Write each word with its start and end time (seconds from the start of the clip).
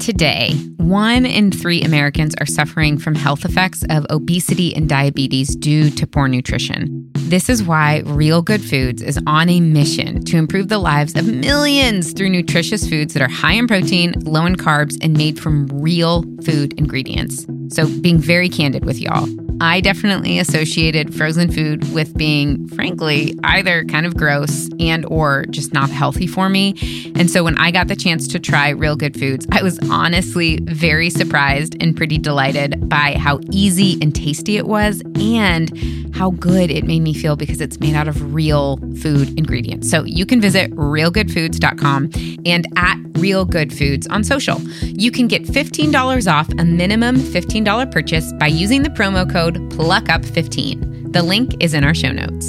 Today, 0.00 0.54
one 0.78 1.24
in 1.24 1.52
three 1.52 1.82
Americans 1.82 2.34
are 2.40 2.46
suffering 2.46 2.98
from 2.98 3.14
health 3.14 3.44
effects 3.44 3.84
of 3.88 4.04
obesity 4.10 4.74
and 4.74 4.88
diabetes 4.88 5.54
due 5.54 5.90
to 5.90 6.06
poor 6.06 6.26
nutrition. 6.26 7.08
This 7.14 7.48
is 7.48 7.62
why 7.62 8.02
Real 8.04 8.42
Good 8.42 8.60
Foods 8.60 9.00
is 9.00 9.20
on 9.28 9.48
a 9.48 9.60
mission 9.60 10.24
to 10.24 10.36
improve 10.36 10.68
the 10.68 10.78
lives 10.78 11.14
of 11.14 11.32
millions 11.32 12.12
through 12.12 12.30
nutritious 12.30 12.88
foods 12.88 13.14
that 13.14 13.22
are 13.22 13.28
high 13.28 13.52
in 13.52 13.68
protein, 13.68 14.14
low 14.24 14.44
in 14.44 14.56
carbs, 14.56 14.98
and 15.00 15.16
made 15.16 15.38
from 15.38 15.68
real 15.68 16.24
food 16.44 16.72
ingredients. 16.78 17.46
So, 17.68 17.86
being 18.00 18.18
very 18.18 18.48
candid 18.48 18.84
with 18.84 18.98
y'all, 18.98 19.28
I 19.60 19.80
definitely 19.80 20.38
associated 20.38 21.14
frozen 21.14 21.50
food 21.50 21.92
with 21.92 22.16
being 22.16 22.66
frankly 22.68 23.34
either 23.44 23.84
kind 23.84 24.06
of 24.06 24.16
gross 24.16 24.68
and 24.80 25.04
or 25.06 25.44
just 25.50 25.72
not 25.72 25.90
healthy 25.90 26.26
for 26.26 26.48
me. 26.48 26.74
And 27.16 27.30
so 27.30 27.44
when 27.44 27.56
I 27.58 27.70
got 27.70 27.88
the 27.88 27.96
chance 27.96 28.26
to 28.28 28.38
try 28.40 28.70
Real 28.70 28.96
Good 28.96 29.18
Foods, 29.18 29.46
I 29.52 29.62
was 29.62 29.78
honestly 29.90 30.58
very 30.62 31.10
surprised 31.10 31.76
and 31.80 31.96
pretty 31.96 32.18
delighted 32.18 32.88
by 32.88 33.16
how 33.18 33.40
easy 33.50 33.98
and 34.00 34.14
tasty 34.14 34.56
it 34.56 34.66
was 34.66 35.02
and 35.18 35.70
how 36.14 36.30
good 36.30 36.70
it 36.70 36.84
made 36.84 37.00
me 37.00 37.14
feel 37.14 37.36
because 37.36 37.60
it's 37.60 37.80
made 37.80 37.94
out 37.94 38.08
of 38.08 38.34
real 38.34 38.76
food 39.00 39.36
ingredients. 39.38 39.90
So 39.90 40.04
you 40.04 40.26
can 40.26 40.40
visit 40.40 40.70
realgoodfoods.com 40.72 42.10
and 42.44 42.66
at 42.76 42.96
Real 43.22 43.44
Good 43.44 43.72
Foods 43.72 44.06
on 44.08 44.24
social. 44.24 44.60
You 44.82 45.12
can 45.12 45.28
get 45.28 45.44
$15 45.44 46.32
off 46.32 46.48
a 46.58 46.64
minimum 46.64 47.16
$15 47.16 47.90
purchase 47.92 48.32
by 48.34 48.48
using 48.48 48.82
the 48.82 48.90
promo 48.90 49.30
code 49.30 49.41
PLUCKUP15. 49.50 51.12
The 51.12 51.22
link 51.22 51.54
is 51.60 51.74
in 51.74 51.84
our 51.84 51.94
show 51.94 52.12
notes. 52.12 52.48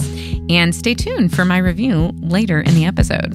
And 0.50 0.74
stay 0.76 0.94
tuned 0.94 1.36
for 1.36 1.46
my 1.46 1.58
review 1.58 2.12
later 2.22 2.62
in 2.62 2.76
the 2.76 2.86
episode. 2.86 3.34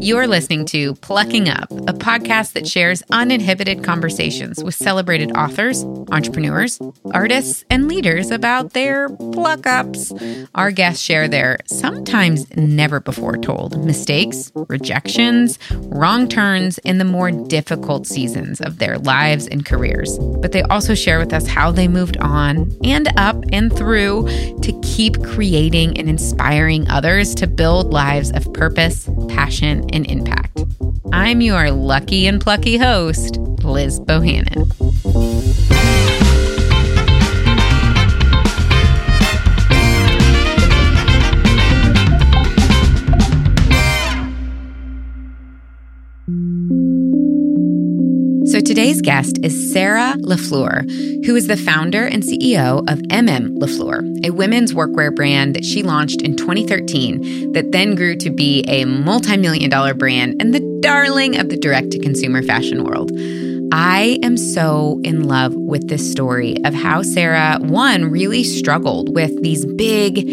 You're 0.00 0.26
listening 0.26 0.66
to 0.66 0.94
Plucking 0.96 1.48
Up, 1.48 1.70
a 1.70 1.94
podcast 1.94 2.52
that 2.52 2.68
shares 2.68 3.02
uninhibited 3.10 3.82
conversations 3.82 4.62
with 4.62 4.74
celebrated 4.74 5.34
authors, 5.34 5.82
entrepreneurs, 6.12 6.78
artists, 7.12 7.64
and 7.70 7.88
leaders 7.88 8.30
about 8.30 8.74
their 8.74 9.08
pluck 9.08 9.66
ups. 9.66 10.12
Our 10.54 10.70
guests 10.72 11.02
share 11.02 11.26
their 11.26 11.56
sometimes 11.64 12.54
never 12.54 13.00
before 13.00 13.38
told 13.38 13.82
mistakes, 13.82 14.52
rejections, 14.68 15.58
wrong 15.72 16.28
turns, 16.28 16.76
in 16.78 16.98
the 16.98 17.04
more 17.06 17.30
difficult 17.30 18.06
seasons 18.06 18.60
of 18.60 18.78
their 18.78 18.98
lives 18.98 19.46
and 19.46 19.64
careers. 19.64 20.18
But 20.18 20.52
they 20.52 20.62
also 20.64 20.94
share 20.94 21.18
with 21.18 21.32
us 21.32 21.46
how 21.46 21.70
they 21.70 21.88
moved 21.88 22.18
on 22.18 22.70
and 22.84 23.08
up 23.16 23.42
and 23.52 23.74
through 23.74 24.28
to 24.60 24.80
keep 24.82 25.22
creating 25.24 25.96
and 25.98 26.10
inspiring 26.10 26.33
others 26.88 27.34
to 27.36 27.46
build 27.46 27.92
lives 27.92 28.30
of 28.32 28.52
purpose, 28.52 29.08
passion, 29.28 29.88
and 29.90 30.06
impact. 30.06 30.62
I'm 31.12 31.40
your 31.40 31.70
lucky 31.70 32.26
and 32.26 32.40
plucky 32.40 32.76
host, 32.76 33.36
Liz 33.62 34.00
Bohannon. 34.00 35.73
Today's 48.74 49.00
guest 49.02 49.38
is 49.44 49.72
Sarah 49.72 50.16
LaFleur, 50.22 51.24
who 51.24 51.36
is 51.36 51.46
the 51.46 51.56
founder 51.56 52.06
and 52.06 52.24
CEO 52.24 52.80
of 52.90 52.98
MM 53.02 53.56
LaFleur, 53.58 54.26
a 54.26 54.30
women's 54.32 54.74
workwear 54.74 55.14
brand 55.14 55.54
that 55.54 55.64
she 55.64 55.84
launched 55.84 56.22
in 56.22 56.34
2013 56.34 57.52
that 57.52 57.70
then 57.70 57.94
grew 57.94 58.16
to 58.16 58.30
be 58.30 58.64
a 58.66 58.84
multi-million 58.84 59.70
dollar 59.70 59.94
brand 59.94 60.34
and 60.40 60.52
the 60.52 60.80
darling 60.82 61.38
of 61.38 61.50
the 61.50 61.56
direct 61.56 61.92
to 61.92 62.00
consumer 62.00 62.42
fashion 62.42 62.82
world. 62.82 63.12
I 63.72 64.18
am 64.24 64.36
so 64.36 65.00
in 65.04 65.28
love 65.28 65.54
with 65.54 65.88
this 65.88 66.10
story 66.10 66.56
of 66.64 66.74
how 66.74 67.02
Sarah, 67.02 67.58
one, 67.60 68.10
really 68.10 68.42
struggled 68.42 69.14
with 69.14 69.40
these 69.40 69.64
big 69.64 70.28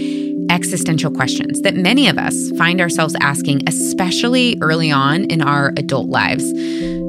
existential 0.49 1.11
questions 1.11 1.61
that 1.61 1.75
many 1.75 2.07
of 2.07 2.17
us 2.17 2.49
find 2.57 2.81
ourselves 2.81 3.15
asking, 3.21 3.61
especially 3.69 4.57
early 4.61 4.89
on 4.89 5.25
in 5.25 5.43
our 5.43 5.73
adult 5.77 6.09
lives 6.09 6.43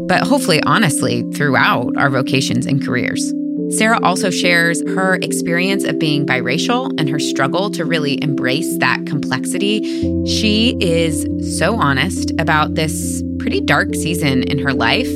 but 0.07 0.23
hopefully, 0.27 0.63
honestly, 0.65 1.23
throughout 1.35 1.97
our 1.97 2.11
vocations 2.11 2.67
and 2.67 2.85
careers. 2.85 3.33
Sarah 3.71 4.01
also 4.03 4.29
shares 4.31 4.83
her 4.89 5.15
experience 5.23 5.85
of 5.85 5.99
being 5.99 6.27
biracial 6.27 6.91
and 6.99 7.09
her 7.09 7.19
struggle 7.19 7.71
to 7.71 7.85
really 7.85 8.23
embrace 8.23 8.77
that 8.79 9.07
complexity. 9.07 9.83
She 10.27 10.77
is 10.81 11.27
so 11.59 11.77
honest 11.77 12.33
about 12.39 12.75
this 12.75 13.23
pretty 13.39 13.61
dark 13.61 13.95
season 13.95 14.43
in 14.45 14.59
her 14.59 14.75
life, 14.75 15.09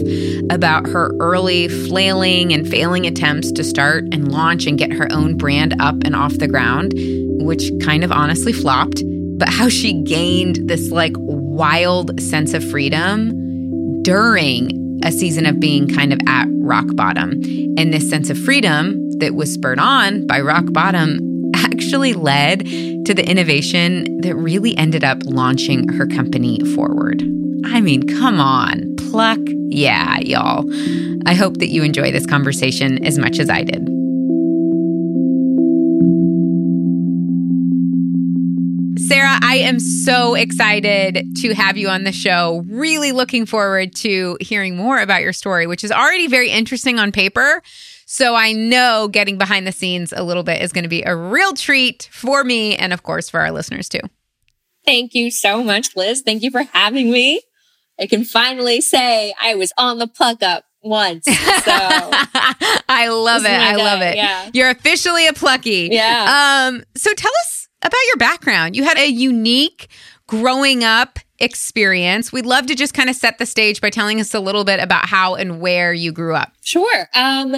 about 0.50 0.86
her 0.86 1.12
early 1.20 1.68
flailing 1.68 2.52
and 2.52 2.66
failing 2.66 3.06
attempts 3.06 3.52
to 3.52 3.62
start 3.62 4.04
and 4.12 4.32
launch 4.32 4.66
and 4.66 4.78
get 4.78 4.92
her 4.92 5.06
own 5.12 5.36
brand 5.36 5.74
up 5.78 5.96
and 6.04 6.16
off 6.16 6.38
the 6.38 6.48
ground, 6.48 6.92
which 7.44 7.70
kind 7.84 8.04
of 8.04 8.10
honestly 8.10 8.52
flopped, 8.52 9.02
but 9.38 9.48
how 9.48 9.68
she 9.68 9.92
gained 10.02 10.66
this 10.68 10.90
like 10.90 11.12
wild 11.16 12.18
sense 12.20 12.54
of 12.54 12.64
freedom 12.70 13.45
during 14.06 15.00
a 15.02 15.10
season 15.10 15.46
of 15.46 15.58
being 15.58 15.88
kind 15.88 16.12
of 16.12 16.20
at 16.28 16.46
rock 16.60 16.86
bottom. 16.94 17.32
And 17.76 17.92
this 17.92 18.08
sense 18.08 18.30
of 18.30 18.38
freedom 18.38 19.10
that 19.18 19.34
was 19.34 19.52
spurred 19.52 19.80
on 19.80 20.28
by 20.28 20.40
rock 20.40 20.72
bottom 20.72 21.50
actually 21.56 22.12
led 22.12 22.60
to 22.60 23.14
the 23.14 23.28
innovation 23.28 24.20
that 24.20 24.36
really 24.36 24.78
ended 24.78 25.02
up 25.02 25.18
launching 25.24 25.88
her 25.88 26.06
company 26.06 26.60
forward. 26.76 27.20
I 27.64 27.80
mean, 27.80 28.06
come 28.06 28.38
on, 28.38 28.94
pluck. 29.10 29.40
Yeah, 29.70 30.20
y'all. 30.20 30.64
I 31.26 31.34
hope 31.34 31.56
that 31.56 31.70
you 31.70 31.82
enjoy 31.82 32.12
this 32.12 32.26
conversation 32.26 33.04
as 33.04 33.18
much 33.18 33.40
as 33.40 33.50
I 33.50 33.64
did. 33.64 33.95
Sarah, 38.98 39.38
I 39.42 39.58
am 39.58 39.78
so 39.78 40.34
excited 40.34 41.36
to 41.42 41.54
have 41.54 41.76
you 41.76 41.88
on 41.88 42.04
the 42.04 42.12
show. 42.12 42.64
Really 42.68 43.12
looking 43.12 43.44
forward 43.44 43.94
to 43.96 44.38
hearing 44.40 44.76
more 44.76 45.00
about 45.00 45.22
your 45.22 45.32
story, 45.32 45.66
which 45.66 45.84
is 45.84 45.92
already 45.92 46.28
very 46.28 46.50
interesting 46.50 46.98
on 46.98 47.12
paper. 47.12 47.62
So 48.06 48.34
I 48.34 48.52
know 48.52 49.08
getting 49.08 49.36
behind 49.36 49.66
the 49.66 49.72
scenes 49.72 50.12
a 50.12 50.22
little 50.22 50.42
bit 50.42 50.62
is 50.62 50.72
going 50.72 50.84
to 50.84 50.88
be 50.88 51.02
a 51.02 51.14
real 51.14 51.52
treat 51.52 52.08
for 52.12 52.42
me 52.44 52.76
and, 52.76 52.92
of 52.92 53.02
course, 53.02 53.28
for 53.28 53.40
our 53.40 53.50
listeners 53.50 53.88
too. 53.88 54.00
Thank 54.84 55.14
you 55.14 55.30
so 55.30 55.62
much, 55.62 55.96
Liz. 55.96 56.22
Thank 56.24 56.42
you 56.42 56.50
for 56.50 56.62
having 56.62 57.10
me. 57.10 57.42
I 57.98 58.06
can 58.06 58.24
finally 58.24 58.80
say 58.80 59.34
I 59.40 59.56
was 59.56 59.72
on 59.76 59.98
the 59.98 60.06
pluck 60.06 60.42
up 60.42 60.64
once. 60.82 61.24
So 61.24 61.34
I 61.36 63.08
love 63.10 63.44
it. 63.44 63.50
I 63.50 63.76
love 63.76 64.00
it. 64.02 64.16
Yeah. 64.16 64.50
You're 64.52 64.70
officially 64.70 65.26
a 65.26 65.32
plucky. 65.32 65.88
Yeah. 65.90 66.68
Um, 66.68 66.84
so 66.96 67.12
tell 67.14 67.32
us 67.42 67.65
about 67.82 68.00
your 68.08 68.16
background. 68.16 68.76
You 68.76 68.84
had 68.84 68.98
a 68.98 69.06
unique 69.06 69.88
growing 70.26 70.82
up 70.84 71.18
experience. 71.38 72.32
We'd 72.32 72.46
love 72.46 72.66
to 72.66 72.74
just 72.74 72.94
kind 72.94 73.10
of 73.10 73.16
set 73.16 73.38
the 73.38 73.46
stage 73.46 73.80
by 73.80 73.90
telling 73.90 74.20
us 74.20 74.34
a 74.34 74.40
little 74.40 74.64
bit 74.64 74.80
about 74.80 75.06
how 75.06 75.34
and 75.34 75.60
where 75.60 75.92
you 75.92 76.12
grew 76.12 76.34
up. 76.34 76.52
Sure. 76.62 77.08
Um, 77.14 77.56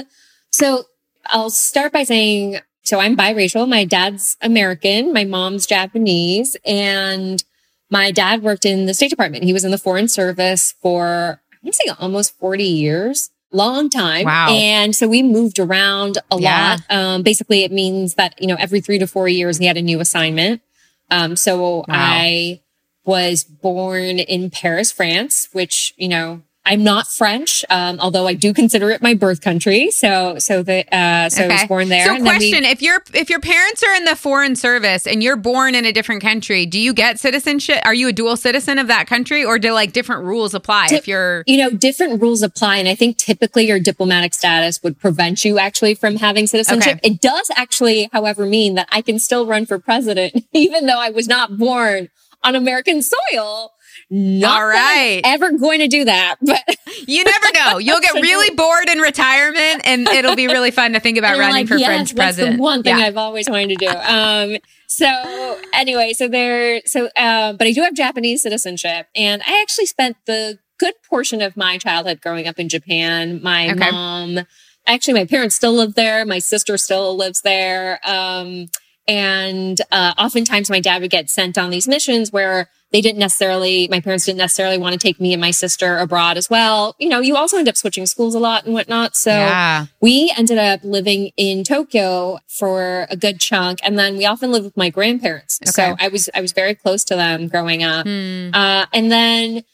so 0.50 0.84
I'll 1.26 1.50
start 1.50 1.92
by 1.92 2.04
saying, 2.04 2.58
so 2.82 3.00
I'm 3.00 3.16
biracial. 3.16 3.68
My 3.68 3.84
dad's 3.84 4.36
American, 4.40 5.12
my 5.12 5.24
mom's 5.24 5.66
Japanese, 5.66 6.56
and 6.64 7.42
my 7.90 8.10
dad 8.10 8.42
worked 8.42 8.64
in 8.64 8.86
the 8.86 8.94
State 8.94 9.10
Department. 9.10 9.44
He 9.44 9.52
was 9.52 9.64
in 9.64 9.70
the 9.70 9.78
Foreign 9.78 10.08
Service 10.08 10.74
for, 10.80 11.40
I 11.52 11.56
want 11.62 11.74
to 11.74 11.82
say 11.86 11.92
almost 11.98 12.36
40 12.38 12.64
years 12.64 13.30
long 13.50 13.88
time. 13.88 14.24
Wow. 14.24 14.48
And 14.50 14.94
so 14.94 15.08
we 15.08 15.22
moved 15.22 15.58
around 15.58 16.18
a 16.30 16.38
yeah. 16.38 16.76
lot. 16.88 16.96
Um, 16.96 17.22
basically 17.22 17.64
it 17.64 17.72
means 17.72 18.14
that, 18.14 18.40
you 18.40 18.46
know, 18.46 18.56
every 18.56 18.80
three 18.80 18.98
to 18.98 19.06
four 19.06 19.28
years 19.28 19.58
he 19.58 19.66
had 19.66 19.76
a 19.76 19.82
new 19.82 20.00
assignment. 20.00 20.62
Um, 21.10 21.36
so 21.36 21.76
wow. 21.76 21.84
I 21.88 22.60
was 23.04 23.44
born 23.44 24.18
in 24.18 24.50
Paris, 24.50 24.92
France, 24.92 25.48
which, 25.52 25.94
you 25.96 26.08
know, 26.08 26.42
I'm 26.68 26.84
not 26.84 27.08
French, 27.08 27.64
um, 27.70 27.98
although 27.98 28.26
I 28.26 28.34
do 28.34 28.52
consider 28.52 28.90
it 28.90 29.00
my 29.00 29.14
birth 29.14 29.40
country. 29.40 29.90
So, 29.90 30.38
so 30.38 30.62
the 30.62 30.84
uh, 30.94 31.30
so 31.30 31.44
okay. 31.44 31.54
I 31.54 31.56
was 31.62 31.68
born 31.68 31.88
there. 31.88 32.04
So, 32.04 32.22
question: 32.22 32.62
we, 32.62 32.68
If 32.68 32.82
your 32.82 33.02
if 33.14 33.30
your 33.30 33.40
parents 33.40 33.82
are 33.82 33.94
in 33.94 34.04
the 34.04 34.14
foreign 34.14 34.54
service 34.54 35.06
and 35.06 35.22
you're 35.22 35.36
born 35.36 35.74
in 35.74 35.86
a 35.86 35.92
different 35.92 36.20
country, 36.20 36.66
do 36.66 36.78
you 36.78 36.92
get 36.92 37.18
citizenship? 37.18 37.78
Are 37.84 37.94
you 37.94 38.08
a 38.08 38.12
dual 38.12 38.36
citizen 38.36 38.78
of 38.78 38.86
that 38.88 39.06
country, 39.06 39.44
or 39.44 39.58
do 39.58 39.72
like 39.72 39.92
different 39.92 40.24
rules 40.24 40.54
apply? 40.54 40.88
if 40.90 41.08
you're, 41.08 41.42
you 41.46 41.56
know, 41.56 41.70
different 41.70 42.20
rules 42.20 42.42
apply, 42.42 42.76
and 42.76 42.88
I 42.88 42.94
think 42.94 43.16
typically 43.16 43.66
your 43.66 43.80
diplomatic 43.80 44.34
status 44.34 44.82
would 44.82 44.98
prevent 44.98 45.44
you 45.44 45.58
actually 45.58 45.94
from 45.94 46.16
having 46.16 46.46
citizenship. 46.46 46.98
Okay. 46.98 47.12
It 47.12 47.20
does 47.20 47.50
actually, 47.56 48.10
however, 48.12 48.44
mean 48.44 48.74
that 48.74 48.88
I 48.92 49.00
can 49.00 49.18
still 49.18 49.46
run 49.46 49.64
for 49.64 49.78
president, 49.78 50.44
even 50.52 50.86
though 50.86 51.00
I 51.00 51.10
was 51.10 51.26
not 51.28 51.56
born 51.56 52.10
on 52.42 52.54
American 52.54 53.02
soil 53.02 53.72
not 54.10 54.62
All 54.62 54.66
right. 54.66 55.20
ever 55.24 55.52
going 55.52 55.80
to 55.80 55.88
do 55.88 56.04
that, 56.04 56.36
but 56.42 56.62
you 57.06 57.24
never 57.24 57.46
know. 57.54 57.78
You'll 57.78 58.00
get 58.00 58.14
really 58.22 58.54
bored 58.54 58.88
in 58.88 58.98
retirement 58.98 59.82
and 59.84 60.08
it'll 60.08 60.36
be 60.36 60.46
really 60.46 60.70
fun 60.70 60.94
to 60.94 61.00
think 61.00 61.18
about 61.18 61.38
running 61.38 61.54
like, 61.54 61.68
for 61.68 61.76
yes, 61.76 61.88
French 61.88 62.16
president. 62.16 62.60
one 62.60 62.82
thing 62.82 62.98
yeah. 62.98 63.04
I've 63.04 63.16
always 63.16 63.48
wanted 63.48 63.78
to 63.78 63.86
do. 63.86 63.88
Um, 63.88 64.56
so 64.86 65.58
anyway, 65.74 66.14
so 66.14 66.28
there, 66.28 66.80
so, 66.86 67.10
uh, 67.16 67.52
but 67.52 67.66
I 67.66 67.72
do 67.72 67.82
have 67.82 67.94
Japanese 67.94 68.42
citizenship 68.42 69.08
and 69.14 69.42
I 69.46 69.60
actually 69.60 69.86
spent 69.86 70.16
the 70.26 70.58
good 70.78 70.94
portion 71.08 71.42
of 71.42 71.56
my 71.56 71.76
childhood 71.76 72.20
growing 72.22 72.48
up 72.48 72.58
in 72.58 72.68
Japan. 72.68 73.42
My 73.42 73.70
okay. 73.72 73.90
mom, 73.90 74.40
actually, 74.86 75.14
my 75.14 75.26
parents 75.26 75.56
still 75.56 75.74
live 75.74 75.94
there. 75.94 76.24
My 76.24 76.38
sister 76.38 76.78
still 76.78 77.14
lives 77.16 77.42
there. 77.42 78.00
Um, 78.04 78.68
and 79.06 79.80
uh, 79.90 80.14
oftentimes 80.16 80.70
my 80.70 80.80
dad 80.80 81.02
would 81.02 81.10
get 81.10 81.28
sent 81.28 81.58
on 81.58 81.70
these 81.70 81.88
missions 81.88 82.32
where 82.32 82.68
they 82.90 83.00
didn't 83.00 83.18
necessarily, 83.18 83.86
my 83.90 84.00
parents 84.00 84.24
didn't 84.24 84.38
necessarily 84.38 84.78
want 84.78 84.94
to 84.94 84.98
take 84.98 85.20
me 85.20 85.32
and 85.32 85.40
my 85.40 85.50
sister 85.50 85.98
abroad 85.98 86.38
as 86.38 86.48
well. 86.48 86.96
You 86.98 87.08
know, 87.08 87.20
you 87.20 87.36
also 87.36 87.58
end 87.58 87.68
up 87.68 87.76
switching 87.76 88.06
schools 88.06 88.34
a 88.34 88.38
lot 88.38 88.64
and 88.64 88.72
whatnot. 88.72 89.14
So 89.14 89.30
yeah. 89.30 89.86
we 90.00 90.32
ended 90.38 90.58
up 90.58 90.80
living 90.82 91.30
in 91.36 91.64
Tokyo 91.64 92.38
for 92.48 93.06
a 93.10 93.16
good 93.16 93.40
chunk. 93.40 93.80
And 93.82 93.98
then 93.98 94.16
we 94.16 94.24
often 94.24 94.52
lived 94.52 94.64
with 94.64 94.76
my 94.76 94.88
grandparents. 94.88 95.60
Okay. 95.62 95.70
So 95.70 95.96
I 96.00 96.08
was, 96.08 96.30
I 96.34 96.40
was 96.40 96.52
very 96.52 96.74
close 96.74 97.04
to 97.04 97.14
them 97.14 97.48
growing 97.48 97.82
up. 97.82 98.06
Hmm. 98.06 98.50
Uh, 98.54 98.86
and 98.94 99.12
then, 99.12 99.64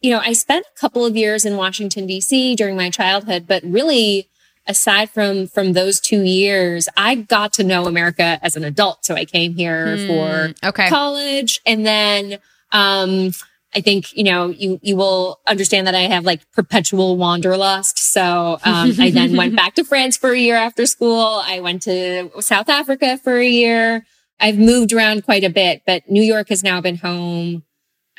you 0.00 0.10
know, 0.12 0.20
I 0.20 0.32
spent 0.32 0.64
a 0.64 0.78
couple 0.78 1.04
of 1.04 1.16
years 1.16 1.44
in 1.44 1.56
Washington, 1.56 2.06
DC 2.06 2.54
during 2.56 2.76
my 2.76 2.88
childhood, 2.88 3.46
but 3.48 3.64
really 3.64 4.28
aside 4.66 5.10
from 5.10 5.48
from 5.48 5.72
those 5.72 6.00
two 6.00 6.22
years, 6.22 6.88
I 6.96 7.16
got 7.16 7.52
to 7.54 7.64
know 7.64 7.86
America 7.86 8.38
as 8.42 8.56
an 8.56 8.64
adult. 8.64 9.04
So 9.04 9.14
I 9.14 9.24
came 9.24 9.54
here 9.54 9.96
mm, 9.96 10.06
for 10.06 10.68
okay. 10.68 10.88
college, 10.88 11.60
and 11.66 11.84
then 11.84 12.38
um, 12.72 13.32
I 13.74 13.80
think 13.80 14.16
you 14.16 14.24
know 14.24 14.48
you 14.48 14.80
you 14.82 14.96
will 14.96 15.40
understand 15.46 15.86
that 15.86 15.94
I 15.94 16.00
have 16.00 16.24
like 16.24 16.50
perpetual 16.52 17.16
wanderlust. 17.16 17.98
So 18.12 18.58
um, 18.64 18.92
I 18.98 19.10
then 19.14 19.36
went 19.36 19.54
back 19.54 19.74
to 19.76 19.84
France 19.84 20.16
for 20.16 20.30
a 20.30 20.38
year 20.38 20.56
after 20.56 20.86
school. 20.86 21.42
I 21.44 21.60
went 21.60 21.82
to 21.82 22.30
South 22.40 22.68
Africa 22.68 23.18
for 23.18 23.36
a 23.36 23.46
year. 23.46 24.04
I've 24.40 24.58
moved 24.58 24.92
around 24.92 25.24
quite 25.24 25.44
a 25.44 25.50
bit, 25.50 25.82
but 25.86 26.08
New 26.08 26.22
York 26.22 26.48
has 26.48 26.64
now 26.64 26.80
been 26.80 26.96
home. 26.96 27.62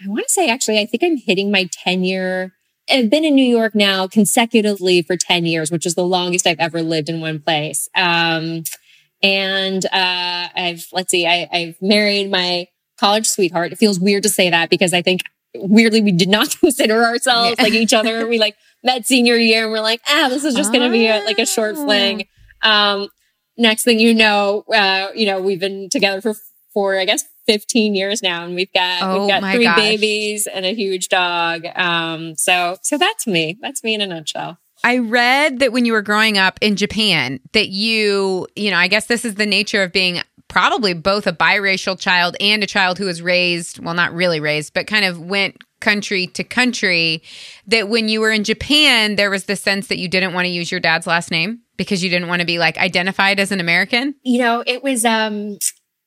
I 0.04 0.08
want 0.08 0.28
to 0.28 0.34
say 0.34 0.50
actually, 0.50 0.80
I 0.80 0.86
think 0.86 1.04
I'm 1.04 1.18
hitting 1.18 1.52
my 1.52 1.68
10 1.84 2.04
year 2.04 2.54
I've 2.92 3.10
been 3.10 3.26
in 3.26 3.36
New 3.36 3.46
York 3.46 3.76
now 3.76 4.08
consecutively 4.08 5.02
for 5.02 5.16
10 5.16 5.46
years, 5.46 5.72
which 5.72 5.86
is 5.86 5.96
the 5.96 6.06
longest 6.06 6.46
I've 6.46 6.60
ever 6.60 6.82
lived 6.82 7.10
in 7.10 7.22
one 7.22 7.40
place. 7.40 7.90
Um, 7.96 8.64
and 9.24 9.86
uh, 9.86 10.48
I've, 10.56 10.86
let's 10.92 11.12
see, 11.12 11.28
I, 11.28 11.48
I've 11.52 11.82
married 11.82 12.32
my 12.32 12.68
college 13.02 13.28
sweetheart. 13.28 13.74
It 13.74 13.78
feels 13.78 14.00
weird 14.00 14.24
to 14.24 14.30
say 14.30 14.52
that 14.52 14.70
because 14.70 14.94
I 14.94 15.02
think 15.02 15.22
weirdly 15.56 16.02
we 16.02 16.12
did 16.12 16.30
not 16.30 16.56
consider 16.60 17.04
ourselves 17.04 17.56
yeah. 17.58 17.64
like 17.64 17.74
each 17.74 17.94
other. 17.94 18.28
We 18.28 18.38
like 18.38 18.56
met 18.84 19.06
senior 19.06 19.36
year 19.36 19.64
and 19.64 19.72
we're 19.72 19.82
like, 19.82 20.02
ah, 20.08 20.28
this 20.30 20.46
is 20.46 20.54
just 20.56 20.72
going 20.72 20.84
to 20.84 20.92
be 20.92 21.08
a, 21.08 21.24
like 21.26 21.40
a 21.40 21.46
short 21.46 21.76
fling. 21.76 22.28
Um, 22.62 23.10
next 23.58 23.84
thing 23.84 24.00
you 24.00 24.14
know, 24.14 24.64
uh, 24.74 25.08
you 25.16 25.26
know, 25.26 25.42
we've 25.42 25.60
been 25.60 25.90
together 25.90 26.22
for, 26.22 26.36
for, 26.74 26.98
I 26.98 27.06
guess, 27.06 27.26
15 27.48 27.96
years 27.96 28.22
now 28.22 28.46
and 28.46 28.54
we've 28.54 28.72
got 28.72 29.02
oh, 29.02 29.22
we've 29.22 29.30
got 29.30 29.52
three 29.52 29.64
gosh. 29.64 29.76
babies 29.76 30.46
and 30.46 30.64
a 30.64 30.76
huge 30.76 31.10
dog 31.10 31.66
um 31.76 32.36
so 32.36 32.78
so 32.84 33.00
that's 33.00 33.26
me 33.26 33.58
that's 33.62 33.84
me 33.84 33.96
in 33.96 34.00
a 34.00 34.06
nutshell 34.06 34.60
I 34.84 34.98
read 34.98 35.60
that 35.60 35.72
when 35.72 35.86
you 35.86 35.94
were 35.94 36.02
growing 36.02 36.38
up 36.38 36.58
in 36.62 36.76
Japan 36.76 37.40
that 37.54 37.70
you, 37.70 38.48
you 38.56 38.72
know, 38.72 38.78
I 38.78 38.88
guess 38.88 39.06
this 39.06 39.26
is 39.26 39.36
the 39.36 39.46
nature 39.46 39.84
of 39.84 39.92
being 39.92 40.22
probably 40.52 40.94
both 40.94 41.26
a 41.28 41.32
biracial 41.32 41.98
child 41.98 42.36
and 42.42 42.62
a 42.62 42.68
child 42.68 42.98
who 42.98 43.06
was 43.06 43.22
raised, 43.22 43.80
well 43.80 43.94
not 43.94 44.14
really 44.14 44.42
raised, 44.42 44.74
but 44.74 44.86
kind 44.86 45.06
of 45.06 45.18
went 45.18 45.56
country 45.80 46.28
to 46.28 46.44
country 46.44 47.24
that 47.66 47.88
when 47.88 48.10
you 48.10 48.20
were 48.20 48.30
in 48.30 48.44
Japan 48.44 49.16
there 49.16 49.32
was 49.32 49.46
the 49.46 49.56
sense 49.56 49.88
that 49.88 49.98
you 49.98 50.10
didn't 50.10 50.34
want 50.34 50.46
to 50.46 50.52
use 50.52 50.70
your 50.70 50.82
dad's 50.82 51.08
last 51.08 51.32
name 51.32 51.62
because 51.78 52.04
you 52.04 52.10
didn't 52.10 52.28
want 52.28 52.42
to 52.42 52.46
be 52.46 52.60
like 52.60 52.78
identified 52.78 53.40
as 53.40 53.54
an 53.54 53.62
American? 53.62 54.14
You 54.24 54.40
know, 54.40 54.62
it 54.68 54.84
was 54.84 55.06
um 55.06 55.58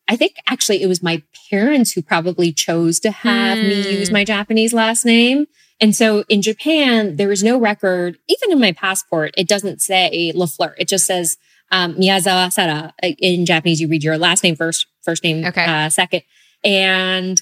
I 0.08 0.17
think 0.17 0.35
actually 0.46 0.82
it 0.82 0.88
was 0.88 1.02
my 1.02 1.23
parents 1.50 1.93
who 1.93 2.02
probably 2.02 2.52
chose 2.52 3.00
to 3.00 3.11
have 3.11 3.56
mm. 3.56 3.62
me 3.67 3.99
use 3.99 4.08
hmm. 4.08 4.12
my 4.12 4.25
Japanese 4.25 4.75
last 4.75 5.06
name. 5.06 5.46
And 5.81 5.96
so 5.96 6.23
in 6.29 6.43
Japan, 6.43 7.17
there 7.17 7.32
is 7.32 7.43
no 7.43 7.58
record, 7.58 8.19
even 8.29 8.52
in 8.52 8.61
my 8.61 8.73
passport, 8.73 9.32
it 9.38 9.49
doesn't 9.49 9.81
say 9.81 10.32
Lafleur. 10.37 10.75
It 10.76 10.87
just 10.87 11.06
says 11.06 11.38
um, 11.71 11.95
Miyazawa 11.95 12.53
Sara. 12.53 12.95
In 13.03 13.47
Japanese, 13.47 13.81
you 13.81 13.89
read 13.89 14.05
your 14.05 14.19
last 14.19 14.43
name 14.45 14.57
first, 14.57 14.87
first 15.03 15.25
name 15.25 15.45
okay. 15.45 15.65
uh, 15.65 15.89
second. 15.89 16.23
And 16.63 17.41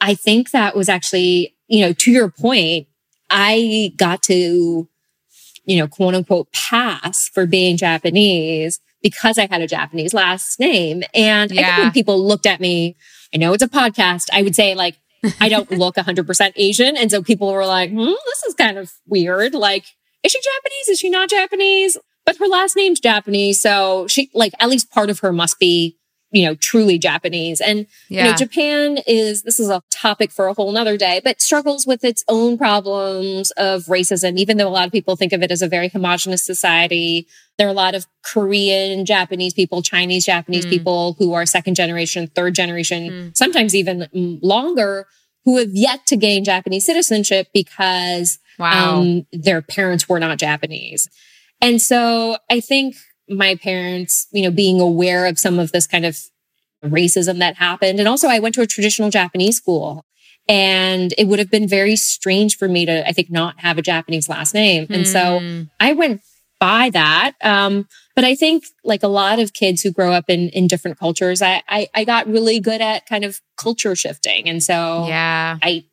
I 0.00 0.14
think 0.14 0.50
that 0.50 0.76
was 0.76 0.88
actually, 0.88 1.56
you 1.66 1.80
know, 1.80 1.92
to 1.92 2.10
your 2.10 2.30
point, 2.30 2.86
I 3.30 3.92
got 3.96 4.22
to, 4.24 4.88
you 5.64 5.78
know, 5.78 5.88
quote 5.88 6.14
unquote 6.14 6.52
pass 6.52 7.28
for 7.32 7.46
being 7.46 7.76
Japanese 7.76 8.80
because 9.02 9.38
I 9.38 9.46
had 9.46 9.60
a 9.60 9.66
Japanese 9.66 10.14
last 10.14 10.58
name. 10.60 11.02
And 11.14 11.50
yeah. 11.50 11.60
I 11.60 11.64
think 11.64 11.78
when 11.78 11.92
people 11.92 12.26
looked 12.26 12.46
at 12.46 12.60
me, 12.60 12.96
I 13.34 13.38
know 13.38 13.52
it's 13.52 13.62
a 13.62 13.68
podcast, 13.68 14.28
I 14.32 14.42
would 14.42 14.54
say 14.54 14.74
like, 14.74 14.98
I 15.40 15.48
don't 15.48 15.70
look 15.78 15.96
100% 15.96 16.52
Asian. 16.56 16.96
And 16.96 17.10
so 17.10 17.22
people 17.22 17.52
were 17.52 17.66
like, 17.66 17.90
hmm, 17.90 18.04
this 18.04 18.42
is 18.46 18.54
kind 18.54 18.78
of 18.78 18.92
weird. 19.06 19.54
Like, 19.54 19.84
is 20.22 20.32
she 20.32 20.40
Japanese? 20.40 20.88
Is 20.88 20.98
she 20.98 21.10
not 21.10 21.28
Japanese? 21.28 21.98
But 22.26 22.36
her 22.38 22.46
last 22.46 22.76
name's 22.76 23.00
Japanese. 23.00 23.60
So 23.60 24.06
she, 24.08 24.30
like, 24.34 24.54
at 24.58 24.68
least 24.68 24.90
part 24.90 25.10
of 25.10 25.20
her 25.20 25.32
must 25.32 25.58
be 25.58 25.98
you 26.34 26.44
know, 26.44 26.56
truly 26.56 26.98
Japanese. 26.98 27.60
And, 27.60 27.86
yeah. 28.08 28.24
you 28.24 28.30
know, 28.30 28.36
Japan 28.36 28.98
is, 29.06 29.44
this 29.44 29.60
is 29.60 29.70
a 29.70 29.82
topic 29.92 30.32
for 30.32 30.48
a 30.48 30.52
whole 30.52 30.72
nother 30.72 30.96
day, 30.96 31.20
but 31.22 31.40
struggles 31.40 31.86
with 31.86 32.04
its 32.04 32.24
own 32.28 32.58
problems 32.58 33.52
of 33.52 33.84
racism, 33.84 34.36
even 34.36 34.56
though 34.56 34.66
a 34.66 34.70
lot 34.70 34.84
of 34.84 34.92
people 34.92 35.14
think 35.14 35.32
of 35.32 35.42
it 35.42 35.52
as 35.52 35.62
a 35.62 35.68
very 35.68 35.88
homogenous 35.88 36.44
society. 36.44 37.28
There 37.56 37.68
are 37.68 37.70
a 37.70 37.74
lot 37.74 37.94
of 37.94 38.06
Korean, 38.24 39.06
Japanese 39.06 39.54
people, 39.54 39.80
Chinese, 39.80 40.26
Japanese 40.26 40.66
mm. 40.66 40.70
people 40.70 41.14
who 41.20 41.34
are 41.34 41.46
second 41.46 41.76
generation, 41.76 42.26
third 42.26 42.56
generation, 42.56 43.10
mm. 43.10 43.36
sometimes 43.36 43.72
even 43.76 44.08
longer, 44.12 45.06
who 45.44 45.58
have 45.58 45.70
yet 45.72 46.04
to 46.06 46.16
gain 46.16 46.42
Japanese 46.42 46.84
citizenship 46.84 47.46
because 47.54 48.40
wow. 48.58 48.96
um, 48.96 49.24
their 49.32 49.62
parents 49.62 50.08
were 50.08 50.18
not 50.18 50.38
Japanese. 50.38 51.08
And 51.64 51.80
so 51.80 52.36
I 52.50 52.60
think 52.60 52.94
my 53.26 53.54
parents, 53.54 54.26
you 54.32 54.42
know, 54.42 54.50
being 54.50 54.80
aware 54.80 55.24
of 55.24 55.38
some 55.38 55.58
of 55.58 55.72
this 55.72 55.86
kind 55.86 56.04
of 56.04 56.18
racism 56.84 57.38
that 57.38 57.56
happened. 57.56 57.98
And 57.98 58.06
also 58.06 58.28
I 58.28 58.38
went 58.38 58.54
to 58.56 58.60
a 58.60 58.66
traditional 58.66 59.08
Japanese 59.08 59.56
school 59.56 60.04
and 60.46 61.14
it 61.16 61.26
would 61.26 61.38
have 61.38 61.50
been 61.50 61.66
very 61.66 61.96
strange 61.96 62.58
for 62.58 62.68
me 62.68 62.84
to, 62.84 63.08
I 63.08 63.12
think, 63.12 63.30
not 63.30 63.60
have 63.60 63.78
a 63.78 63.82
Japanese 63.82 64.28
last 64.28 64.52
name. 64.52 64.86
And 64.90 65.08
so 65.08 65.38
hmm. 65.38 65.62
I 65.80 65.94
went 65.94 66.20
by 66.60 66.90
that. 66.90 67.32
Um, 67.42 67.88
but 68.14 68.24
I 68.24 68.34
think 68.34 68.64
like 68.84 69.02
a 69.02 69.08
lot 69.08 69.38
of 69.38 69.54
kids 69.54 69.80
who 69.80 69.90
grow 69.90 70.12
up 70.12 70.26
in, 70.28 70.50
in 70.50 70.66
different 70.66 70.98
cultures, 70.98 71.40
I, 71.40 71.62
I, 71.66 71.88
I 71.94 72.04
got 72.04 72.26
really 72.26 72.60
good 72.60 72.82
at 72.82 73.06
kind 73.06 73.24
of 73.24 73.40
culture 73.56 73.96
shifting. 73.96 74.50
And 74.50 74.62
so 74.62 75.06
yeah, 75.08 75.56
I 75.62 75.86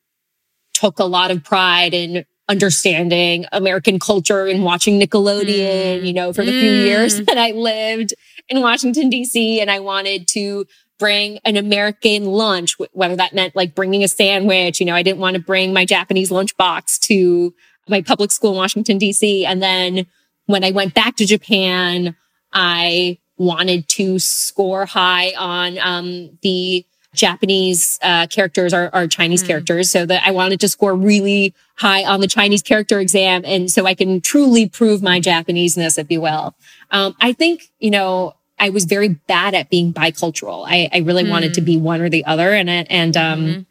took 0.73 0.99
a 0.99 1.05
lot 1.05 1.31
of 1.31 1.45
pride 1.45 1.93
in 1.93 2.25
understanding 2.51 3.45
American 3.53 3.97
culture 3.97 4.45
and 4.45 4.63
watching 4.63 4.99
Nickelodeon, 4.99 6.01
mm. 6.01 6.05
you 6.05 6.13
know, 6.13 6.33
for 6.33 6.43
the 6.43 6.51
mm. 6.51 6.59
few 6.59 6.71
years 6.71 7.19
mm. 7.19 7.25
that 7.27 7.37
I 7.37 7.51
lived 7.51 8.13
in 8.49 8.59
Washington, 8.59 9.09
DC. 9.09 9.61
And 9.61 9.71
I 9.71 9.79
wanted 9.79 10.27
to 10.29 10.65
bring 10.99 11.39
an 11.45 11.55
American 11.55 12.25
lunch, 12.25 12.75
whether 12.91 13.15
that 13.15 13.33
meant 13.33 13.55
like 13.55 13.73
bringing 13.73 14.03
a 14.03 14.07
sandwich. 14.07 14.81
You 14.81 14.85
know, 14.85 14.95
I 14.95 15.01
didn't 15.01 15.19
want 15.19 15.35
to 15.35 15.41
bring 15.41 15.73
my 15.73 15.85
Japanese 15.85 16.29
lunchbox 16.29 16.99
to 17.07 17.53
my 17.87 18.01
public 18.01 18.31
school 18.31 18.51
in 18.51 18.57
Washington, 18.57 18.99
DC. 18.99 19.45
And 19.45 19.63
then 19.63 20.05
when 20.45 20.63
I 20.63 20.71
went 20.71 20.93
back 20.93 21.15
to 21.15 21.25
Japan, 21.25 22.15
I 22.51 23.17
wanted 23.37 23.87
to 23.89 24.19
score 24.19 24.85
high 24.85 25.31
on 25.37 25.79
um, 25.79 26.37
the 26.43 26.85
Japanese 27.13 27.99
uh, 28.01 28.27
characters 28.27 28.73
are, 28.73 28.89
are 28.93 29.07
Chinese 29.07 29.43
mm. 29.43 29.47
characters. 29.47 29.91
So 29.91 30.05
that 30.05 30.23
I 30.25 30.31
wanted 30.31 30.59
to 30.61 30.69
score 30.69 30.95
really 30.95 31.53
high 31.75 32.05
on 32.05 32.21
the 32.21 32.27
Chinese 32.27 32.61
character 32.61 32.99
exam. 32.99 33.43
And 33.45 33.69
so 33.69 33.85
I 33.85 33.95
can 33.95 34.21
truly 34.21 34.69
prove 34.69 35.01
my 35.01 35.19
Japaneseness, 35.19 35.97
if 35.97 36.09
you 36.09 36.21
will. 36.21 36.55
Um, 36.91 37.15
I 37.19 37.33
think, 37.33 37.71
you 37.79 37.91
know, 37.91 38.35
I 38.59 38.69
was 38.69 38.85
very 38.85 39.09
bad 39.09 39.55
at 39.55 39.69
being 39.69 39.91
bicultural. 39.91 40.65
I, 40.67 40.89
I 40.93 40.99
really 40.99 41.23
mm. 41.23 41.29
wanted 41.29 41.55
to 41.55 41.61
be 41.61 41.77
one 41.77 42.01
or 42.01 42.09
the 42.09 42.23
other. 42.25 42.53
And, 42.53 42.69
and, 42.69 43.17
um, 43.17 43.39
mm-hmm. 43.41 43.61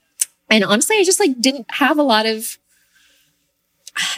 and 0.51 0.65
honestly, 0.65 0.99
I 0.99 1.05
just 1.05 1.21
like 1.21 1.41
didn't 1.41 1.71
have 1.71 1.99
a 1.99 2.03
lot 2.03 2.27
of, 2.27 2.59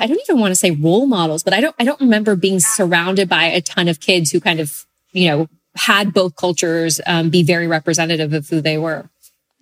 I 0.00 0.06
don't 0.06 0.20
even 0.20 0.40
want 0.40 0.52
to 0.52 0.56
say 0.56 0.70
role 0.70 1.06
models, 1.06 1.42
but 1.42 1.52
I 1.52 1.60
don't, 1.60 1.76
I 1.78 1.84
don't 1.84 2.00
remember 2.00 2.36
being 2.36 2.60
surrounded 2.60 3.28
by 3.28 3.44
a 3.44 3.60
ton 3.60 3.86
of 3.88 4.00
kids 4.00 4.30
who 4.30 4.40
kind 4.40 4.60
of, 4.60 4.86
you 5.12 5.28
know, 5.28 5.48
had 5.74 6.12
both 6.12 6.36
cultures 6.36 7.00
um, 7.06 7.30
be 7.30 7.42
very 7.42 7.66
representative 7.66 8.32
of 8.32 8.48
who 8.48 8.60
they 8.60 8.76
were. 8.76 9.08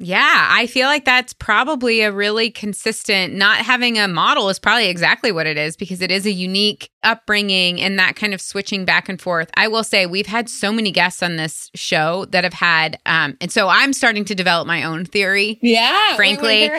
Yeah, 0.03 0.49
I 0.51 0.67
feel 0.67 0.87
like 0.87 1.05
that's 1.05 1.35
probably 1.35 2.01
a 2.01 2.11
really 2.11 2.51
consistent, 2.51 3.35
not 3.35 3.59
having 3.59 3.99
a 3.99 4.09
model 4.09 4.49
is 4.49 4.59
probably 4.59 4.89
exactly 4.89 5.31
what 5.31 5.47
it 5.47 5.59
is 5.59 5.77
because 5.77 6.01
it 6.01 6.11
is 6.11 6.25
a 6.25 6.33
unique 6.33 6.91
upbringing 7.03 7.79
and 7.83 7.99
that 7.99 8.17
kind 8.17 8.33
of 8.33 8.41
switching 8.41 8.87
back 8.87 9.11
and 9.11 9.21
forth. 9.21 9.51
I 9.59 9.69
will 9.69 9.85
say 9.85 10.07
we've 10.07 10.27
had 10.27 10.49
so 10.49 10.73
many 10.73 10.91
guests 10.91 11.23
on 11.23 11.37
this 11.37 11.71
show 11.75 12.25
that 12.31 12.45
have 12.45 12.55
had, 12.55 12.99
um, 13.05 13.37
and 13.43 13.53
so 13.53 13.69
I'm 13.69 13.93
starting 13.93 14.25
to 14.25 14.35
develop 14.35 14.67
my 14.67 14.85
own 14.85 15.05
theory. 15.05 15.59
Yeah, 15.61 16.17
frankly. 16.17 16.71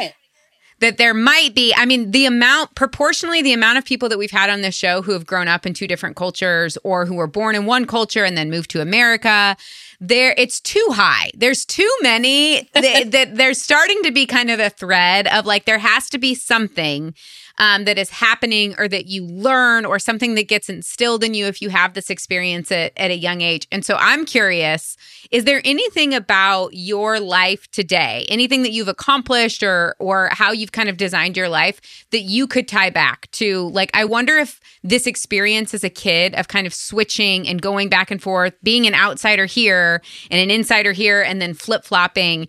That 0.79 0.97
there 0.97 1.13
might 1.13 1.53
be, 1.53 1.75
I 1.77 1.85
mean, 1.85 2.09
the 2.09 2.25
amount, 2.25 2.73
proportionally, 2.73 3.43
the 3.43 3.53
amount 3.53 3.77
of 3.77 3.85
people 3.85 4.09
that 4.09 4.17
we've 4.17 4.31
had 4.31 4.49
on 4.49 4.61
this 4.61 4.73
show 4.73 5.03
who 5.03 5.11
have 5.11 5.27
grown 5.27 5.47
up 5.47 5.67
in 5.67 5.75
two 5.75 5.85
different 5.85 6.15
cultures 6.15 6.75
or 6.83 7.05
who 7.05 7.13
were 7.13 7.27
born 7.27 7.53
in 7.53 7.67
one 7.67 7.85
culture 7.85 8.23
and 8.23 8.35
then 8.35 8.49
moved 8.49 8.71
to 8.71 8.81
America 8.81 9.55
there 10.01 10.33
it's 10.35 10.59
too 10.59 10.85
high. 10.91 11.29
There's 11.35 11.63
too 11.63 11.89
many 12.01 12.67
that, 12.73 13.05
that 13.11 13.35
there's 13.35 13.61
starting 13.61 14.01
to 14.03 14.11
be 14.11 14.25
kind 14.25 14.49
of 14.49 14.59
a 14.59 14.71
thread 14.71 15.27
of 15.27 15.45
like 15.45 15.65
there 15.65 15.77
has 15.77 16.09
to 16.09 16.17
be 16.17 16.33
something 16.33 17.13
um, 17.57 17.85
that 17.85 17.97
is 17.97 18.09
happening 18.09 18.75
or 18.77 18.87
that 18.87 19.07
you 19.07 19.25
learn 19.25 19.85
or 19.85 19.99
something 19.99 20.35
that 20.35 20.47
gets 20.47 20.69
instilled 20.69 21.23
in 21.23 21.33
you 21.33 21.45
if 21.45 21.61
you 21.61 21.69
have 21.69 21.93
this 21.93 22.09
experience 22.09 22.71
at, 22.71 22.93
at 22.97 23.11
a 23.11 23.15
young 23.15 23.41
age. 23.41 23.67
And 23.71 23.85
so 23.85 23.95
I'm 23.99 24.25
curious 24.25 24.97
is 25.31 25.45
there 25.45 25.61
anything 25.63 26.13
about 26.13 26.69
your 26.73 27.19
life 27.19 27.69
today, 27.71 28.25
anything 28.29 28.63
that 28.63 28.71
you've 28.71 28.87
accomplished 28.87 29.63
or 29.63 29.95
or 29.99 30.29
how 30.31 30.51
you've 30.51 30.71
kind 30.71 30.89
of 30.89 30.97
designed 30.97 31.37
your 31.37 31.49
life 31.49 32.05
that 32.11 32.21
you 32.21 32.47
could 32.47 32.67
tie 32.67 32.89
back 32.89 33.29
to 33.31 33.69
like 33.69 33.91
I 33.93 34.05
wonder 34.05 34.37
if 34.37 34.59
this 34.83 35.07
experience 35.07 35.73
as 35.73 35.83
a 35.83 35.89
kid 35.89 36.33
of 36.35 36.47
kind 36.47 36.65
of 36.65 36.73
switching 36.73 37.47
and 37.47 37.61
going 37.61 37.89
back 37.89 38.11
and 38.11 38.21
forth, 38.21 38.53
being 38.63 38.87
an 38.87 38.95
outsider 38.95 39.45
here 39.45 40.01
and 40.29 40.41
an 40.41 40.49
insider 40.49 40.91
here 40.91 41.21
and 41.21 41.41
then 41.41 41.53
flip-flopping 41.53 42.47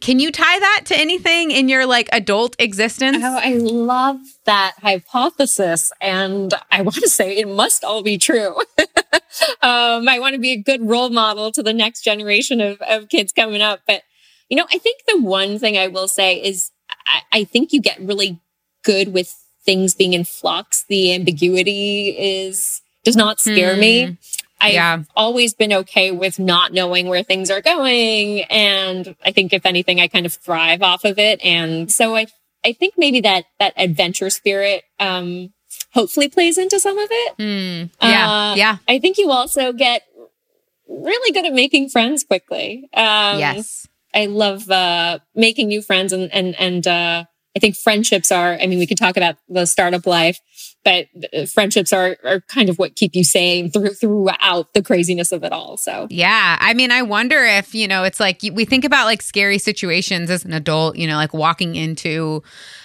can 0.00 0.18
you 0.18 0.32
tie 0.32 0.58
that 0.58 0.82
to 0.86 0.98
anything 0.98 1.50
in 1.50 1.68
your 1.68 1.84
like 1.86 2.08
adult 2.12 2.56
existence? 2.58 3.18
Oh, 3.20 3.38
I 3.42 3.54
love 3.54 4.18
that 4.44 4.74
hypothesis. 4.80 5.92
And 6.00 6.54
I 6.70 6.82
want 6.82 6.96
to 6.96 7.08
say 7.08 7.36
it 7.36 7.48
must 7.48 7.84
all 7.84 8.02
be 8.02 8.16
true. 8.16 8.56
um, 9.60 10.08
I 10.08 10.18
want 10.18 10.34
to 10.34 10.40
be 10.40 10.52
a 10.52 10.56
good 10.56 10.88
role 10.88 11.10
model 11.10 11.52
to 11.52 11.62
the 11.62 11.74
next 11.74 12.02
generation 12.02 12.60
of, 12.60 12.80
of 12.80 13.10
kids 13.10 13.32
coming 13.32 13.60
up. 13.60 13.80
But, 13.86 14.02
you 14.48 14.56
know, 14.56 14.66
I 14.72 14.78
think 14.78 15.02
the 15.06 15.20
one 15.20 15.58
thing 15.58 15.76
I 15.76 15.88
will 15.88 16.08
say 16.08 16.42
is 16.42 16.70
I, 17.06 17.20
I 17.40 17.44
think 17.44 17.72
you 17.72 17.80
get 17.80 18.00
really 18.00 18.40
good 18.84 19.12
with 19.12 19.34
things 19.62 19.94
being 19.94 20.14
in 20.14 20.24
flux. 20.24 20.84
The 20.88 21.14
ambiguity 21.14 22.16
is, 22.18 22.80
does 23.04 23.16
not 23.16 23.40
scare 23.40 23.74
hmm. 23.74 23.80
me. 23.80 24.18
I've 24.62 24.74
yeah. 24.74 25.02
always 25.16 25.54
been 25.54 25.72
okay 25.72 26.12
with 26.12 26.38
not 26.38 26.72
knowing 26.72 27.08
where 27.08 27.24
things 27.24 27.50
are 27.50 27.60
going. 27.60 28.42
And 28.44 29.16
I 29.24 29.32
think 29.32 29.52
if 29.52 29.66
anything, 29.66 30.00
I 30.00 30.06
kind 30.06 30.24
of 30.24 30.32
thrive 30.32 30.82
off 30.82 31.04
of 31.04 31.18
it. 31.18 31.44
And 31.44 31.90
so 31.90 32.14
I, 32.14 32.26
I 32.64 32.72
think 32.72 32.94
maybe 32.96 33.20
that, 33.22 33.44
that 33.58 33.74
adventure 33.76 34.30
spirit, 34.30 34.84
um, 35.00 35.52
hopefully 35.92 36.28
plays 36.28 36.58
into 36.58 36.78
some 36.78 36.96
of 36.96 37.08
it. 37.10 37.36
Mm, 37.38 37.90
yeah. 38.00 38.30
Uh, 38.30 38.54
yeah. 38.54 38.76
I 38.86 39.00
think 39.00 39.18
you 39.18 39.30
also 39.30 39.72
get 39.72 40.02
really 40.88 41.32
good 41.32 41.44
at 41.44 41.52
making 41.52 41.88
friends 41.88 42.22
quickly. 42.22 42.88
Um, 42.94 43.40
yes. 43.40 43.88
I 44.14 44.26
love, 44.26 44.70
uh, 44.70 45.18
making 45.34 45.68
new 45.68 45.82
friends 45.82 46.12
and, 46.12 46.32
and, 46.32 46.54
and, 46.58 46.86
uh, 46.86 47.24
I 47.54 47.58
think 47.58 47.76
friendships 47.76 48.32
are, 48.32 48.54
I 48.54 48.66
mean, 48.66 48.78
we 48.78 48.86
could 48.86 48.96
talk 48.96 49.18
about 49.18 49.36
the 49.48 49.66
startup 49.66 50.06
life, 50.06 50.40
but 50.84 51.06
uh, 51.32 51.46
friendships 51.46 51.92
are, 51.92 52.16
are 52.24 52.40
kind 52.42 52.68
of 52.68 52.78
what 52.78 52.96
keep 52.96 53.14
you 53.14 53.24
sane 53.24 53.70
through, 53.70 53.90
throughout 53.90 54.72
the 54.74 54.82
craziness 54.82 55.32
of 55.32 55.44
it 55.44 55.52
all. 55.52 55.76
So, 55.76 56.06
yeah. 56.10 56.56
I 56.60 56.74
mean, 56.74 56.90
I 56.90 57.02
wonder 57.02 57.44
if, 57.44 57.74
you 57.74 57.88
know, 57.88 58.04
it's 58.04 58.20
like 58.20 58.40
we 58.52 58.64
think 58.64 58.84
about 58.84 59.06
like 59.06 59.22
scary 59.22 59.58
situations 59.58 60.30
as 60.30 60.44
an 60.44 60.52
adult, 60.52 60.96
you 60.96 61.06
know, 61.06 61.16
like 61.16 61.34
walking 61.34 61.76
into 61.76 62.42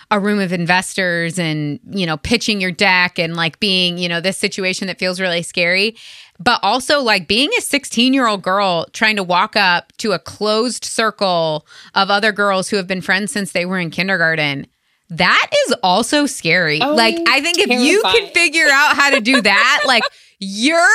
a 0.09 0.19
room 0.19 0.39
of 0.39 0.53
investors 0.53 1.37
and, 1.37 1.79
you 1.89 2.05
know, 2.05 2.17
pitching 2.17 2.61
your 2.61 2.71
deck 2.71 3.19
and 3.19 3.35
like 3.35 3.59
being, 3.59 3.97
you 3.97 4.07
know, 4.07 4.21
this 4.21 4.37
situation 4.37 4.87
that 4.87 4.99
feels 4.99 5.19
really 5.19 5.41
scary 5.41 5.95
but 6.39 6.59
also 6.61 7.01
like 7.01 7.27
being 7.27 7.49
a 7.57 7.61
16 7.61 8.13
year 8.13 8.27
old 8.27 8.41
girl 8.41 8.85
trying 8.93 9.15
to 9.15 9.23
walk 9.23 9.55
up 9.55 9.91
to 9.97 10.11
a 10.11 10.19
closed 10.19 10.83
circle 10.83 11.65
of 11.95 12.09
other 12.09 12.31
girls 12.31 12.69
who 12.69 12.77
have 12.77 12.87
been 12.87 13.01
friends 13.01 13.31
since 13.31 13.51
they 13.51 13.65
were 13.65 13.79
in 13.79 13.89
kindergarten. 13.89 14.67
That 15.09 15.49
is 15.67 15.75
also 15.83 16.25
scary. 16.25 16.81
Oh, 16.81 16.93
like, 16.93 17.15
I 17.27 17.41
think 17.41 17.57
terrifying. 17.57 17.79
if 17.79 17.87
you 17.87 18.01
can 18.01 18.33
figure 18.33 18.67
out 18.71 18.95
how 18.95 19.09
to 19.11 19.21
do 19.21 19.41
that, 19.41 19.83
like, 19.85 20.03
you're 20.39 20.87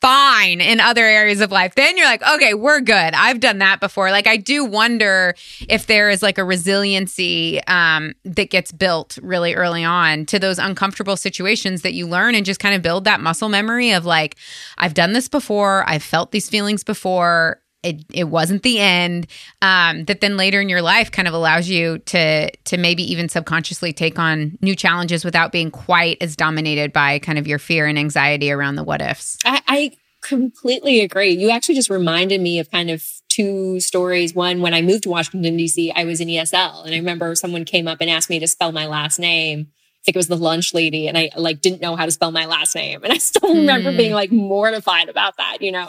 fine 0.00 0.62
in 0.62 0.80
other 0.80 1.04
areas 1.04 1.40
of 1.40 1.52
life, 1.52 1.74
then 1.74 1.96
you're 1.96 2.06
like, 2.06 2.22
okay, 2.22 2.54
we're 2.54 2.80
good. 2.80 3.14
I've 3.14 3.38
done 3.38 3.58
that 3.58 3.80
before. 3.80 4.10
Like, 4.10 4.26
I 4.26 4.38
do 4.38 4.64
wonder 4.64 5.34
if 5.68 5.86
there 5.86 6.08
is 6.08 6.22
like 6.22 6.38
a 6.38 6.44
resiliency 6.44 7.62
um, 7.66 8.14
that 8.24 8.50
gets 8.50 8.72
built 8.72 9.18
really 9.22 9.54
early 9.54 9.84
on 9.84 10.24
to 10.26 10.38
those 10.38 10.58
uncomfortable 10.58 11.16
situations 11.16 11.82
that 11.82 11.92
you 11.92 12.06
learn 12.06 12.34
and 12.34 12.46
just 12.46 12.60
kind 12.60 12.74
of 12.74 12.82
build 12.82 13.04
that 13.04 13.20
muscle 13.20 13.50
memory 13.50 13.92
of 13.92 14.06
like, 14.06 14.36
I've 14.78 14.94
done 14.94 15.12
this 15.12 15.28
before, 15.28 15.84
I've 15.86 16.02
felt 16.02 16.32
these 16.32 16.48
feelings 16.48 16.82
before 16.82 17.60
it, 17.82 18.04
it 18.12 18.24
wasn't 18.24 18.62
the 18.62 18.78
end 18.78 19.26
um, 19.62 20.04
that 20.04 20.20
then 20.20 20.36
later 20.36 20.60
in 20.60 20.68
your 20.68 20.82
life 20.82 21.10
kind 21.10 21.26
of 21.26 21.34
allows 21.34 21.68
you 21.68 21.98
to 21.98 22.50
to 22.50 22.76
maybe 22.76 23.02
even 23.10 23.28
subconsciously 23.28 23.92
take 23.92 24.18
on 24.18 24.58
new 24.60 24.76
challenges 24.76 25.24
without 25.24 25.52
being 25.52 25.70
quite 25.70 26.18
as 26.20 26.36
dominated 26.36 26.92
by 26.92 27.18
kind 27.18 27.38
of 27.38 27.46
your 27.46 27.58
fear 27.58 27.86
and 27.86 27.98
anxiety 27.98 28.50
around 28.50 28.76
the 28.76 28.84
what 28.84 29.00
ifs. 29.00 29.38
I, 29.44 29.62
I 29.66 29.96
completely 30.22 31.00
agree. 31.00 31.30
You 31.30 31.50
actually 31.50 31.76
just 31.76 31.90
reminded 31.90 32.40
me 32.40 32.58
of 32.58 32.70
kind 32.70 32.90
of 32.90 33.02
two 33.28 33.80
stories. 33.80 34.34
One 34.34 34.60
when 34.60 34.74
i 34.74 34.82
moved 34.82 35.04
to 35.04 35.08
washington 35.08 35.56
d.c 35.56 35.92
i 35.94 36.04
was 36.04 36.20
in 36.20 36.28
esl 36.28 36.84
and 36.84 36.94
i 36.94 36.98
remember 36.98 37.34
someone 37.34 37.64
came 37.64 37.86
up 37.86 37.98
and 38.00 38.10
asked 38.10 38.28
me 38.28 38.38
to 38.38 38.46
spell 38.46 38.72
my 38.72 38.86
last 38.86 39.18
name 39.18 39.68
think 40.04 40.16
it 40.16 40.18
was 40.18 40.28
the 40.28 40.36
lunch 40.36 40.72
lady 40.72 41.08
and 41.08 41.18
I 41.18 41.30
like 41.36 41.60
didn't 41.60 41.82
know 41.82 41.94
how 41.94 42.06
to 42.06 42.10
spell 42.10 42.30
my 42.30 42.46
last 42.46 42.74
name. 42.74 43.04
And 43.04 43.12
I 43.12 43.18
still 43.18 43.54
remember 43.54 43.92
mm. 43.92 43.96
being 43.96 44.12
like 44.12 44.32
mortified 44.32 45.08
about 45.08 45.36
that, 45.36 45.58
you 45.60 45.72
know? 45.72 45.86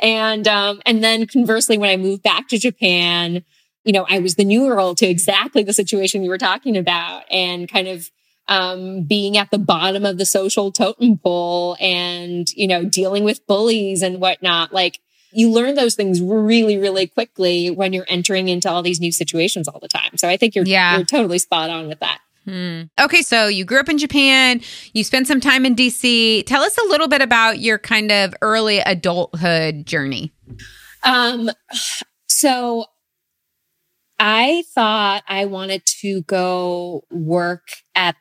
And, 0.00 0.48
um, 0.48 0.82
and 0.84 1.02
then 1.02 1.26
conversely, 1.26 1.78
when 1.78 1.90
I 1.90 1.96
moved 1.96 2.22
back 2.22 2.48
to 2.48 2.58
Japan, 2.58 3.44
you 3.84 3.92
know, 3.92 4.04
I 4.08 4.18
was 4.18 4.34
the 4.34 4.44
new 4.44 4.66
girl 4.66 4.94
to 4.96 5.06
exactly 5.06 5.62
the 5.62 5.72
situation 5.72 6.22
you 6.22 6.30
were 6.30 6.38
talking 6.38 6.76
about 6.76 7.22
and 7.30 7.68
kind 7.68 7.88
of, 7.88 8.10
um, 8.48 9.04
being 9.04 9.36
at 9.36 9.52
the 9.52 9.58
bottom 9.58 10.04
of 10.04 10.18
the 10.18 10.26
social 10.26 10.72
totem 10.72 11.18
pole 11.18 11.76
and, 11.80 12.48
you 12.54 12.66
know, 12.66 12.84
dealing 12.84 13.22
with 13.22 13.46
bullies 13.46 14.02
and 14.02 14.20
whatnot. 14.20 14.72
Like, 14.72 14.98
you 15.32 15.50
learn 15.50 15.76
those 15.76 15.94
things 15.94 16.20
really, 16.20 16.76
really 16.76 17.06
quickly 17.06 17.70
when 17.70 17.92
you're 17.92 18.06
entering 18.08 18.48
into 18.48 18.68
all 18.68 18.82
these 18.82 19.00
new 19.00 19.12
situations 19.12 19.68
all 19.68 19.78
the 19.80 19.88
time. 19.88 20.16
So 20.16 20.28
I 20.28 20.36
think 20.36 20.54
you're, 20.54 20.66
yeah. 20.66 20.96
you're 20.96 21.06
totally 21.06 21.38
spot 21.38 21.70
on 21.70 21.88
with 21.88 22.00
that. 22.00 22.18
Hmm. 22.44 22.82
Okay, 23.00 23.22
so 23.22 23.46
you 23.46 23.64
grew 23.64 23.78
up 23.78 23.88
in 23.88 23.98
Japan, 23.98 24.60
you 24.92 25.04
spent 25.04 25.26
some 25.26 25.40
time 25.40 25.64
in 25.64 25.76
DC. 25.76 26.44
Tell 26.46 26.62
us 26.62 26.76
a 26.76 26.88
little 26.88 27.08
bit 27.08 27.22
about 27.22 27.60
your 27.60 27.78
kind 27.78 28.10
of 28.10 28.34
early 28.42 28.78
adulthood 28.78 29.86
journey. 29.86 30.32
Um, 31.04 31.50
so 32.28 32.86
I 34.18 34.64
thought 34.74 35.22
I 35.28 35.44
wanted 35.44 35.84
to 36.00 36.22
go 36.22 37.02
work 37.10 37.68
at 37.94 38.16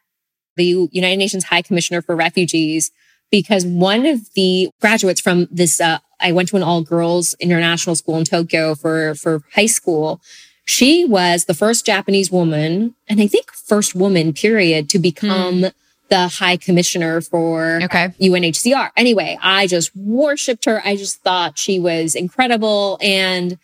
the 0.55 0.87
United 0.91 1.17
Nations 1.17 1.45
High 1.45 1.61
Commissioner 1.61 2.01
for 2.01 2.15
Refugees 2.15 2.91
because 3.31 3.65
one 3.65 4.05
of 4.05 4.33
the 4.35 4.69
graduates 4.81 5.21
from 5.21 5.47
this, 5.49 5.79
uh, 5.79 5.99
I 6.19 6.31
went 6.31 6.49
to 6.49 6.57
an 6.57 6.63
all 6.63 6.81
girls 6.81 7.33
international 7.39 7.95
school 7.95 8.17
in 8.17 8.25
Tokyo 8.25 8.75
for, 8.75 9.15
for 9.15 9.41
high 9.55 9.67
school. 9.67 10.21
She 10.71 11.03
was 11.03 11.45
the 11.45 11.53
first 11.53 11.85
Japanese 11.85 12.31
woman, 12.31 12.95
and 13.09 13.19
I 13.19 13.27
think 13.27 13.51
first 13.51 13.93
woman, 13.93 14.31
period, 14.31 14.87
to 14.91 14.99
become 14.99 15.63
mm. 15.63 15.73
the 16.07 16.29
high 16.29 16.55
commissioner 16.55 17.19
for 17.19 17.81
okay. 17.83 18.13
UNHCR. 18.21 18.91
Anyway, 18.95 19.37
I 19.41 19.67
just 19.67 19.93
worshiped 19.97 20.63
her. 20.63 20.81
I 20.85 20.95
just 20.95 21.21
thought 21.23 21.59
she 21.59 21.77
was 21.77 22.15
incredible. 22.15 22.97
And, 23.01 23.59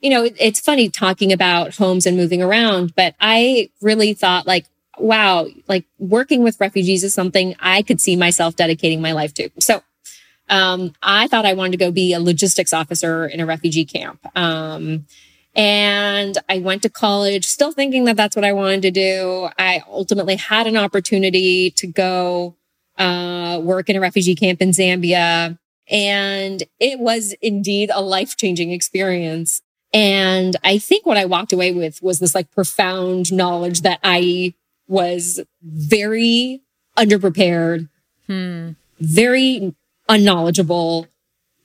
you 0.00 0.08
know, 0.08 0.24
it, 0.24 0.34
it's 0.40 0.58
funny 0.58 0.88
talking 0.88 1.30
about 1.30 1.74
homes 1.74 2.06
and 2.06 2.16
moving 2.16 2.42
around, 2.42 2.94
but 2.96 3.14
I 3.20 3.68
really 3.82 4.14
thought 4.14 4.46
like, 4.46 4.64
wow, 4.96 5.48
like 5.68 5.84
working 5.98 6.42
with 6.42 6.58
refugees 6.58 7.04
is 7.04 7.12
something 7.12 7.54
I 7.60 7.82
could 7.82 8.00
see 8.00 8.16
myself 8.16 8.56
dedicating 8.56 9.02
my 9.02 9.12
life 9.12 9.34
to. 9.34 9.50
So 9.60 9.82
um, 10.48 10.94
I 11.02 11.28
thought 11.28 11.44
I 11.44 11.52
wanted 11.52 11.72
to 11.72 11.84
go 11.84 11.90
be 11.90 12.14
a 12.14 12.18
logistics 12.18 12.72
officer 12.72 13.26
in 13.26 13.40
a 13.40 13.46
refugee 13.46 13.84
camp. 13.84 14.20
Um, 14.34 15.04
and 15.56 16.36
I 16.50 16.58
went 16.58 16.82
to 16.82 16.90
college 16.90 17.46
still 17.46 17.72
thinking 17.72 18.04
that 18.04 18.16
that's 18.16 18.36
what 18.36 18.44
I 18.44 18.52
wanted 18.52 18.82
to 18.82 18.90
do. 18.90 19.48
I 19.58 19.82
ultimately 19.88 20.36
had 20.36 20.66
an 20.66 20.76
opportunity 20.76 21.70
to 21.72 21.86
go 21.86 22.56
uh, 22.98 23.58
work 23.62 23.88
in 23.88 23.96
a 23.96 24.00
refugee 24.00 24.34
camp 24.34 24.60
in 24.60 24.70
Zambia. 24.70 25.58
And 25.88 26.62
it 26.78 26.98
was 26.98 27.34
indeed 27.40 27.90
a 27.94 28.02
life 28.02 28.36
changing 28.36 28.70
experience. 28.70 29.62
And 29.94 30.56
I 30.62 30.76
think 30.76 31.06
what 31.06 31.16
I 31.16 31.24
walked 31.24 31.54
away 31.54 31.72
with 31.72 32.02
was 32.02 32.18
this 32.18 32.34
like 32.34 32.50
profound 32.50 33.32
knowledge 33.32 33.80
that 33.80 33.98
I 34.04 34.52
was 34.88 35.40
very 35.62 36.60
underprepared, 36.98 37.88
hmm. 38.26 38.72
very 39.00 39.74
unknowledgeable, 40.08 41.06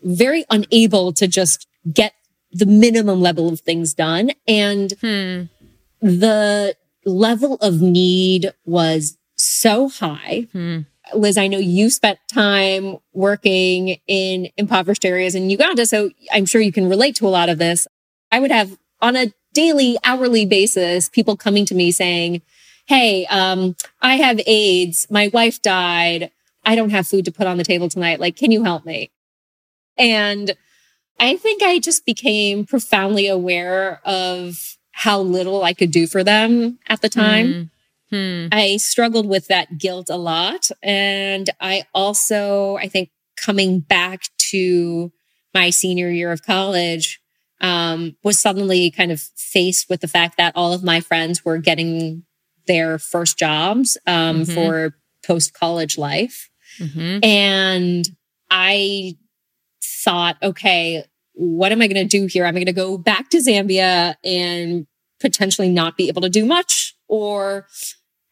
very 0.02 0.46
unable 0.50 1.12
to 1.14 1.28
just 1.28 1.68
get 1.92 2.14
the 2.52 2.66
minimum 2.66 3.22
level 3.22 3.50
of 3.50 3.62
things 3.62 3.94
done. 3.94 4.32
And 4.48 4.94
hmm. 5.02 5.44
the 6.02 6.76
level 7.06 7.56
of 7.56 7.82
need 7.82 8.54
was 8.66 9.18
so 9.38 9.90
high. 9.90 10.48
Hmm. 10.52 10.80
Liz, 11.14 11.38
I 11.38 11.48
know 11.48 11.58
you 11.58 11.90
spent 11.90 12.20
time 12.32 12.98
working 13.14 13.98
in 14.08 14.50
impoverished 14.56 15.04
areas 15.04 15.36
in 15.36 15.50
Uganda, 15.50 15.86
so 15.86 16.12
I'm 16.32 16.46
sure 16.46 16.62
you 16.62 16.72
can 16.72 16.88
relate 16.88 17.16
to 17.16 17.28
a 17.28 17.30
lot 17.30 17.50
of 17.50 17.58
this. 17.58 17.88
I 18.32 18.40
would 18.40 18.52
have 18.52 18.78
on 19.02 19.16
a 19.16 19.34
daily, 19.54 19.98
hourly 20.04 20.46
basis, 20.46 21.10
people 21.10 21.36
coming 21.36 21.66
to 21.66 21.76
me 21.76 21.92
saying, 21.92 22.42
Hey, 22.86 23.26
um, 23.28 23.76
I 24.02 24.16
have 24.16 24.42
AIDS. 24.46 25.08
My 25.10 25.30
wife 25.34 25.62
died. 25.62 26.32
I 26.64 26.76
don't 26.76 26.90
have 26.90 27.08
food 27.08 27.26
to 27.26 27.32
put 27.32 27.48
on 27.48 27.58
the 27.58 27.64
table 27.64 27.90
tonight. 27.90 28.20
Like, 28.20 28.36
can 28.36 28.52
you 28.52 28.64
help 28.64 28.86
me? 28.86 29.12
And 29.98 30.56
I 31.22 31.38
think 31.38 31.62
I 31.62 31.78
just 31.78 32.06
became 32.06 32.66
profoundly 32.66 33.28
aware 33.28 34.02
of 34.04 34.78
how 34.92 35.22
little 35.22 35.64
I 35.64 35.74
could 35.74 35.92
do 35.92 36.08
for 36.08 36.24
them 36.24 36.80
at 36.88 37.02
the 37.02 37.10
time. 37.10 37.70
Mm-hmm. 38.12 38.50
I 38.52 38.78
struggled 38.78 39.28
with 39.28 39.48
that 39.48 39.78
guilt 39.78 40.10
a 40.10 40.18
lot. 40.18 40.70
And 40.82 41.50
I 41.62 41.86
also, 41.94 42.76
I 42.78 42.88
think 42.88 43.12
coming 43.38 43.80
back 43.80 44.24
to 44.50 45.12
my 45.54 45.70
senior 45.70 46.10
year 46.10 46.32
of 46.32 46.44
college, 46.44 47.22
um, 47.62 48.18
was 48.24 48.40
suddenly 48.40 48.90
kind 48.90 49.12
of 49.12 49.22
faced 49.38 49.90
with 49.90 50.02
the 50.02 50.08
fact 50.08 50.38
that 50.38 50.54
all 50.56 50.74
of 50.74 50.84
my 50.84 51.00
friends 51.00 51.46
were 51.46 51.60
getting 51.60 52.26
their 52.66 52.98
first 52.98 53.38
jobs 53.38 53.96
um, 54.08 54.42
mm-hmm. 54.42 54.54
for 54.54 54.96
post 55.24 55.54
college 55.54 55.98
life. 56.00 56.50
Mm-hmm. 56.80 57.24
And 57.24 58.10
I 58.50 59.16
thought, 59.84 60.38
okay, 60.42 61.06
what 61.34 61.72
am 61.72 61.82
I 61.82 61.88
going 61.88 62.08
to 62.08 62.20
do 62.20 62.28
here? 62.28 62.46
Am 62.46 62.56
I 62.56 62.60
going 62.60 62.66
to 62.66 62.74
go 62.74 62.98
back 62.98 63.30
to 63.30 63.38
Zambia 63.38 64.16
and 64.24 64.88
potentially 65.20 65.70
not 65.70 65.98
be 65.98 66.08
able 66.08 66.22
to 66.22 66.30
do 66.30 66.46
much? 66.46 66.96
Or 67.08 67.68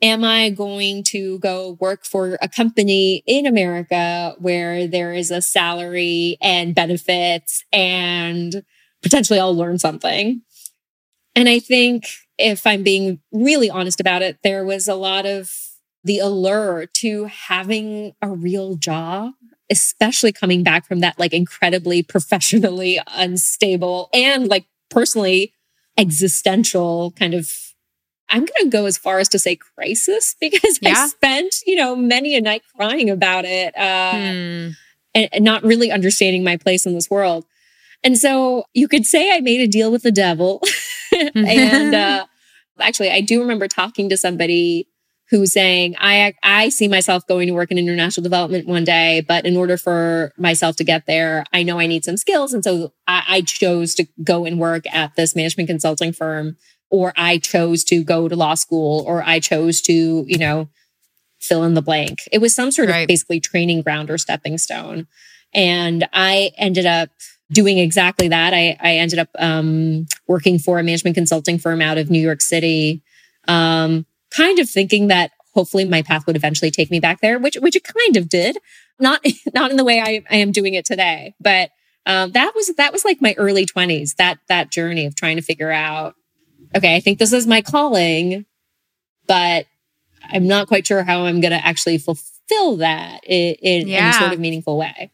am 0.02 0.24
I 0.24 0.50
going 0.50 1.04
to 1.06 1.40
go 1.40 1.78
work 1.80 2.06
for 2.06 2.38
a 2.42 2.50
company 2.50 3.24
in 3.26 3.46
America 3.46 4.36
where 4.40 4.88
there 4.88 5.14
is 5.14 5.32
a 5.32 5.42
salary 5.42 6.38
and 6.42 6.76
benefits 6.76 7.64
and 7.72 8.64
potentially 9.02 9.40
I'll 9.40 9.56
learn 9.56 9.80
something? 9.80 10.42
And 11.36 11.48
I 11.48 11.60
think 11.60 12.06
if 12.38 12.66
I'm 12.66 12.84
being 12.84 13.20
really 13.32 13.70
honest 13.70 14.00
about 14.00 14.22
it, 14.22 14.40
there 14.44 14.66
was 14.66 14.88
a 14.88 14.96
lot 14.96 15.26
of 15.26 15.52
the 16.04 16.20
allure 16.20 16.86
to 16.86 17.26
having 17.26 18.14
a 18.22 18.30
real 18.30 18.76
job 18.76 19.34
especially 19.70 20.32
coming 20.32 20.64
back 20.64 20.86
from 20.86 21.00
that 21.00 21.20
like 21.20 21.34
incredibly 21.34 22.02
professionally 22.04 23.00
unstable 23.08 24.10
and 24.14 24.48
like 24.48 24.66
personally 24.90 25.54
existential 25.98 27.12
kind 27.12 27.34
of 27.34 27.52
I'm 28.32 28.46
going 28.46 28.66
to 28.66 28.70
go 28.70 28.86
as 28.86 28.98
far 28.98 29.20
as 29.20 29.28
to 29.30 29.40
say 29.40 29.56
crisis 29.56 30.36
because 30.42 30.80
yeah. 30.82 30.94
I 30.96 31.08
spent, 31.08 31.56
you 31.66 31.76
know, 31.76 31.96
many 31.96 32.36
a 32.36 32.42
night 32.42 32.62
crying 32.76 33.10
about 33.10 33.46
it 33.46 33.76
uh, 33.78 34.12
hmm. 34.12 34.70
and, 35.16 35.30
and 35.32 35.44
not 35.44 35.64
really 35.64 35.92
understanding 35.92 36.44
my 36.44 36.58
place 36.58 36.86
in 36.86 36.94
this 36.94 37.10
world. 37.10 37.46
And 38.04 38.18
so 38.18 38.66
you 38.74 38.88
could 38.88 39.06
say 39.06 39.36
I 39.36 39.40
made 39.40 39.62
a 39.62 39.68
deal 39.68 39.92
with 39.92 40.04
the 40.04 40.12
devil. 40.12 40.62
and 41.36 41.96
uh, 41.96 42.26
actually, 42.80 43.10
I 43.10 43.22
do 43.22 43.42
remember 43.42 43.68
talking 43.68 44.10
to 44.10 44.18
somebody 44.18 44.88
who's 45.30 45.54
saying, 45.54 45.96
I, 46.00 46.34
I 46.42 46.70
see 46.70 46.88
myself 46.88 47.28
going 47.28 47.48
to 47.48 47.54
work 47.54 47.70
in 47.70 47.78
international 47.78 48.24
development 48.24 48.68
one 48.68 48.84
day, 48.84 49.24
but 49.28 49.46
in 49.46 49.56
order 49.56 49.78
for 49.78 50.34
myself 50.38 50.76
to 50.78 50.84
get 50.84 51.06
there, 51.06 51.46
I 51.54 51.62
know 51.62 51.80
I 51.80 51.86
need 51.86 52.04
some 52.04 52.18
skills. 52.18 52.54
And 52.54 52.64
so 52.64 52.94
I, 53.08 53.24
I 53.28 53.42
chose 53.42 53.94
to 53.96 54.08
go 54.24 54.46
and 54.46 54.60
work 54.60 54.86
at 54.92 55.16
this 55.16 55.36
management 55.36 55.70
consulting 55.70 56.14
firm, 56.14 56.58
or 56.90 57.14
I 57.16 57.38
chose 57.38 57.84
to 57.86 58.04
go 58.04 58.28
to 58.28 58.36
law 58.36 58.56
school, 58.56 59.04
or 59.06 59.22
I 59.24 59.40
chose 59.40 59.82
to, 59.82 60.26
you 60.28 60.38
know, 60.40 60.70
fill 61.40 61.64
in 61.64 61.76
the 61.76 61.82
blank. 61.82 62.20
It 62.32 62.40
was 62.40 62.56
some 62.56 62.72
sort 62.72 62.90
right. 62.90 63.02
of 63.02 63.08
basically 63.08 63.40
training 63.40 63.84
ground 63.84 64.10
or 64.10 64.18
stepping 64.18 64.58
stone. 64.58 65.08
And 65.54 66.08
I 66.12 66.52
ended 66.58 66.88
up 66.88 67.10
doing 67.52 67.78
exactly 67.78 68.28
that. 68.30 68.54
I, 68.54 68.78
I 68.80 68.96
ended 68.96 69.20
up 69.20 69.30
um, 69.38 70.08
working 70.28 70.60
for 70.60 70.80
a 70.80 70.84
management 70.84 71.16
consulting 71.16 71.60
firm 71.60 71.82
out 71.82 71.98
of 71.98 72.10
New 72.10 72.20
York 72.20 72.42
City. 72.42 73.04
Um, 73.48 74.06
kind 74.32 74.60
of 74.60 74.70
thinking 74.70 75.08
that 75.08 75.32
hopefully 75.54 75.86
my 75.86 76.02
path 76.02 76.26
would 76.28 76.36
eventually 76.36 76.72
take 76.72 76.92
me 76.92 77.00
back 77.00 77.22
there, 77.22 77.40
which 77.40 77.56
which 77.56 77.76
it 77.76 77.84
kind 77.84 78.18
of 78.18 78.30
did. 78.30 78.58
Not 79.00 79.26
not 79.54 79.72
in 79.72 79.78
the 79.78 79.86
way 79.86 80.00
I, 80.00 80.24
I 80.30 80.38
am 80.38 80.52
doing 80.52 80.74
it 80.74 80.86
today, 80.86 81.36
but 81.40 81.72
um, 82.06 82.32
that 82.32 82.54
was 82.56 82.74
that 82.76 82.94
was 82.94 83.06
like 83.06 83.22
my 83.22 83.36
early 83.38 83.66
twenties. 83.66 84.16
That 84.16 84.40
that 84.48 84.72
journey 84.72 85.06
of 85.06 85.16
trying 85.16 85.38
to 85.38 85.42
figure 85.42 85.72
out, 85.72 86.16
okay, 86.76 86.96
I 86.96 87.00
think 87.00 87.20
this 87.20 87.34
is 87.34 87.48
my 87.48 87.62
calling, 87.62 88.46
but 89.28 89.66
I'm 90.24 90.48
not 90.48 90.68
quite 90.68 90.86
sure 90.86 91.04
how 91.04 91.26
I'm 91.26 91.42
going 91.42 91.52
to 91.52 91.66
actually 91.66 91.98
fulfill 91.98 92.78
that 92.78 93.22
in, 93.26 93.56
in 93.56 93.88
yeah. 93.88 94.06
any 94.06 94.14
sort 94.14 94.34
of 94.34 94.40
meaningful 94.40 94.78
way. 94.78 95.12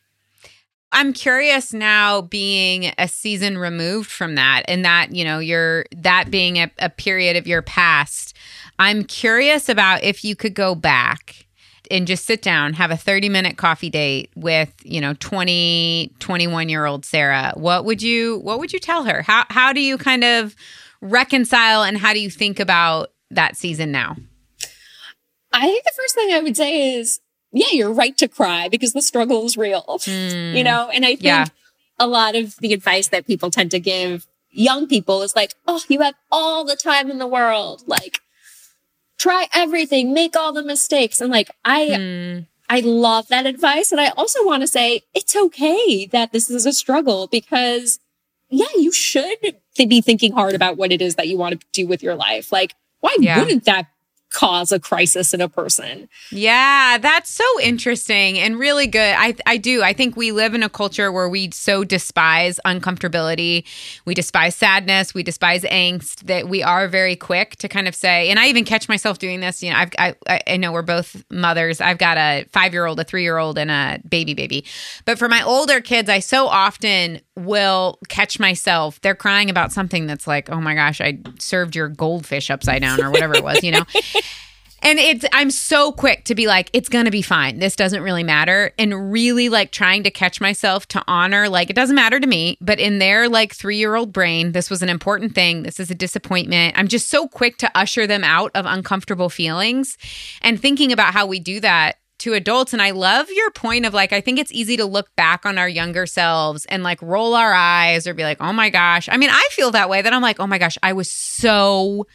I'm 0.91 1.11
curious 1.11 1.73
now 1.73 2.21
being 2.21 2.93
a 2.97 3.07
season 3.07 3.57
removed 3.57 4.09
from 4.09 4.35
that 4.35 4.63
and 4.67 4.85
that, 4.85 5.13
you 5.13 5.25
know, 5.25 5.39
you're 5.39 5.85
that 5.97 6.31
being 6.31 6.57
a, 6.57 6.71
a 6.79 6.89
period 6.89 7.35
of 7.35 7.47
your 7.47 7.61
past 7.61 8.34
I'm 8.77 9.03
curious 9.03 9.69
about 9.69 10.03
if 10.03 10.23
you 10.23 10.35
could 10.35 10.53
go 10.53 10.75
back 10.75 11.45
and 11.91 12.07
just 12.07 12.25
sit 12.25 12.41
down, 12.41 12.73
have 12.73 12.91
a 12.91 12.97
30 12.97 13.29
minute 13.29 13.57
coffee 13.57 13.89
date 13.89 14.31
with, 14.35 14.73
you 14.83 14.99
know, 15.01 15.13
20, 15.19 16.13
21 16.19 16.69
year 16.69 16.85
old 16.85 17.05
Sarah. 17.05 17.53
What 17.55 17.85
would 17.85 18.01
you, 18.01 18.39
what 18.39 18.59
would 18.59 18.73
you 18.73 18.79
tell 18.79 19.03
her? 19.03 19.21
How, 19.21 19.45
how 19.49 19.73
do 19.73 19.81
you 19.81 19.97
kind 19.97 20.23
of 20.23 20.55
reconcile 21.01 21.83
and 21.83 21.97
how 21.97 22.13
do 22.13 22.19
you 22.19 22.29
think 22.29 22.59
about 22.59 23.11
that 23.31 23.55
season 23.55 23.91
now? 23.91 24.15
I 25.53 25.67
think 25.67 25.83
the 25.83 25.93
first 25.95 26.15
thing 26.15 26.33
I 26.33 26.39
would 26.41 26.57
say 26.57 26.95
is, 26.95 27.19
yeah, 27.53 27.67
you're 27.71 27.93
right 27.93 28.17
to 28.17 28.27
cry 28.27 28.67
because 28.67 28.91
the 28.91 29.01
struggle 29.01 29.45
is 29.45 29.55
real, 29.55 29.83
mm, 29.87 30.55
you 30.55 30.63
know? 30.63 30.89
And 30.89 31.05
I 31.05 31.09
think 31.09 31.23
yeah. 31.23 31.45
a 31.97 32.07
lot 32.07 32.35
of 32.35 32.57
the 32.57 32.73
advice 32.73 33.07
that 33.09 33.25
people 33.25 33.49
tend 33.49 33.71
to 33.71 33.79
give 33.79 34.27
young 34.49 34.87
people 34.87 35.21
is 35.21 35.35
like, 35.35 35.53
oh, 35.67 35.81
you 35.87 36.01
have 36.01 36.15
all 36.31 36.65
the 36.65 36.75
time 36.75 37.09
in 37.09 37.19
the 37.19 37.27
world. 37.27 37.83
Like, 37.87 38.19
try 39.25 39.47
everything, 39.55 40.13
make 40.13 40.35
all 40.35 40.53
the 40.53 40.63
mistakes. 40.63 41.19
And 41.19 41.31
like, 41.31 41.49
I, 41.65 41.87
mm. 41.87 42.47
I 42.69 42.81
love 42.81 43.27
that 43.29 43.47
advice. 43.47 43.91
And 43.91 43.99
I 43.99 44.09
also 44.09 44.45
want 44.45 44.61
to 44.61 44.67
say 44.67 45.01
it's 45.15 45.35
okay 45.35 46.05
that 46.07 46.31
this 46.31 46.51
is 46.51 46.67
a 46.67 46.73
struggle 46.73 47.25
because 47.27 47.99
yeah, 48.49 48.67
you 48.77 48.91
should 48.91 49.37
be 49.75 50.01
thinking 50.01 50.31
hard 50.31 50.53
about 50.53 50.77
what 50.77 50.91
it 50.91 51.01
is 51.01 51.15
that 51.15 51.27
you 51.27 51.37
want 51.37 51.59
to 51.59 51.67
do 51.73 51.87
with 51.87 52.03
your 52.03 52.13
life. 52.13 52.51
Like, 52.51 52.75
why 52.99 53.15
yeah. 53.19 53.39
wouldn't 53.39 53.65
that 53.65 53.87
cause 54.35 54.71
a 54.71 54.79
crisis 54.79 55.33
in 55.33 55.41
a 55.41 55.49
person. 55.49 56.09
Yeah, 56.29 56.97
that's 56.99 57.29
so 57.29 57.43
interesting 57.61 58.37
and 58.37 58.59
really 58.59 58.85
good. 58.85 59.15
I 59.17 59.35
I 59.45 59.57
do. 59.57 59.81
I 59.81 59.93
think 59.93 60.15
we 60.15 60.31
live 60.31 60.53
in 60.53 60.61
a 60.61 60.69
culture 60.69 61.11
where 61.11 61.29
we 61.29 61.51
so 61.51 61.83
despise 61.83 62.59
uncomfortability. 62.65 63.65
We 64.05 64.13
despise 64.13 64.55
sadness, 64.55 65.13
we 65.13 65.23
despise 65.23 65.63
angst 65.63 66.25
that 66.25 66.49
we 66.49 66.61
are 66.61 66.87
very 66.87 67.15
quick 67.15 67.55
to 67.57 67.67
kind 67.67 67.87
of 67.87 67.95
say 67.95 68.29
and 68.29 68.37
I 68.37 68.47
even 68.47 68.65
catch 68.65 68.89
myself 68.89 69.19
doing 69.19 69.39
this, 69.39 69.63
you 69.63 69.71
know, 69.71 69.77
I've 69.77 70.15
I 70.27 70.41
I 70.47 70.57
know 70.57 70.71
we're 70.71 70.81
both 70.81 71.23
mothers. 71.31 71.81
I've 71.81 71.97
got 71.97 72.17
a 72.17 72.45
5-year-old, 72.53 72.99
a 72.99 73.05
3-year-old 73.05 73.57
and 73.57 73.71
a 73.71 73.99
baby 74.07 74.33
baby. 74.33 74.65
But 75.05 75.17
for 75.17 75.29
my 75.29 75.41
older 75.43 75.81
kids, 75.81 76.09
I 76.09 76.19
so 76.19 76.47
often 76.47 77.21
will 77.35 77.99
catch 78.09 78.39
myself 78.39 78.99
they're 79.01 79.15
crying 79.15 79.49
about 79.49 79.71
something 79.71 80.07
that's 80.07 80.25
like, 80.27 80.49
"Oh 80.49 80.59
my 80.59 80.73
gosh, 80.73 80.99
I 81.01 81.19
served 81.39 81.75
your 81.75 81.87
goldfish 81.87 82.49
upside 82.49 82.81
down" 82.81 83.01
or 83.03 83.11
whatever 83.11 83.35
it 83.35 83.43
was, 83.43 83.63
you 83.63 83.71
know. 83.71 83.83
And 84.85 84.99
it's 84.99 85.25
I'm 85.33 85.49
so 85.49 85.91
quick 85.91 86.25
to 86.25 86.35
be 86.35 86.45
like 86.45 86.69
it's 86.71 86.89
going 86.89 87.05
to 87.05 87.11
be 87.11 87.23
fine. 87.23 87.57
This 87.57 87.75
doesn't 87.75 88.03
really 88.03 88.21
matter 88.21 88.71
and 88.77 89.11
really 89.11 89.49
like 89.49 89.71
trying 89.71 90.03
to 90.03 90.11
catch 90.11 90.39
myself 90.39 90.87
to 90.89 91.03
honor 91.07 91.49
like 91.49 91.71
it 91.71 91.75
doesn't 91.75 91.95
matter 91.95 92.19
to 92.19 92.27
me, 92.27 92.59
but 92.61 92.79
in 92.79 92.99
their 92.99 93.27
like 93.27 93.55
3-year-old 93.55 94.13
brain, 94.13 94.51
this 94.51 94.69
was 94.69 94.83
an 94.83 94.89
important 94.89 95.33
thing. 95.33 95.63
This 95.63 95.79
is 95.79 95.89
a 95.89 95.95
disappointment. 95.95 96.77
I'm 96.77 96.87
just 96.87 97.09
so 97.09 97.27
quick 97.27 97.57
to 97.57 97.71
usher 97.73 98.05
them 98.05 98.23
out 98.23 98.51
of 98.53 98.67
uncomfortable 98.67 99.29
feelings 99.29 99.97
and 100.43 100.61
thinking 100.61 100.91
about 100.91 101.13
how 101.13 101.25
we 101.25 101.39
do 101.39 101.59
that 101.61 101.97
to 102.19 102.33
adults. 102.33 102.71
And 102.71 102.81
I 102.81 102.91
love 102.91 103.27
your 103.31 103.49
point 103.49 103.87
of 103.87 103.93
like, 103.95 104.13
I 104.13 104.21
think 104.21 104.37
it's 104.37 104.51
easy 104.51 104.77
to 104.77 104.85
look 104.85 105.15
back 105.15 105.47
on 105.47 105.57
our 105.57 105.67
younger 105.67 106.05
selves 106.05 106.63
and 106.67 106.83
like 106.83 107.01
roll 107.01 107.33
our 107.33 107.53
eyes 107.53 108.05
or 108.05 108.13
be 108.13 108.21
like, 108.23 108.39
oh 108.39 108.53
my 108.53 108.69
gosh. 108.69 109.09
I 109.09 109.17
mean, 109.17 109.31
I 109.31 109.47
feel 109.49 109.71
that 109.71 109.89
way 109.89 110.03
that 110.03 110.13
I'm 110.13 110.21
like, 110.21 110.39
oh 110.39 110.47
my 110.47 110.59
gosh, 110.59 110.77
I 110.83 110.93
was 110.93 111.11
so 111.11 112.05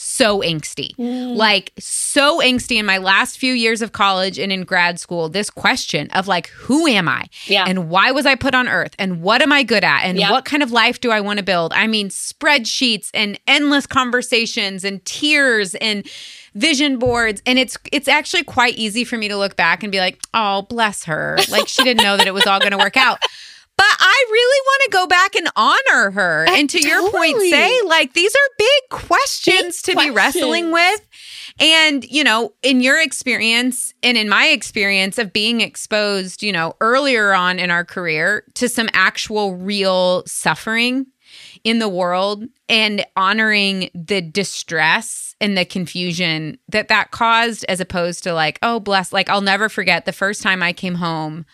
so 0.00 0.40
angsty. 0.40 0.96
Mm. 0.96 1.36
Like 1.36 1.72
so 1.78 2.40
angsty 2.40 2.76
in 2.76 2.86
my 2.86 2.98
last 2.98 3.38
few 3.38 3.52
years 3.52 3.82
of 3.82 3.92
college 3.92 4.38
and 4.38 4.50
in 4.50 4.64
grad 4.64 4.98
school. 4.98 5.28
This 5.28 5.50
question 5.50 6.10
of 6.12 6.26
like, 6.26 6.48
who 6.48 6.86
am 6.86 7.06
I? 7.06 7.26
Yeah. 7.46 7.64
And 7.66 7.90
why 7.90 8.10
was 8.10 8.24
I 8.24 8.34
put 8.34 8.54
on 8.54 8.66
earth? 8.66 8.94
And 8.98 9.20
what 9.20 9.42
am 9.42 9.52
I 9.52 9.62
good 9.62 9.84
at? 9.84 10.04
And 10.04 10.18
yeah. 10.18 10.30
what 10.30 10.46
kind 10.46 10.62
of 10.62 10.72
life 10.72 11.00
do 11.00 11.10
I 11.10 11.20
want 11.20 11.38
to 11.38 11.44
build? 11.44 11.72
I 11.74 11.86
mean, 11.86 12.08
spreadsheets 12.08 13.10
and 13.12 13.38
endless 13.46 13.86
conversations 13.86 14.84
and 14.84 15.04
tears 15.04 15.74
and 15.76 16.06
vision 16.54 16.98
boards 16.98 17.40
and 17.46 17.60
it's 17.60 17.78
it's 17.92 18.08
actually 18.08 18.42
quite 18.42 18.74
easy 18.76 19.04
for 19.04 19.16
me 19.16 19.28
to 19.28 19.36
look 19.36 19.54
back 19.54 19.84
and 19.84 19.92
be 19.92 20.00
like 20.00 20.20
oh 20.34 20.62
bless 20.62 21.04
her 21.04 21.38
like 21.48 21.68
she 21.68 21.84
didn't 21.84 22.02
know 22.02 22.16
that 22.16 22.26
it 22.26 22.34
was 22.34 22.44
all 22.44 22.58
going 22.58 22.72
to 22.72 22.76
work 22.76 22.96
out 22.96 23.20
but 23.80 23.96
I 23.98 24.26
really 24.30 24.60
want 24.66 24.82
to 24.84 24.90
go 24.90 25.06
back 25.06 25.34
and 25.36 25.48
honor 25.56 26.10
her. 26.10 26.44
And 26.50 26.68
to 26.68 26.78
totally. 26.80 26.90
your 26.90 27.10
point, 27.10 27.40
say, 27.50 27.80
like, 27.86 28.12
these 28.12 28.34
are 28.34 28.54
big 28.58 28.90
questions 28.90 29.80
big 29.80 29.84
to 29.84 29.92
questions. 29.94 30.04
be 30.04 30.10
wrestling 30.10 30.70
with. 30.70 31.00
And, 31.58 32.04
you 32.04 32.22
know, 32.22 32.52
in 32.62 32.82
your 32.82 33.00
experience 33.00 33.94
and 34.02 34.18
in 34.18 34.28
my 34.28 34.48
experience 34.48 35.16
of 35.16 35.32
being 35.32 35.62
exposed, 35.62 36.42
you 36.42 36.52
know, 36.52 36.74
earlier 36.82 37.32
on 37.32 37.58
in 37.58 37.70
our 37.70 37.86
career 37.86 38.44
to 38.54 38.68
some 38.68 38.90
actual 38.92 39.54
real 39.54 40.24
suffering 40.26 41.06
in 41.64 41.78
the 41.78 41.88
world 41.88 42.44
and 42.68 43.02
honoring 43.16 43.88
the 43.94 44.20
distress 44.20 45.34
and 45.40 45.56
the 45.56 45.64
confusion 45.64 46.58
that 46.68 46.88
that 46.88 47.12
caused 47.12 47.64
as 47.66 47.80
opposed 47.80 48.24
to 48.24 48.34
like, 48.34 48.58
oh, 48.62 48.78
bless, 48.78 49.10
like, 49.10 49.30
I'll 49.30 49.40
never 49.40 49.70
forget 49.70 50.04
the 50.04 50.12
first 50.12 50.42
time 50.42 50.62
I 50.62 50.74
came 50.74 50.96
home 50.96 51.46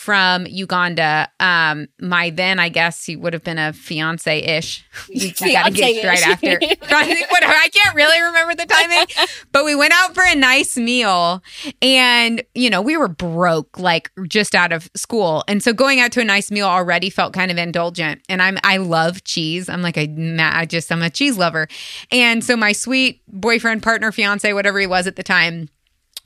from 0.00 0.46
Uganda. 0.46 1.28
Um, 1.40 1.86
my 2.00 2.30
then, 2.30 2.58
I 2.58 2.70
guess 2.70 3.04
he 3.04 3.16
would 3.16 3.34
have 3.34 3.44
been 3.44 3.58
a 3.58 3.74
fiance 3.74 4.40
ish. 4.40 4.82
We 5.10 5.30
got 5.52 5.68
engaged 5.68 6.06
right 6.06 6.26
after. 6.26 6.52
Whatever. 6.58 7.52
I 7.52 7.68
can't 7.70 7.94
really 7.94 8.18
remember 8.22 8.54
the 8.54 8.64
timing, 8.64 9.06
but 9.52 9.66
we 9.66 9.74
went 9.74 9.92
out 9.94 10.14
for 10.14 10.24
a 10.26 10.34
nice 10.34 10.78
meal 10.78 11.42
and, 11.82 12.42
you 12.54 12.70
know, 12.70 12.80
we 12.80 12.96
were 12.96 13.08
broke, 13.08 13.78
like 13.78 14.10
just 14.26 14.54
out 14.54 14.72
of 14.72 14.88
school. 14.96 15.44
And 15.46 15.62
so 15.62 15.74
going 15.74 16.00
out 16.00 16.12
to 16.12 16.22
a 16.22 16.24
nice 16.24 16.50
meal 16.50 16.66
already 16.66 17.10
felt 17.10 17.34
kind 17.34 17.50
of 17.50 17.58
indulgent. 17.58 18.22
And 18.30 18.40
I'm, 18.40 18.56
I 18.64 18.78
love 18.78 19.22
cheese. 19.24 19.68
I'm 19.68 19.82
like 19.82 19.98
a, 19.98 20.08
I 20.40 20.64
just, 20.64 20.90
I'm 20.90 21.02
a 21.02 21.10
cheese 21.10 21.36
lover. 21.36 21.68
And 22.10 22.42
so 22.42 22.56
my 22.56 22.72
sweet 22.72 23.20
boyfriend, 23.28 23.82
partner, 23.82 24.12
fiance, 24.12 24.50
whatever 24.54 24.80
he 24.80 24.86
was 24.86 25.06
at 25.06 25.16
the 25.16 25.22
time, 25.22 25.68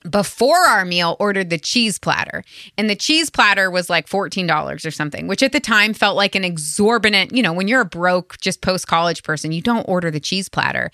before 0.09 0.59
our 0.59 0.85
meal 0.85 1.17
ordered 1.19 1.51
the 1.51 1.59
cheese 1.59 1.99
platter. 1.99 2.45
And 2.77 2.91
the 2.91 2.97
cheese 2.97 3.31
platter 3.31 3.71
was 3.71 3.89
like 3.89 4.07
$14 4.07 4.87
or 4.87 4.91
something 4.91 5.27
which 5.27 5.43
at 5.43 5.53
the 5.53 5.61
time 5.61 5.95
felt 5.95 6.17
like 6.17 6.35
an 6.35 6.45
exorbitant 6.45 7.35
you 7.35 7.43
know 7.43 7.53
when 7.53 7.69
you're 7.69 7.81
a 7.81 7.87
broke 7.87 8.39
just 8.41 8.61
post 8.61 8.87
college 8.87 9.23
person 9.23 9.53
you 9.53 9.63
don't 9.63 9.89
order 9.89 10.11
the 10.11 10.21
cheese 10.21 10.49
platter. 10.49 10.91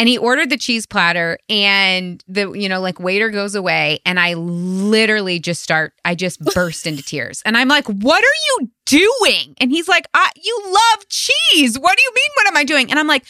And 0.00 0.08
he 0.08 0.16
ordered 0.16 0.50
the 0.50 0.56
cheese 0.56 0.86
platter 0.86 1.38
and 1.48 2.22
the 2.28 2.52
you 2.52 2.68
know 2.68 2.80
like 2.80 3.00
waiter 3.00 3.30
goes 3.30 3.54
away 3.54 4.00
and 4.04 4.18
i 4.18 4.34
literally 4.34 5.38
just 5.38 5.62
start 5.62 5.92
i 6.04 6.14
just 6.14 6.40
burst 6.54 6.86
into 6.86 7.02
tears. 7.02 7.42
And 7.44 7.56
i'm 7.56 7.68
like 7.68 7.86
what 7.86 8.24
are 8.24 8.58
you 8.60 8.70
doing? 8.86 9.54
And 9.60 9.70
he's 9.70 9.88
like 9.88 10.06
you 10.36 10.62
love 10.66 11.08
cheese. 11.08 11.78
What 11.78 11.96
do 11.96 12.02
you 12.02 12.12
mean 12.14 12.30
what 12.34 12.46
am 12.48 12.56
i 12.56 12.64
doing? 12.64 12.90
And 12.90 12.98
i'm 12.98 13.08
like 13.08 13.24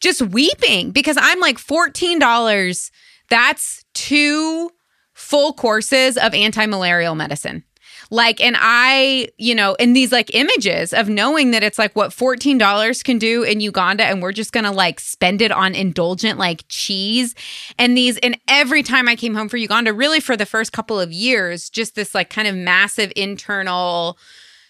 just 0.00 0.20
weeping 0.20 0.90
because 0.90 1.16
i'm 1.20 1.38
like 1.38 1.58
$14 1.58 2.90
that's 3.28 3.81
two 3.94 4.70
full 5.12 5.52
courses 5.52 6.16
of 6.16 6.34
anti 6.34 6.66
malarial 6.66 7.14
medicine. 7.14 7.64
Like, 8.10 8.42
and 8.42 8.56
I, 8.58 9.28
you 9.38 9.54
know, 9.54 9.74
in 9.74 9.94
these 9.94 10.12
like 10.12 10.34
images 10.34 10.92
of 10.92 11.08
knowing 11.08 11.50
that 11.52 11.62
it's 11.62 11.78
like 11.78 11.96
what 11.96 12.10
$14 12.10 13.04
can 13.04 13.18
do 13.18 13.42
in 13.42 13.60
Uganda, 13.60 14.04
and 14.04 14.20
we're 14.20 14.32
just 14.32 14.52
gonna 14.52 14.72
like 14.72 15.00
spend 15.00 15.40
it 15.40 15.50
on 15.50 15.74
indulgent 15.74 16.38
like 16.38 16.64
cheese. 16.68 17.34
And 17.78 17.96
these, 17.96 18.18
and 18.18 18.38
every 18.48 18.82
time 18.82 19.08
I 19.08 19.16
came 19.16 19.34
home 19.34 19.48
for 19.48 19.56
Uganda, 19.56 19.94
really 19.94 20.20
for 20.20 20.36
the 20.36 20.44
first 20.44 20.72
couple 20.72 21.00
of 21.00 21.10
years, 21.10 21.70
just 21.70 21.94
this 21.94 22.14
like 22.14 22.28
kind 22.28 22.46
of 22.46 22.54
massive 22.54 23.12
internal 23.16 24.18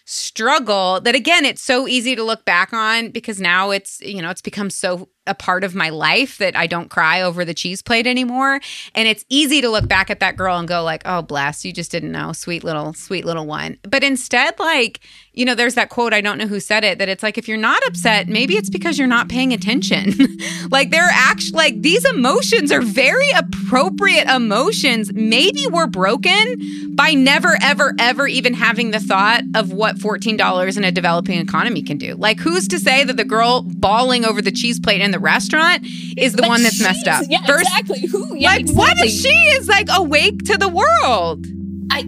struggle 0.05 0.99
that 0.99 1.15
again 1.15 1.45
it's 1.45 1.61
so 1.61 1.87
easy 1.87 2.13
to 2.13 2.23
look 2.23 2.43
back 2.43 2.73
on 2.73 3.09
because 3.09 3.39
now 3.39 3.71
it's 3.71 4.01
you 4.01 4.21
know 4.21 4.29
it's 4.29 4.41
become 4.41 4.69
so 4.69 5.07
a 5.25 5.33
part 5.33 5.63
of 5.63 5.73
my 5.73 5.89
life 5.89 6.37
that 6.37 6.55
I 6.55 6.67
don't 6.67 6.89
cry 6.89 7.21
over 7.21 7.45
the 7.45 7.53
cheese 7.53 7.81
plate 7.81 8.05
anymore. 8.07 8.59
And 8.93 9.07
it's 9.07 9.23
easy 9.29 9.61
to 9.61 9.69
look 9.69 9.87
back 9.87 10.09
at 10.09 10.19
that 10.19 10.35
girl 10.35 10.57
and 10.57 10.67
go 10.67 10.83
like, 10.83 11.03
"Oh, 11.05 11.21
bless, 11.21 11.63
you 11.63 11.71
just 11.71 11.91
didn't 11.91 12.11
know, 12.11 12.33
sweet 12.33 12.63
little, 12.63 12.93
sweet 12.93 13.25
little 13.25 13.45
one." 13.45 13.77
But 13.83 14.03
instead, 14.03 14.59
like, 14.59 14.99
you 15.33 15.45
know, 15.45 15.55
there's 15.55 15.75
that 15.75 15.89
quote, 15.89 16.13
I 16.13 16.21
don't 16.21 16.37
know 16.37 16.47
who 16.47 16.59
said 16.59 16.83
it, 16.83 16.99
that 16.99 17.09
it's 17.09 17.23
like 17.23 17.37
if 17.37 17.47
you're 17.47 17.57
not 17.57 17.81
upset, 17.87 18.27
maybe 18.27 18.55
it's 18.55 18.69
because 18.69 18.99
you're 18.99 19.07
not 19.07 19.29
paying 19.29 19.53
attention. 19.53 20.13
like 20.71 20.91
they're 20.91 21.09
actually 21.11 21.53
like 21.53 21.81
these 21.81 22.05
emotions 22.05 22.71
are 22.71 22.81
very 22.81 23.29
appropriate 23.31 24.27
emotions. 24.27 25.13
Maybe 25.13 25.65
we're 25.71 25.87
broken 25.87 26.95
by 26.95 27.13
never 27.13 27.57
ever 27.61 27.93
ever 27.99 28.27
even 28.27 28.53
having 28.53 28.91
the 28.91 28.99
thought 28.99 29.43
of 29.55 29.71
what 29.71 29.95
$14 29.95 30.77
in 30.77 30.83
a 30.83 30.91
developing 30.91 31.39
economy 31.39 31.81
can 31.81 31.97
do. 31.97 32.15
Like 32.15 32.39
who's 32.39 32.67
to 32.67 32.79
say 32.79 33.03
that 33.03 33.17
the 33.17 33.23
girl 33.23 33.61
bawling 33.61 34.25
over 34.25 34.41
the 34.41 34.51
cheese 34.51 34.79
plate 34.79 35.01
and 35.01 35.12
the 35.13 35.19
restaurant 35.19 35.85
is 36.17 36.33
the 36.33 36.41
but 36.41 36.49
one 36.49 36.63
that's 36.63 36.81
messed 36.81 37.07
up. 37.07 37.23
Yeah, 37.29 37.45
First, 37.45 37.69
exactly. 37.69 38.07
Who? 38.07 38.35
Yeah, 38.35 38.49
like, 38.49 38.61
exactly. 38.61 38.75
what 38.75 38.97
if 38.99 39.11
she 39.11 39.29
is 39.29 39.67
like 39.67 39.87
awake 39.91 40.39
to 40.45 40.57
the 40.57 40.67
world? 40.67 41.45
I, 41.91 42.03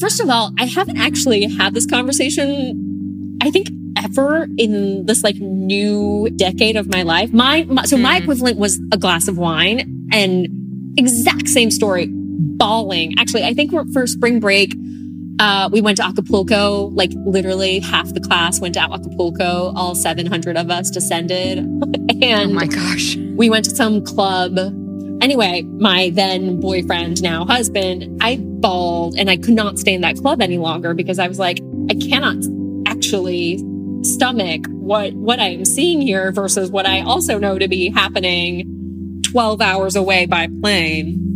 first 0.00 0.20
of 0.20 0.30
all, 0.30 0.52
I 0.58 0.66
haven't 0.66 0.98
actually 0.98 1.48
had 1.48 1.74
this 1.74 1.86
conversation. 1.86 3.38
I 3.42 3.50
think 3.50 3.68
ever 3.96 4.46
in 4.58 5.06
this 5.06 5.22
like 5.22 5.36
new 5.36 6.28
decade 6.36 6.76
of 6.76 6.92
my 6.92 7.02
life. 7.02 7.32
My, 7.32 7.64
my 7.64 7.84
so 7.84 7.96
my 7.96 8.18
hmm. 8.18 8.24
equivalent 8.24 8.58
was 8.58 8.80
a 8.92 8.98
glass 8.98 9.28
of 9.28 9.38
wine, 9.38 10.08
and 10.12 10.48
exact 10.96 11.48
same 11.48 11.70
story. 11.70 12.08
Bawling. 12.10 13.14
Actually, 13.18 13.44
I 13.44 13.54
think 13.54 13.72
we're 13.72 13.84
for 13.92 14.06
spring 14.06 14.40
break, 14.40 14.74
uh, 15.38 15.68
we 15.70 15.80
went 15.80 15.98
to 15.98 16.04
Acapulco, 16.04 16.86
like 16.94 17.12
literally 17.14 17.78
half 17.80 18.12
the 18.14 18.20
class 18.20 18.60
went 18.60 18.74
to 18.74 18.80
Acapulco. 18.80 19.72
All 19.76 19.94
700 19.94 20.56
of 20.56 20.70
us 20.70 20.90
descended. 20.90 21.58
and 22.22 22.50
oh 22.50 22.54
my 22.54 22.66
gosh. 22.66 23.16
We 23.16 23.50
went 23.50 23.64
to 23.66 23.74
some 23.74 24.02
club. 24.04 24.58
Anyway, 25.20 25.62
my 25.62 26.10
then 26.10 26.60
boyfriend, 26.60 27.22
now 27.22 27.44
husband, 27.44 28.22
I 28.22 28.36
bawled 28.36 29.16
and 29.18 29.28
I 29.30 29.36
could 29.36 29.54
not 29.54 29.78
stay 29.78 29.94
in 29.94 30.00
that 30.02 30.16
club 30.16 30.40
any 30.40 30.58
longer 30.58 30.94
because 30.94 31.18
I 31.18 31.28
was 31.28 31.38
like, 31.38 31.60
I 31.90 31.94
cannot 31.94 32.36
actually 32.86 33.62
stomach 34.02 34.66
what, 34.68 35.12
what 35.14 35.40
I 35.40 35.48
am 35.48 35.64
seeing 35.64 36.00
here 36.00 36.32
versus 36.32 36.70
what 36.70 36.86
I 36.86 37.00
also 37.00 37.38
know 37.38 37.58
to 37.58 37.68
be 37.68 37.90
happening 37.90 39.20
12 39.24 39.60
hours 39.60 39.96
away 39.96 40.26
by 40.26 40.48
plane. 40.62 41.35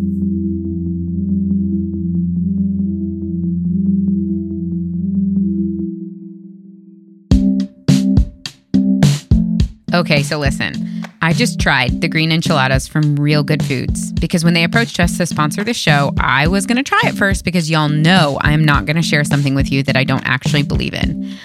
Okay, 9.92 10.22
so 10.22 10.38
listen. 10.38 11.04
I 11.22 11.32
just 11.32 11.60
tried 11.60 12.00
the 12.00 12.08
green 12.08 12.32
enchiladas 12.32 12.86
from 12.86 13.16
Real 13.16 13.42
Good 13.42 13.62
Foods 13.64 14.12
because 14.12 14.44
when 14.44 14.54
they 14.54 14.64
approached 14.64 15.00
us 15.00 15.18
to 15.18 15.26
sponsor 15.26 15.64
the 15.64 15.74
show, 15.74 16.12
I 16.18 16.46
was 16.46 16.64
going 16.64 16.76
to 16.76 16.82
try 16.82 17.00
it 17.04 17.14
first 17.14 17.44
because 17.44 17.68
y'all 17.68 17.88
know 17.88 18.38
I 18.40 18.52
am 18.52 18.64
not 18.64 18.86
going 18.86 18.96
to 18.96 19.02
share 19.02 19.24
something 19.24 19.54
with 19.54 19.70
you 19.70 19.82
that 19.82 19.96
I 19.96 20.04
don't 20.04 20.26
actually 20.26 20.62
believe 20.62 20.94
in. 20.94 21.36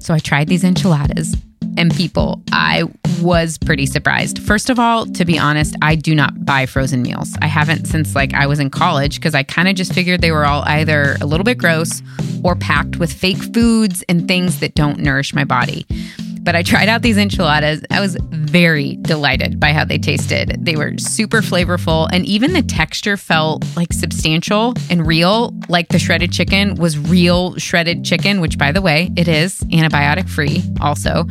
So 0.00 0.14
I 0.14 0.18
tried 0.18 0.48
these 0.48 0.64
enchiladas 0.64 1.36
and 1.76 1.94
people, 1.94 2.42
I 2.50 2.84
was 3.20 3.58
pretty 3.58 3.86
surprised. 3.86 4.40
First 4.40 4.70
of 4.70 4.78
all, 4.78 5.06
to 5.06 5.24
be 5.24 5.38
honest, 5.38 5.76
I 5.82 5.94
do 5.94 6.14
not 6.14 6.44
buy 6.44 6.66
frozen 6.66 7.02
meals. 7.02 7.36
I 7.40 7.46
haven't 7.46 7.86
since 7.86 8.14
like 8.14 8.34
I 8.34 8.46
was 8.46 8.58
in 8.58 8.70
college 8.70 9.16
because 9.16 9.34
I 9.34 9.42
kind 9.42 9.68
of 9.68 9.74
just 9.74 9.92
figured 9.92 10.20
they 10.20 10.32
were 10.32 10.44
all 10.44 10.62
either 10.66 11.16
a 11.20 11.26
little 11.26 11.44
bit 11.44 11.58
gross 11.58 12.02
or 12.42 12.56
packed 12.56 12.96
with 12.96 13.12
fake 13.12 13.42
foods 13.54 14.02
and 14.08 14.26
things 14.26 14.60
that 14.60 14.74
don't 14.74 14.98
nourish 14.98 15.34
my 15.34 15.44
body. 15.44 15.86
But 16.42 16.56
I 16.56 16.62
tried 16.62 16.88
out 16.88 17.02
these 17.02 17.16
enchiladas. 17.18 17.82
I 17.90 18.00
was 18.00 18.16
very 18.30 18.96
delighted 19.02 19.60
by 19.60 19.72
how 19.72 19.84
they 19.84 19.98
tasted. 19.98 20.56
They 20.64 20.76
were 20.76 20.98
super 20.98 21.40
flavorful, 21.40 22.08
and 22.12 22.26
even 22.26 22.52
the 22.52 22.62
texture 22.62 23.16
felt 23.16 23.64
like 23.76 23.92
substantial 23.92 24.74
and 24.90 25.06
real. 25.06 25.54
Like 25.68 25.88
the 25.88 25.98
shredded 25.98 26.32
chicken 26.32 26.74
was 26.74 26.98
real 26.98 27.56
shredded 27.56 28.04
chicken, 28.04 28.40
which, 28.40 28.58
by 28.58 28.72
the 28.72 28.82
way, 28.82 29.10
it 29.16 29.28
is 29.28 29.60
antibiotic 29.70 30.28
free 30.28 30.62
also. 30.80 31.26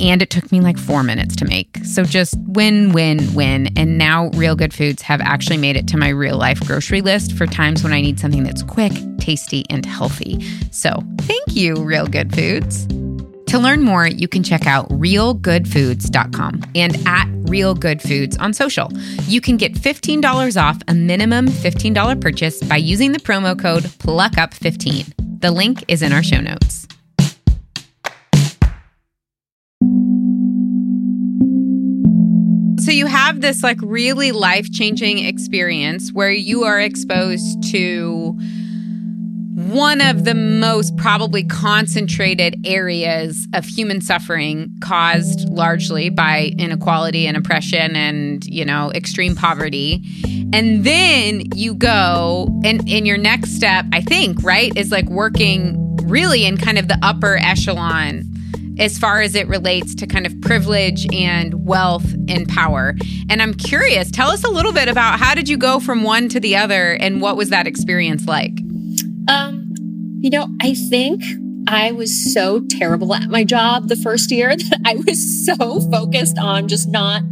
And 0.00 0.20
it 0.20 0.30
took 0.30 0.50
me 0.52 0.60
like 0.60 0.78
four 0.78 1.02
minutes 1.02 1.36
to 1.36 1.44
make. 1.44 1.78
So 1.84 2.04
just 2.04 2.34
win, 2.46 2.92
win, 2.92 3.32
win. 3.34 3.68
And 3.78 3.96
now 3.96 4.28
Real 4.30 4.54
Good 4.54 4.74
Foods 4.74 5.02
have 5.02 5.20
actually 5.20 5.56
made 5.56 5.76
it 5.76 5.86
to 5.88 5.96
my 5.96 6.08
real 6.08 6.36
life 6.36 6.60
grocery 6.66 7.00
list 7.00 7.32
for 7.32 7.46
times 7.46 7.82
when 7.82 7.92
I 7.92 8.00
need 8.00 8.20
something 8.20 8.42
that's 8.42 8.62
quick, 8.62 8.92
tasty, 9.18 9.64
and 9.70 9.86
healthy. 9.86 10.40
So 10.70 11.02
thank 11.20 11.54
you, 11.54 11.76
Real 11.76 12.06
Good 12.06 12.34
Foods. 12.34 12.86
To 13.46 13.60
learn 13.60 13.82
more, 13.82 14.06
you 14.06 14.26
can 14.26 14.42
check 14.42 14.66
out 14.66 14.88
realgoodfoods.com 14.88 16.64
and 16.74 17.06
at 17.06 17.28
Real 17.48 17.74
Good 17.74 18.02
Foods 18.02 18.36
on 18.38 18.52
social. 18.52 18.90
You 19.22 19.40
can 19.40 19.56
get 19.56 19.72
$15 19.74 20.60
off 20.60 20.78
a 20.88 20.94
minimum 20.94 21.46
$15 21.46 22.20
purchase 22.20 22.60
by 22.64 22.76
using 22.76 23.12
the 23.12 23.20
promo 23.20 23.56
code 23.58 23.84
PLUCKUP15. 23.84 25.40
The 25.40 25.52
link 25.52 25.84
is 25.86 26.02
in 26.02 26.12
our 26.12 26.24
show 26.24 26.40
notes. 26.40 26.88
So 32.84 32.90
you 32.90 33.06
have 33.06 33.40
this 33.40 33.62
like 33.62 33.78
really 33.80 34.32
life-changing 34.32 35.24
experience 35.24 36.12
where 36.12 36.30
you 36.30 36.64
are 36.64 36.80
exposed 36.80 37.62
to 37.70 38.38
one 39.56 40.02
of 40.02 40.26
the 40.26 40.34
most 40.34 40.94
probably 40.98 41.42
concentrated 41.42 42.60
areas 42.66 43.48
of 43.54 43.64
human 43.64 44.02
suffering 44.02 44.70
caused 44.82 45.48
largely 45.48 46.10
by 46.10 46.52
inequality 46.58 47.26
and 47.26 47.38
oppression 47.38 47.96
and 47.96 48.44
you 48.44 48.66
know 48.66 48.92
extreme 48.94 49.34
poverty 49.34 50.04
and 50.52 50.84
then 50.84 51.40
you 51.54 51.74
go 51.74 52.46
and 52.66 52.86
in 52.86 53.06
your 53.06 53.16
next 53.16 53.52
step 53.52 53.86
i 53.94 54.00
think 54.02 54.42
right 54.42 54.76
is 54.76 54.90
like 54.90 55.06
working 55.06 55.96
really 56.02 56.44
in 56.44 56.58
kind 56.58 56.76
of 56.76 56.88
the 56.88 56.98
upper 57.00 57.38
echelon 57.38 58.22
as 58.78 58.98
far 58.98 59.22
as 59.22 59.34
it 59.34 59.48
relates 59.48 59.94
to 59.94 60.06
kind 60.06 60.26
of 60.26 60.38
privilege 60.42 61.06
and 61.14 61.66
wealth 61.66 62.12
and 62.28 62.46
power. 62.46 62.94
And 63.30 63.40
I'm 63.40 63.54
curious, 63.54 64.10
tell 64.10 64.28
us 64.28 64.44
a 64.44 64.50
little 64.50 64.74
bit 64.74 64.86
about 64.86 65.18
how 65.18 65.34
did 65.34 65.48
you 65.48 65.56
go 65.56 65.80
from 65.80 66.02
one 66.02 66.28
to 66.28 66.38
the 66.38 66.56
other 66.56 66.92
and 66.92 67.22
what 67.22 67.38
was 67.38 67.48
that 67.48 67.66
experience 67.66 68.26
like? 68.26 68.52
Um, 69.28 69.72
you 70.20 70.30
know, 70.30 70.48
I 70.60 70.74
think 70.74 71.22
I 71.68 71.92
was 71.92 72.32
so 72.34 72.62
terrible 72.70 73.14
at 73.14 73.28
my 73.28 73.44
job 73.44 73.88
the 73.88 73.96
first 73.96 74.30
year 74.30 74.56
that 74.56 74.80
I 74.84 74.94
was 74.96 75.44
so 75.46 75.80
focused 75.90 76.38
on 76.38 76.68
just 76.68 76.88
not 76.88 77.22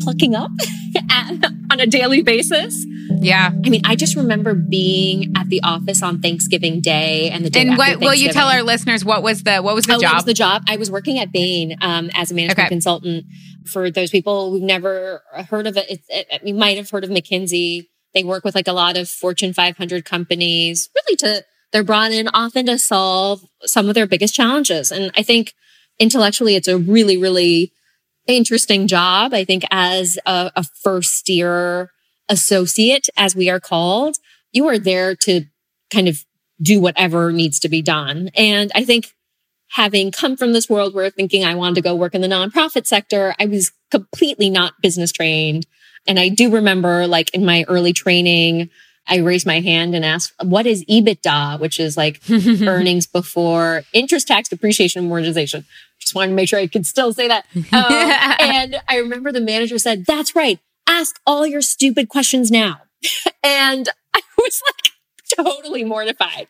plucking 0.00 0.34
up 0.34 0.50
at, 1.10 1.44
on 1.72 1.80
a 1.80 1.86
daily 1.86 2.22
basis 2.22 2.84
Yeah. 3.10 3.50
I 3.64 3.68
mean, 3.68 3.82
I 3.84 3.96
just 3.96 4.14
remember 4.14 4.54
being 4.54 5.32
at 5.36 5.48
the 5.48 5.60
office 5.64 6.02
on 6.02 6.20
Thanksgiving 6.20 6.80
Day 6.80 7.30
and 7.30 7.44
the 7.44 7.50
day 7.50 7.62
And 7.62 7.76
what 7.76 7.98
will 7.98 8.14
you 8.14 8.30
tell 8.32 8.46
our 8.48 8.62
listeners 8.62 9.04
what 9.04 9.22
was 9.22 9.42
the 9.42 9.58
what 9.60 9.74
was 9.74 9.86
the 9.86 9.94
oh, 9.94 9.96
what 9.96 10.02
job? 10.02 10.14
was 10.14 10.24
the 10.24 10.34
job? 10.34 10.62
I 10.68 10.76
was 10.76 10.90
working 10.90 11.18
at 11.18 11.32
Bain 11.32 11.76
um, 11.80 12.10
as 12.14 12.30
a 12.30 12.34
management 12.34 12.58
Okay. 12.60 12.68
consultant. 12.68 13.24
For 13.66 13.90
those 13.90 14.10
people 14.10 14.52
who've 14.52 14.62
never 14.62 15.22
heard 15.50 15.66
of 15.66 15.76
it, 15.76 15.86
it's, 15.90 16.06
it, 16.08 16.42
you 16.44 16.54
might 16.54 16.76
have 16.76 16.88
heard 16.88 17.04
of 17.04 17.10
McKinsey. 17.10 17.88
They 18.14 18.24
work 18.24 18.44
with 18.44 18.54
like 18.54 18.68
a 18.68 18.72
lot 18.72 18.96
of 18.96 19.08
Fortune 19.08 19.52
500 19.52 20.04
companies, 20.04 20.88
really 20.94 21.16
to, 21.18 21.44
they're 21.72 21.84
brought 21.84 22.12
in 22.12 22.28
often 22.28 22.66
to 22.66 22.78
solve 22.78 23.44
some 23.62 23.88
of 23.88 23.94
their 23.94 24.06
biggest 24.06 24.34
challenges. 24.34 24.90
And 24.90 25.10
I 25.16 25.22
think 25.22 25.52
intellectually, 25.98 26.56
it's 26.56 26.68
a 26.68 26.78
really, 26.78 27.16
really 27.16 27.72
interesting 28.26 28.86
job. 28.86 29.34
I 29.34 29.44
think 29.44 29.64
as 29.70 30.18
a, 30.26 30.50
a 30.56 30.64
first 30.64 31.28
year 31.28 31.90
associate, 32.28 33.08
as 33.16 33.34
we 33.34 33.50
are 33.50 33.60
called, 33.60 34.16
you 34.52 34.66
are 34.68 34.78
there 34.78 35.14
to 35.16 35.44
kind 35.90 36.08
of 36.08 36.24
do 36.60 36.80
whatever 36.80 37.32
needs 37.32 37.58
to 37.60 37.68
be 37.68 37.82
done. 37.82 38.30
And 38.34 38.70
I 38.74 38.84
think 38.84 39.14
having 39.70 40.10
come 40.10 40.36
from 40.36 40.52
this 40.52 40.68
world 40.68 40.94
where 40.94 41.10
thinking 41.10 41.44
I 41.44 41.54
wanted 41.54 41.76
to 41.76 41.82
go 41.82 41.94
work 41.94 42.14
in 42.14 42.20
the 42.20 42.28
nonprofit 42.28 42.86
sector, 42.86 43.34
I 43.38 43.46
was 43.46 43.70
completely 43.90 44.50
not 44.50 44.80
business 44.82 45.12
trained. 45.12 45.66
And 46.08 46.18
I 46.18 46.28
do 46.28 46.50
remember 46.50 47.06
like 47.06 47.32
in 47.34 47.44
my 47.44 47.64
early 47.68 47.92
training, 47.92 48.70
I 49.06 49.18
raised 49.18 49.46
my 49.46 49.60
hand 49.60 49.94
and 49.94 50.04
asked, 50.04 50.32
what 50.42 50.66
is 50.66 50.84
EBITDA, 50.86 51.60
which 51.60 51.78
is 51.78 51.96
like 51.96 52.20
earnings 52.30 53.06
before 53.06 53.82
interest, 53.92 54.26
tax, 54.28 54.48
depreciation, 54.48 55.04
and 55.04 55.12
amortization. 55.12 55.64
Just 56.00 56.14
wanted 56.14 56.30
to 56.30 56.34
make 56.34 56.48
sure 56.48 56.58
I 56.58 56.66
could 56.66 56.86
still 56.86 57.12
say 57.12 57.28
that. 57.28 57.46
Um, 57.72 57.84
and 58.40 58.80
I 58.88 58.96
remember 58.96 59.30
the 59.30 59.40
manager 59.40 59.78
said, 59.78 60.04
that's 60.06 60.34
right. 60.34 60.58
Ask 60.88 61.20
all 61.26 61.46
your 61.46 61.60
stupid 61.60 62.08
questions 62.08 62.50
now. 62.50 62.80
and 63.42 63.88
I 64.14 64.20
was 64.36 64.62
like 64.66 65.46
totally 65.46 65.84
mortified. 65.84 66.48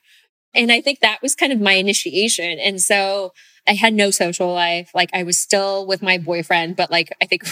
And 0.54 0.72
I 0.72 0.80
think 0.80 1.00
that 1.00 1.20
was 1.22 1.34
kind 1.34 1.52
of 1.52 1.60
my 1.60 1.72
initiation. 1.72 2.58
And 2.58 2.80
so 2.80 3.32
I 3.66 3.74
had 3.74 3.94
no 3.94 4.10
social 4.10 4.52
life. 4.52 4.90
Like 4.94 5.10
I 5.12 5.22
was 5.22 5.38
still 5.38 5.86
with 5.86 6.02
my 6.02 6.18
boyfriend, 6.18 6.76
but 6.76 6.90
like 6.90 7.14
I 7.22 7.26
think 7.26 7.44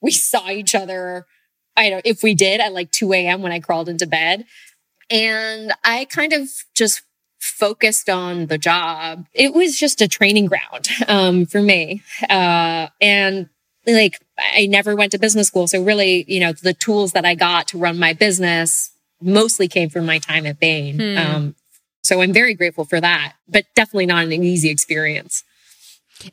we 0.00 0.10
saw 0.10 0.50
each 0.50 0.74
other. 0.74 1.26
I 1.76 1.90
don't 1.90 2.04
if 2.04 2.22
we 2.22 2.34
did 2.34 2.60
at 2.60 2.72
like 2.72 2.90
2 2.90 3.12
a.m. 3.12 3.42
when 3.42 3.52
I 3.52 3.60
crawled 3.60 3.88
into 3.88 4.06
bed. 4.06 4.44
And 5.10 5.72
I 5.84 6.06
kind 6.06 6.32
of 6.32 6.48
just 6.74 7.02
focused 7.38 8.08
on 8.08 8.46
the 8.46 8.56
job. 8.56 9.26
It 9.34 9.52
was 9.52 9.78
just 9.78 10.00
a 10.00 10.08
training 10.08 10.46
ground 10.46 10.88
um, 11.08 11.46
for 11.46 11.60
me. 11.60 12.02
Uh, 12.28 12.88
and 13.00 13.48
like 13.86 14.18
I 14.38 14.66
never 14.66 14.96
went 14.96 15.12
to 15.12 15.18
business 15.18 15.48
school. 15.48 15.66
So 15.66 15.82
really, 15.82 16.24
you 16.26 16.40
know, 16.40 16.52
the 16.52 16.74
tools 16.74 17.12
that 17.12 17.24
I 17.24 17.34
got 17.34 17.68
to 17.68 17.78
run 17.78 17.98
my 17.98 18.14
business 18.14 18.90
mostly 19.20 19.68
came 19.68 19.90
from 19.90 20.06
my 20.06 20.18
time 20.18 20.46
at 20.46 20.58
Bain. 20.58 20.98
Hmm. 20.98 21.18
Um, 21.18 21.54
so 22.02 22.20
I'm 22.20 22.32
very 22.32 22.54
grateful 22.54 22.84
for 22.84 23.00
that, 23.00 23.34
but 23.48 23.64
definitely 23.74 24.06
not 24.06 24.24
an 24.24 24.32
easy 24.32 24.68
experience. 24.68 25.42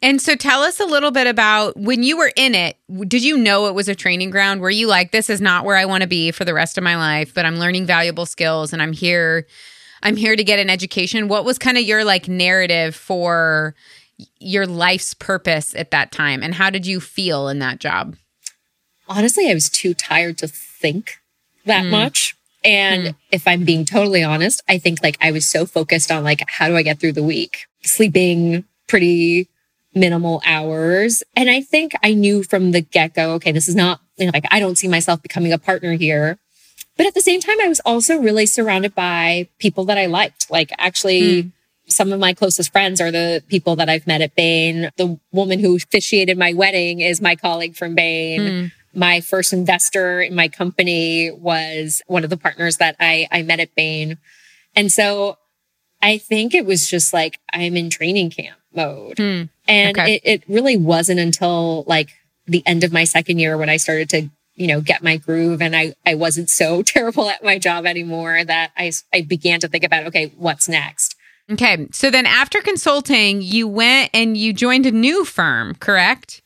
And 0.02 0.22
so 0.22 0.36
tell 0.36 0.62
us 0.62 0.80
a 0.80 0.86
little 0.86 1.12
bit 1.12 1.28
about 1.28 1.78
when 1.78 2.04
you 2.04 2.18
were 2.18 2.32
in 2.36 2.56
it, 2.56 2.78
did 3.08 3.24
you 3.24 3.38
know 3.38 3.68
it 3.68 3.74
was 3.74 3.88
a 3.88 3.96
training 3.96 4.30
ground? 4.30 4.62
Were 4.62 4.70
you 4.70 4.88
like, 4.88 5.12
this 5.12 5.30
is 5.30 5.42
not 5.42 5.66
where 5.66 5.78
I 5.78 5.86
want 5.86 6.02
to 6.02 6.08
be 6.08 6.32
for 6.32 6.46
the 6.46 6.54
rest 6.54 6.78
of 6.78 6.84
my 6.84 6.96
life, 6.96 7.34
but 7.34 7.46
I'm 7.46 7.58
learning 7.58 7.86
valuable 7.86 8.26
skills 8.26 8.74
and 8.74 8.82
I'm 8.82 8.94
here 8.94 9.46
I'm 10.04 10.16
here 10.16 10.36
to 10.36 10.44
get 10.44 10.60
an 10.60 10.70
education. 10.70 11.28
What 11.28 11.46
was 11.46 11.60
kind 11.60 11.78
of 11.78 11.84
your 11.84 12.04
like 12.04 12.28
narrative 12.28 12.96
for 12.96 13.76
your 14.40 14.66
life's 14.66 15.14
purpose 15.14 15.76
at 15.76 15.92
that 15.92 16.12
time 16.12 16.44
and 16.44 16.56
how 16.56 16.70
did 16.70 16.86
you 16.86 17.00
feel 17.00 17.48
in 17.48 17.60
that 17.60 17.80
job? 17.80 18.16
Honestly, 19.08 19.50
I 19.50 19.54
was 19.54 19.70
too 19.70 19.94
tired 19.94 20.38
to 20.40 20.48
think 20.48 21.20
that 21.66 21.86
mm. 21.86 21.92
much. 21.92 22.36
And 22.64 23.08
mm. 23.08 23.16
if 23.32 23.48
I'm 23.48 23.66
being 23.66 23.86
totally 23.86 24.24
honest, 24.24 24.62
I 24.70 24.78
think 24.78 25.04
like 25.04 25.18
I 25.22 25.32
was 25.32 25.46
so 25.46 25.66
focused 25.66 26.12
on 26.12 26.24
like, 26.24 26.44
how 26.48 26.68
do 26.68 26.76
I 26.76 26.84
get 26.84 27.00
through 27.00 27.14
the 27.14 27.24
week? 27.24 27.66
Sleeping 27.84 28.64
pretty 28.88 29.50
minimal 29.94 30.42
hours. 30.46 31.24
And 31.36 31.50
I 31.50 31.62
think 31.62 31.94
I 32.04 32.14
knew 32.14 32.44
from 32.44 32.72
the 32.72 32.82
get 32.82 33.14
go, 33.14 33.34
okay, 33.34 33.52
this 33.52 33.68
is 33.68 33.76
not, 33.76 34.00
you 34.18 34.26
know, 34.26 34.32
like, 34.34 34.46
I 34.52 34.60
don't 34.60 34.78
see 34.78 34.88
myself 34.88 35.22
becoming 35.22 35.54
a 35.54 35.58
partner 35.58 35.94
here. 35.94 36.38
But 36.98 37.08
at 37.08 37.14
the 37.14 37.22
same 37.22 37.40
time, 37.40 37.58
I 37.62 37.68
was 37.68 37.80
also 37.82 38.18
really 38.18 38.46
surrounded 38.46 38.94
by 38.94 39.48
people 39.60 39.86
that 39.86 39.98
I 39.98 40.06
liked. 40.06 40.52
Like, 40.52 40.72
actually, 40.78 41.42
hmm. 41.42 41.50
some 41.88 42.12
of 42.12 42.20
my 42.20 42.34
closest 42.34 42.72
friends 42.72 43.02
are 43.02 43.12
the 43.12 43.44
people 43.48 43.76
that 43.78 43.90
I've 43.90 44.08
met 44.08 44.22
at 44.22 44.36
Bain. 44.36 44.90
The 44.98 45.20
woman 45.32 45.60
who 45.60 45.76
officiated 45.76 46.38
my 46.38 46.54
wedding 46.54 47.00
is 47.00 47.22
my 47.22 47.36
colleague 47.36 47.76
from 47.76 47.96
Bain. 47.96 48.42
Hmm. 48.42 48.68
My 48.94 49.22
first 49.22 49.54
investor 49.54 50.22
in 50.22 50.36
my 50.36 50.50
company 50.50 51.32
was 51.32 52.02
one 52.08 52.24
of 52.24 52.30
the 52.30 52.38
partners 52.38 52.78
that 52.78 52.98
I, 53.00 53.28
I 53.32 53.42
met 53.42 53.62
at 53.62 53.74
Bain. 53.74 54.18
And 54.76 54.92
so 54.92 55.38
I 56.02 56.18
think 56.18 56.54
it 56.54 56.66
was 56.66 56.88
just 56.88 57.14
like, 57.14 57.40
I'm 57.54 57.78
in 57.78 57.90
training 57.90 58.32
camp 58.32 58.61
mode. 58.76 59.18
Hmm. 59.18 59.44
And 59.68 59.98
Okay. 59.98 60.16
it, 60.16 60.22
it 60.24 60.44
really 60.48 60.78
wasn't 60.78 61.20
until 61.20 61.84
like 61.88 62.10
the 62.48 62.64
end 62.66 62.84
of 62.84 62.92
my 62.92 63.04
second 63.04 63.40
year 63.40 63.58
when 63.58 63.70
I 63.70 63.78
started 63.78 64.10
to, 64.10 64.30
you 64.56 64.68
know, 64.68 64.82
get 64.82 65.04
my 65.04 65.18
groove 65.18 65.62
and 65.62 65.76
I, 65.76 65.94
I 66.06 66.16
wasn't 66.16 66.50
so 66.50 66.82
terrible 66.84 67.30
at 67.30 67.44
my 67.44 67.58
job 67.58 67.86
anymore 67.86 68.44
that 68.44 68.72
I, 68.78 68.92
I 69.14 69.22
began 69.22 69.60
to 69.62 69.68
think 69.68 69.84
about, 69.84 70.06
okay, 70.08 70.34
what's 70.38 70.68
next? 70.68 71.16
Okay. 71.50 71.88
So 71.92 72.10
then 72.10 72.26
after 72.26 72.62
consulting, 72.62 73.42
you 73.42 73.68
went 73.68 74.10
and 74.14 74.38
you 74.38 74.54
joined 74.54 74.86
a 74.86 74.92
new 74.92 75.26
firm, 75.26 75.76
correct? 75.76 76.42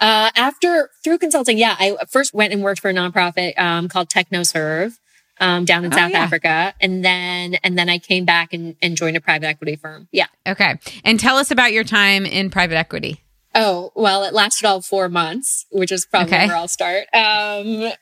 Uh, 0.00 0.30
after 0.36 0.90
through 1.02 1.18
consulting, 1.18 1.56
yeah, 1.58 1.76
I 1.78 1.96
first 2.10 2.34
went 2.34 2.52
and 2.52 2.62
worked 2.62 2.80
for 2.80 2.90
a 2.90 2.94
nonprofit 2.94 3.58
um, 3.58 3.88
called 3.88 4.08
TechnoServe 4.08 4.98
um, 5.40 5.64
down 5.64 5.84
in 5.84 5.92
Oh, 5.92 5.96
South 5.96 6.12
yeah. 6.12 6.18
Africa, 6.18 6.74
and 6.80 7.04
then 7.04 7.54
and 7.64 7.76
then 7.78 7.88
I 7.88 7.98
came 7.98 8.24
back 8.24 8.52
and, 8.52 8.76
and 8.82 8.96
joined 8.96 9.16
a 9.16 9.20
private 9.20 9.46
equity 9.46 9.76
firm. 9.76 10.08
Yeah. 10.12 10.26
Okay. 10.46 10.76
And 11.04 11.18
tell 11.18 11.36
us 11.36 11.50
about 11.50 11.72
your 11.72 11.84
time 11.84 12.24
in 12.26 12.50
private 12.50 12.76
equity. 12.76 13.20
Oh 13.54 13.92
well, 13.94 14.24
it 14.24 14.32
lasted 14.34 14.66
all 14.66 14.80
four 14.82 15.08
months, 15.08 15.66
which 15.70 15.92
is 15.92 16.06
probably 16.06 16.34
Okay. 16.34 16.46
where 16.46 16.56
I'll 16.56 16.68
start. 16.68 17.04
Um, 17.14 17.92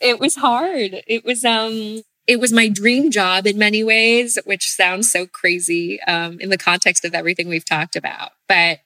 it 0.00 0.20
was 0.20 0.36
hard. 0.36 1.02
It 1.06 1.24
was 1.24 1.44
um, 1.44 2.02
it 2.26 2.40
was 2.40 2.52
my 2.52 2.68
dream 2.68 3.10
job 3.10 3.46
in 3.46 3.56
many 3.58 3.82
ways, 3.84 4.38
which 4.44 4.68
sounds 4.70 5.10
so 5.10 5.26
crazy 5.26 6.00
um, 6.02 6.38
in 6.40 6.48
the 6.50 6.58
context 6.58 7.04
of 7.04 7.14
everything 7.14 7.48
we've 7.48 7.64
talked 7.64 7.96
about. 7.96 8.32
But 8.48 8.80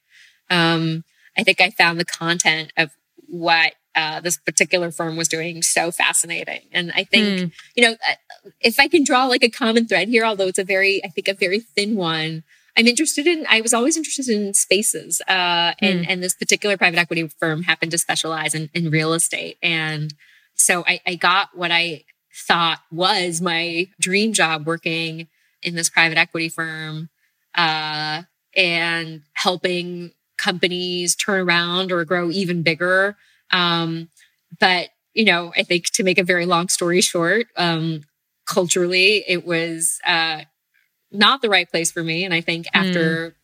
um, 0.51 1.05
I 1.37 1.43
think 1.43 1.61
I 1.61 1.71
found 1.71 1.99
the 1.99 2.05
content 2.05 2.73
of 2.77 2.91
what 3.27 3.73
uh, 3.95 4.21
this 4.21 4.39
particular 4.39 4.91
firm 4.91 5.17
was 5.17 5.29
doing 5.29 5.63
so 5.63 5.91
fascinating, 5.91 6.63
and 6.73 6.93
I 6.95 7.05
think 7.05 7.53
you 7.75 7.85
know 7.85 7.93
uh, 7.93 8.51
if 8.61 8.79
I 8.79 8.89
can 8.89 9.05
draw 9.05 9.27
like 9.27 9.43
a 9.43 9.51
common 9.51 9.87
thread 9.87 10.09
here, 10.09 10.25
although 10.25 10.47
it's 10.47 10.59
a 10.59 10.65
very, 10.65 11.05
I 11.05 11.09
think, 11.09 11.29
a 11.29 11.35
very 11.35 11.61
thin 11.61 11.97
one. 11.97 12.45
I'm 12.77 12.87
interested 12.87 13.27
in. 13.27 13.47
I 13.51 13.61
was 13.61 13.75
always 13.75 13.97
interested 13.97 14.29
in 14.29 14.55
spaces, 14.55 15.21
uh, 15.29 15.75
and 15.81 16.09
and 16.09 16.23
this 16.23 16.35
particular 16.35 16.77
private 16.77 16.99
equity 16.99 17.29
firm 17.39 17.65
happened 17.65 17.91
to 17.93 17.99
specialize 17.99 18.55
in, 18.55 18.71
in 18.73 18.91
real 18.91 19.13
estate, 19.13 19.59
and 19.63 20.15
so 20.55 20.85
I, 20.87 21.01
I 21.07 21.15
got 21.17 21.49
what 21.55 21.71
I 21.71 22.05
thought 22.47 22.79
was 22.93 23.41
my 23.41 23.89
dream 23.99 24.33
job 24.33 24.67
working 24.67 25.27
in 25.63 25.75
this 25.75 25.91
private 25.91 26.17
equity 26.17 26.49
firm, 26.49 27.09
uh, 27.55 28.23
and 28.57 29.23
helping 29.35 30.13
companies 30.39 31.15
turn 31.17 31.41
around 31.41 31.93
or 31.93 32.05
grow 32.05 32.31
even 32.31 32.63
bigger. 32.63 33.17
Um, 33.53 34.09
but 34.59 34.89
you 35.15 35.25
know, 35.25 35.53
I 35.57 35.63
think 35.65 35.87
to 35.95 36.05
make 36.05 36.19
a 36.19 36.25
very 36.25 36.47
long 36.47 36.69
story 36.69 37.01
short, 37.01 37.47
um, 37.57 38.03
culturally, 38.47 39.25
it 39.27 39.45
was 39.45 39.99
uh, 40.07 40.43
not 41.11 41.43
the 41.43 41.49
right 41.51 41.69
place 41.71 41.91
for 41.91 42.03
me. 42.03 42.25
And 42.25 42.33
I 42.33 42.41
think 42.41 42.67
after, 42.73 43.35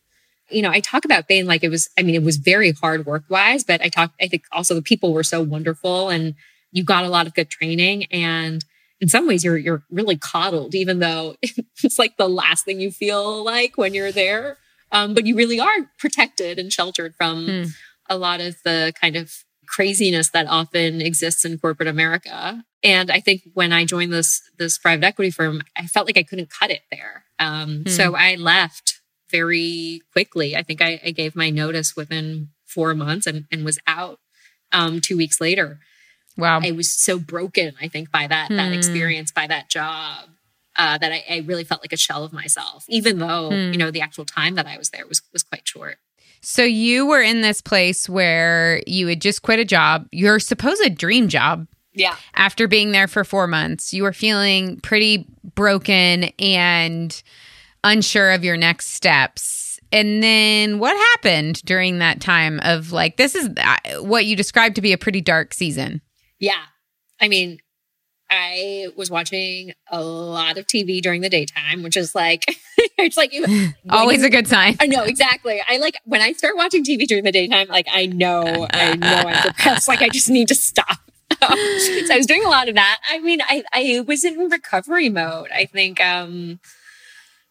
you 0.49 0.61
know, 0.61 0.69
I 0.69 0.79
talk 0.79 1.03
about 1.05 1.27
Bain 1.27 1.45
like 1.45 1.63
it 1.63 1.69
was, 1.69 1.89
I 1.97 2.03
mean, 2.03 2.15
it 2.15 2.23
was 2.23 2.37
very 2.37 2.71
hard 2.71 3.05
work 3.05 3.23
wise, 3.29 3.63
but 3.63 3.81
I 3.81 3.89
talk, 3.89 4.13
I 4.21 4.27
think 4.27 4.43
also 4.51 4.75
the 4.75 4.81
people 4.81 5.13
were 5.13 5.23
so 5.23 5.41
wonderful 5.41 6.09
and 6.09 6.35
you 6.71 6.83
got 6.83 7.03
a 7.03 7.09
lot 7.09 7.27
of 7.27 7.33
good 7.33 7.49
training. 7.49 8.05
And 8.11 8.63
in 9.01 9.09
some 9.09 9.27
ways 9.27 9.43
you're, 9.43 9.57
you're 9.57 9.83
really 9.91 10.17
coddled, 10.17 10.73
even 10.73 10.99
though 10.99 11.35
it's 11.41 11.99
like 11.99 12.15
the 12.17 12.29
last 12.29 12.63
thing 12.65 12.79
you 12.79 12.91
feel 12.91 13.43
like 13.43 13.77
when 13.77 13.93
you're 13.93 14.11
there. 14.13 14.57
Um, 14.91 15.13
but 15.13 15.25
you 15.25 15.35
really 15.35 15.59
are 15.59 15.91
protected 15.99 16.59
and 16.59 16.71
sheltered 16.71 17.13
from 17.15 17.45
Hmm. 17.45 17.63
a 18.09 18.17
lot 18.17 18.39
of 18.39 18.55
the 18.63 18.93
kind 18.99 19.17
of 19.17 19.33
craziness 19.67 20.29
that 20.29 20.47
often 20.47 21.01
exists 21.01 21.45
in 21.45 21.57
corporate 21.59 21.87
America. 21.89 22.63
And 22.83 23.11
I 23.11 23.19
think 23.19 23.41
when 23.53 23.71
I 23.73 23.85
joined 23.85 24.13
this 24.13 24.41
this 24.57 24.77
private 24.77 25.05
equity 25.05 25.31
firm, 25.31 25.61
I 25.77 25.87
felt 25.87 26.07
like 26.07 26.17
I 26.17 26.23
couldn't 26.23 26.49
cut 26.49 26.71
it 26.71 26.81
there. 26.91 27.25
Um, 27.39 27.83
Hmm. 27.85 27.89
So 27.89 28.15
I 28.15 28.35
left 28.35 28.99
very 29.29 30.01
quickly. 30.13 30.55
I 30.55 30.63
think 30.63 30.81
I, 30.81 30.99
I 31.03 31.11
gave 31.11 31.35
my 31.35 31.49
notice 31.49 31.95
within 31.95 32.49
four 32.65 32.93
months 32.95 33.27
and, 33.27 33.45
and 33.51 33.65
was 33.65 33.79
out 33.87 34.19
um, 34.71 35.01
two 35.01 35.17
weeks 35.17 35.41
later. 35.41 35.79
Wow. 36.37 36.59
I 36.63 36.71
was 36.71 36.89
so 36.91 37.17
broken, 37.19 37.73
I 37.81 37.87
think, 37.87 38.11
by 38.11 38.27
that 38.27 38.49
that 38.49 38.67
Hmm. 38.67 38.73
experience, 38.73 39.31
by 39.31 39.47
that 39.47 39.69
job, 39.69 40.29
uh, 40.75 40.97
that 40.99 41.11
I, 41.11 41.23
I 41.29 41.37
really 41.39 41.63
felt 41.63 41.81
like 41.81 41.93
a 41.93 41.97
shell 41.97 42.23
of 42.23 42.31
myself, 42.31 42.85
even 42.87 43.17
though 43.19 43.49
Hmm. 43.49 43.71
you 43.73 43.77
know 43.77 43.91
the 43.91 44.01
actual 44.01 44.25
time 44.25 44.55
that 44.55 44.67
I 44.67 44.77
was 44.77 44.91
there 44.91 45.07
was 45.07 45.21
was 45.33 45.43
quite 45.43 45.67
short. 45.67 45.97
So 46.49 46.63
you 46.63 47.05
were 47.05 47.21
in 47.21 47.41
this 47.41 47.59
place 47.59 48.07
where 48.07 48.81
you 48.87 49.07
had 49.07 49.19
just 49.19 49.41
quit 49.41 49.59
a 49.59 49.65
job, 49.65 50.07
your 50.13 50.39
supposed 50.39 50.97
dream 50.97 51.27
job, 51.27 51.67
Yeah. 51.93 52.15
After 52.35 52.69
being 52.69 52.93
there 52.93 53.09
for 53.09 53.25
four 53.25 53.47
months, 53.47 53.91
you 53.91 54.03
were 54.03 54.13
feeling 54.13 54.79
pretty 54.79 55.27
broken 55.55 56.25
and 56.39 57.21
unsure 57.83 58.31
of 58.31 58.45
your 58.45 58.55
next 58.55 58.93
steps. 58.93 59.77
And 59.91 60.23
then 60.23 60.79
what 60.79 60.95
happened 61.11 61.61
during 61.65 61.99
that 61.99 62.21
time 62.21 62.61
of 62.63 62.93
like, 62.93 63.17
this 63.17 63.35
is 63.35 63.49
uh, 63.57 64.01
what 64.01 64.25
you 64.25 64.37
described 64.37 64.75
to 64.75 64.81
be 64.81 64.93
a 64.93 64.97
pretty 64.97 65.19
dark 65.19 65.53
season? 65.53 65.99
Yeah. 66.39 66.63
I 67.19 67.27
mean, 67.27 67.59
I 68.29 68.87
was 68.95 69.09
watching 69.09 69.73
a 69.89 70.01
lot 70.01 70.57
of 70.57 70.67
TV 70.67 71.01
during 71.01 71.21
the 71.21 71.29
daytime, 71.29 71.83
which 71.83 71.95
is 71.95 72.13
like, 72.13 72.43
it's 72.97 73.17
like 73.17 73.33
you, 73.33 73.45
always 73.89 74.23
a 74.23 74.29
good 74.29 74.47
sign. 74.47 74.75
I 74.79 74.87
know 74.87 75.03
exactly. 75.03 75.61
I 75.67 75.77
like 75.77 75.97
when 76.05 76.21
I 76.21 76.33
start 76.33 76.55
watching 76.55 76.83
TV 76.83 77.05
during 77.05 77.23
the 77.23 77.31
daytime, 77.31 77.67
like 77.67 77.87
I 77.91 78.05
know, 78.05 78.67
I 78.73 78.95
know 78.95 79.07
I'm 79.07 79.43
depressed. 79.43 79.87
Like 79.87 80.01
I 80.01 80.09
just 80.09 80.29
need 80.29 80.47
to 80.49 80.55
stop. 80.55 80.97
so 81.41 81.47
I 81.47 82.17
was 82.17 82.25
doing 82.25 82.43
a 82.43 82.49
lot 82.49 82.69
of 82.69 82.75
that. 82.75 82.99
I 83.09 83.19
mean, 83.19 83.41
I, 83.41 83.63
I 83.73 84.01
was 84.01 84.23
in 84.23 84.37
recovery 84.49 85.09
mode. 85.09 85.49
I 85.53 85.65
think, 85.65 85.99
um, 86.03 86.59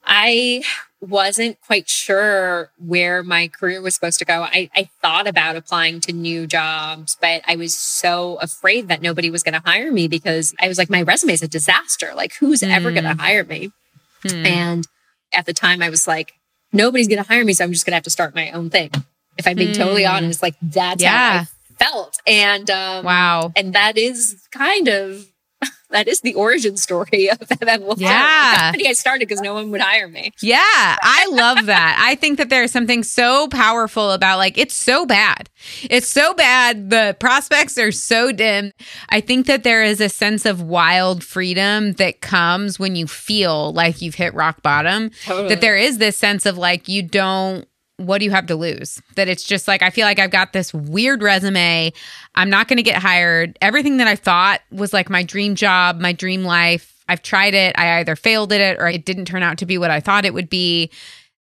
I 0.04 0.62
wasn't 1.00 1.60
quite 1.60 1.88
sure 1.88 2.70
where 2.78 3.22
my 3.22 3.48
career 3.48 3.82
was 3.82 3.94
supposed 3.94 4.18
to 4.18 4.24
go. 4.24 4.42
I, 4.42 4.70
I 4.74 4.88
thought 5.02 5.26
about 5.26 5.56
applying 5.56 6.00
to 6.02 6.12
new 6.12 6.46
jobs, 6.46 7.16
but 7.20 7.42
I 7.46 7.56
was 7.56 7.76
so 7.76 8.36
afraid 8.36 8.88
that 8.88 9.02
nobody 9.02 9.30
was 9.30 9.42
going 9.42 9.60
to 9.60 9.62
hire 9.64 9.92
me 9.92 10.08
because 10.08 10.54
I 10.60 10.68
was 10.68 10.78
like, 10.78 10.90
my 10.90 11.02
resume 11.02 11.34
is 11.34 11.42
a 11.42 11.48
disaster. 11.48 12.12
Like, 12.14 12.34
who's 12.36 12.60
mm. 12.60 12.70
ever 12.70 12.90
going 12.92 13.04
to 13.04 13.14
hire 13.14 13.44
me? 13.44 13.72
Mm. 14.24 14.46
And 14.46 14.88
at 15.32 15.46
the 15.46 15.52
time, 15.52 15.82
I 15.82 15.90
was 15.90 16.06
like, 16.06 16.32
nobody's 16.72 17.08
going 17.08 17.22
to 17.22 17.28
hire 17.28 17.44
me. 17.44 17.52
So 17.52 17.64
I'm 17.64 17.72
just 17.72 17.84
going 17.84 17.92
to 17.92 17.96
have 17.96 18.04
to 18.04 18.10
start 18.10 18.34
my 18.34 18.50
own 18.50 18.70
thing. 18.70 18.90
If 19.36 19.46
I'm 19.46 19.56
being 19.56 19.74
mm. 19.74 19.76
totally 19.76 20.06
honest, 20.06 20.42
like 20.42 20.54
that's 20.62 21.02
yeah. 21.02 21.10
how 21.10 21.40
I 21.40 21.46
felt. 21.84 22.18
And 22.26 22.70
um, 22.70 23.04
wow. 23.04 23.52
And 23.54 23.74
that 23.74 23.98
is 23.98 24.48
kind 24.50 24.88
of 24.88 25.26
that 25.90 26.08
is 26.08 26.20
the 26.20 26.34
origin 26.34 26.76
story 26.76 27.30
of 27.30 27.38
MM 27.48 27.94
Yeah. 27.98 28.72
I 28.74 28.92
started 28.92 29.28
because 29.28 29.40
no 29.40 29.54
one 29.54 29.70
would 29.70 29.80
hire 29.80 30.08
me. 30.08 30.32
Yeah. 30.42 30.58
I 30.60 31.28
love 31.30 31.66
that. 31.66 31.96
I 32.00 32.14
think 32.14 32.38
that 32.38 32.48
there's 32.48 32.72
something 32.72 33.02
so 33.02 33.48
powerful 33.48 34.12
about 34.12 34.38
like, 34.38 34.58
it's 34.58 34.74
so 34.74 35.06
bad. 35.06 35.48
It's 35.88 36.08
so 36.08 36.34
bad. 36.34 36.90
The 36.90 37.16
prospects 37.18 37.78
are 37.78 37.92
so 37.92 38.32
dim. 38.32 38.72
I 39.08 39.20
think 39.20 39.46
that 39.46 39.62
there 39.62 39.82
is 39.82 40.00
a 40.00 40.08
sense 40.08 40.44
of 40.44 40.62
wild 40.62 41.24
freedom 41.24 41.92
that 41.94 42.20
comes 42.20 42.78
when 42.78 42.96
you 42.96 43.06
feel 43.06 43.72
like 43.72 44.02
you've 44.02 44.16
hit 44.16 44.34
rock 44.34 44.62
bottom. 44.62 45.10
Totally. 45.24 45.48
That 45.48 45.60
there 45.60 45.76
is 45.76 45.98
this 45.98 46.16
sense 46.16 46.46
of 46.46 46.58
like, 46.58 46.88
you 46.88 47.02
don't 47.02 47.66
what 47.98 48.18
do 48.18 48.24
you 48.24 48.30
have 48.30 48.46
to 48.46 48.56
lose? 48.56 49.00
That 49.14 49.28
it's 49.28 49.42
just 49.42 49.66
like, 49.66 49.82
I 49.82 49.90
feel 49.90 50.04
like 50.04 50.18
I've 50.18 50.30
got 50.30 50.52
this 50.52 50.74
weird 50.74 51.22
resume. 51.22 51.92
I'm 52.34 52.50
not 52.50 52.68
going 52.68 52.76
to 52.76 52.82
get 52.82 53.00
hired. 53.00 53.56
Everything 53.60 53.96
that 53.98 54.06
I 54.06 54.16
thought 54.16 54.60
was 54.70 54.92
like 54.92 55.08
my 55.08 55.22
dream 55.22 55.54
job, 55.54 55.98
my 55.98 56.12
dream 56.12 56.44
life. 56.44 56.92
I've 57.08 57.22
tried 57.22 57.54
it. 57.54 57.78
I 57.78 58.00
either 58.00 58.16
failed 58.16 58.52
at 58.52 58.60
it 58.60 58.78
or 58.78 58.88
it 58.88 59.04
didn't 59.04 59.26
turn 59.26 59.42
out 59.42 59.58
to 59.58 59.66
be 59.66 59.78
what 59.78 59.90
I 59.90 60.00
thought 60.00 60.24
it 60.24 60.34
would 60.34 60.50
be 60.50 60.90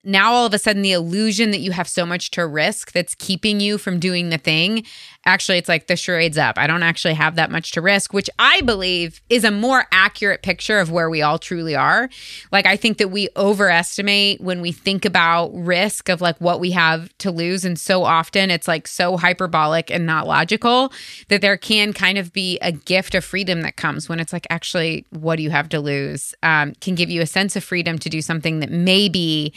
now 0.06 0.32
all 0.32 0.46
of 0.46 0.54
a 0.54 0.60
sudden 0.60 0.84
the 0.84 0.92
illusion 0.92 1.52
that 1.52 1.60
you 1.60 1.72
have 1.72 1.88
so 1.88 2.06
much 2.06 2.32
to 2.32 2.46
risk 2.46 2.92
that's 2.92 3.16
keeping 3.16 3.60
you 3.60 3.78
from 3.78 4.00
doing 4.00 4.30
the 4.30 4.38
thing 4.38 4.86
actually 5.26 5.58
it's 5.58 5.70
like 5.70 5.88
the 5.88 5.96
charades 5.96 6.38
up. 6.38 6.58
I 6.58 6.68
don't 6.68 6.84
actually 6.84 7.16
have 7.16 7.36
that 7.36 7.52
much 7.52 7.72
to 7.72 7.82
risk 7.82 8.14
which 8.14 8.30
i 8.40 8.62
believe 8.62 9.22
is 9.30 9.44
a 9.44 9.52
more 9.52 9.86
accurate 9.92 10.42
picture 10.42 10.80
of 10.80 10.92
where 10.92 11.10
we 11.10 11.22
all 11.22 11.40
truly 11.40 11.76
are. 11.76 12.10
Like 12.52 12.66
i 12.66 12.76
think 12.76 12.98
that 12.98 13.10
we 13.10 13.30
overestimate 13.36 14.42
when 14.42 14.62
we 14.62 14.72
think 14.72 15.06
about 15.06 15.50
risk 15.54 16.10
of 16.10 16.22
like 16.22 16.40
what 16.40 16.60
we 16.60 16.72
have 16.72 17.16
to 17.20 17.32
lose. 17.32 17.66
And 17.66 17.80
so 17.80 18.04
often 18.04 18.52
it's 18.52 18.68
like 18.68 18.88
so 18.88 19.18
hyperbolic 19.18 19.92
and 19.92 20.06
not 20.06 20.28
logical 20.28 20.92
that 21.30 21.42
there 21.42 21.58
can 21.58 21.94
kind 21.94 22.18
of 22.18 22.34
be 22.34 22.58
a 22.60 22.72
gift 22.72 23.16
of 23.16 23.24
freedom 23.24 23.62
that 23.62 23.76
comes 23.76 24.08
when 24.10 24.20
it's 24.20 24.34
like 24.34 24.48
actually 24.50 25.06
what 25.10 25.38
do 25.38 25.44
you 25.44 25.50
have 25.50 25.70
to 25.70 25.80
lose 25.80 26.34
um, 26.44 26.74
can 26.82 26.96
give 26.96 27.10
you 27.10 27.22
a 27.22 27.26
sense 27.26 27.56
of 27.56 27.64
freedom 27.64 27.98
to 28.00 28.10
do 28.10 28.22
something 28.22 28.60
that 28.60 28.72
maybe 28.72 29.54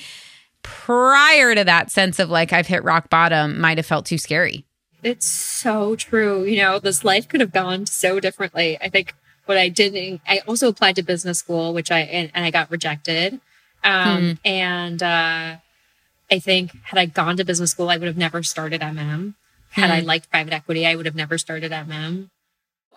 prior 0.62 1.54
to 1.54 1.64
that 1.64 1.90
sense 1.90 2.18
of 2.18 2.30
like 2.30 2.52
I've 2.52 2.66
hit 2.66 2.84
rock 2.84 3.10
bottom 3.10 3.60
might 3.60 3.78
have 3.78 3.86
felt 3.86 4.06
too 4.06 4.18
scary. 4.18 4.64
It's 5.02 5.26
so 5.26 5.96
true. 5.96 6.44
You 6.44 6.58
know, 6.58 6.78
this 6.78 7.04
life 7.04 7.28
could 7.28 7.40
have 7.40 7.52
gone 7.52 7.86
so 7.86 8.20
differently. 8.20 8.78
I 8.80 8.88
think 8.88 9.14
what 9.46 9.56
I 9.56 9.68
did, 9.68 10.20
I 10.26 10.40
also 10.46 10.68
applied 10.68 10.96
to 10.96 11.02
business 11.02 11.38
school, 11.38 11.72
which 11.72 11.90
I, 11.90 12.00
and, 12.00 12.30
and 12.34 12.44
I 12.44 12.50
got 12.50 12.70
rejected. 12.70 13.40
Um, 13.84 14.20
hmm. 14.20 14.32
And 14.44 15.02
uh, 15.02 15.56
I 16.30 16.38
think 16.38 16.76
had 16.84 16.98
I 16.98 17.06
gone 17.06 17.36
to 17.36 17.44
business 17.44 17.70
school, 17.70 17.90
I 17.90 17.96
would 17.96 18.08
have 18.08 18.16
never 18.16 18.42
started 18.42 18.80
MM. 18.80 19.34
Had 19.70 19.90
hmm. 19.90 19.96
I 19.96 20.00
liked 20.00 20.30
private 20.30 20.52
equity, 20.52 20.86
I 20.86 20.94
would 20.94 21.06
have 21.06 21.14
never 21.14 21.38
started 21.38 21.72
MM. 21.72 22.30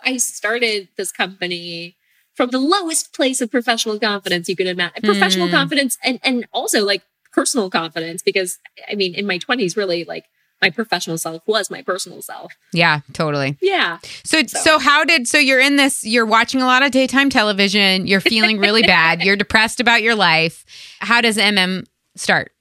I 0.04 0.18
started 0.18 0.88
this 0.98 1.12
company 1.12 1.96
from 2.34 2.50
the 2.50 2.60
lowest 2.60 3.14
place 3.14 3.40
of 3.42 3.52
professional 3.52 4.00
confidence 4.00 4.50
you 4.50 4.56
could 4.56 4.68
imagine. 4.68 5.04
Professional 5.04 5.48
hmm. 5.48 5.54
confidence 5.54 5.98
and, 6.04 6.20
and 6.24 6.48
also 6.52 6.84
like 6.84 7.04
personal 7.32 7.70
confidence 7.70 8.22
because 8.22 8.60
I 8.90 8.96
mean, 8.96 9.14
in 9.14 9.26
my 9.26 9.38
20s, 9.38 9.78
really 9.78 10.04
like 10.04 10.26
my 10.62 10.70
professional 10.70 11.18
self 11.18 11.42
was 11.48 11.70
my 11.70 11.82
personal 11.82 12.22
self. 12.22 12.54
Yeah, 12.72 13.02
totally. 13.14 13.58
Yeah. 13.62 13.98
So, 14.24 14.42
so, 14.46 14.60
so 14.60 14.80
how 14.80 15.04
did 15.04 15.28
so 15.28 15.38
you're 15.38 15.60
in 15.60 15.76
this 15.76 16.04
you're 16.04 16.26
watching 16.26 16.62
a 16.62 16.66
lot 16.66 16.84
of 16.84 16.92
daytime 16.92 17.30
television, 17.30 18.08
you're 18.08 18.22
feeling 18.22 18.60
really 18.60 18.84
bad, 18.98 19.24
you're 19.24 19.36
depressed 19.36 19.80
about 19.80 20.02
your 20.04 20.16
life. 20.16 20.66
How 21.00 21.22
does 21.22 21.38
MM 21.38 21.86
start? 22.16 22.52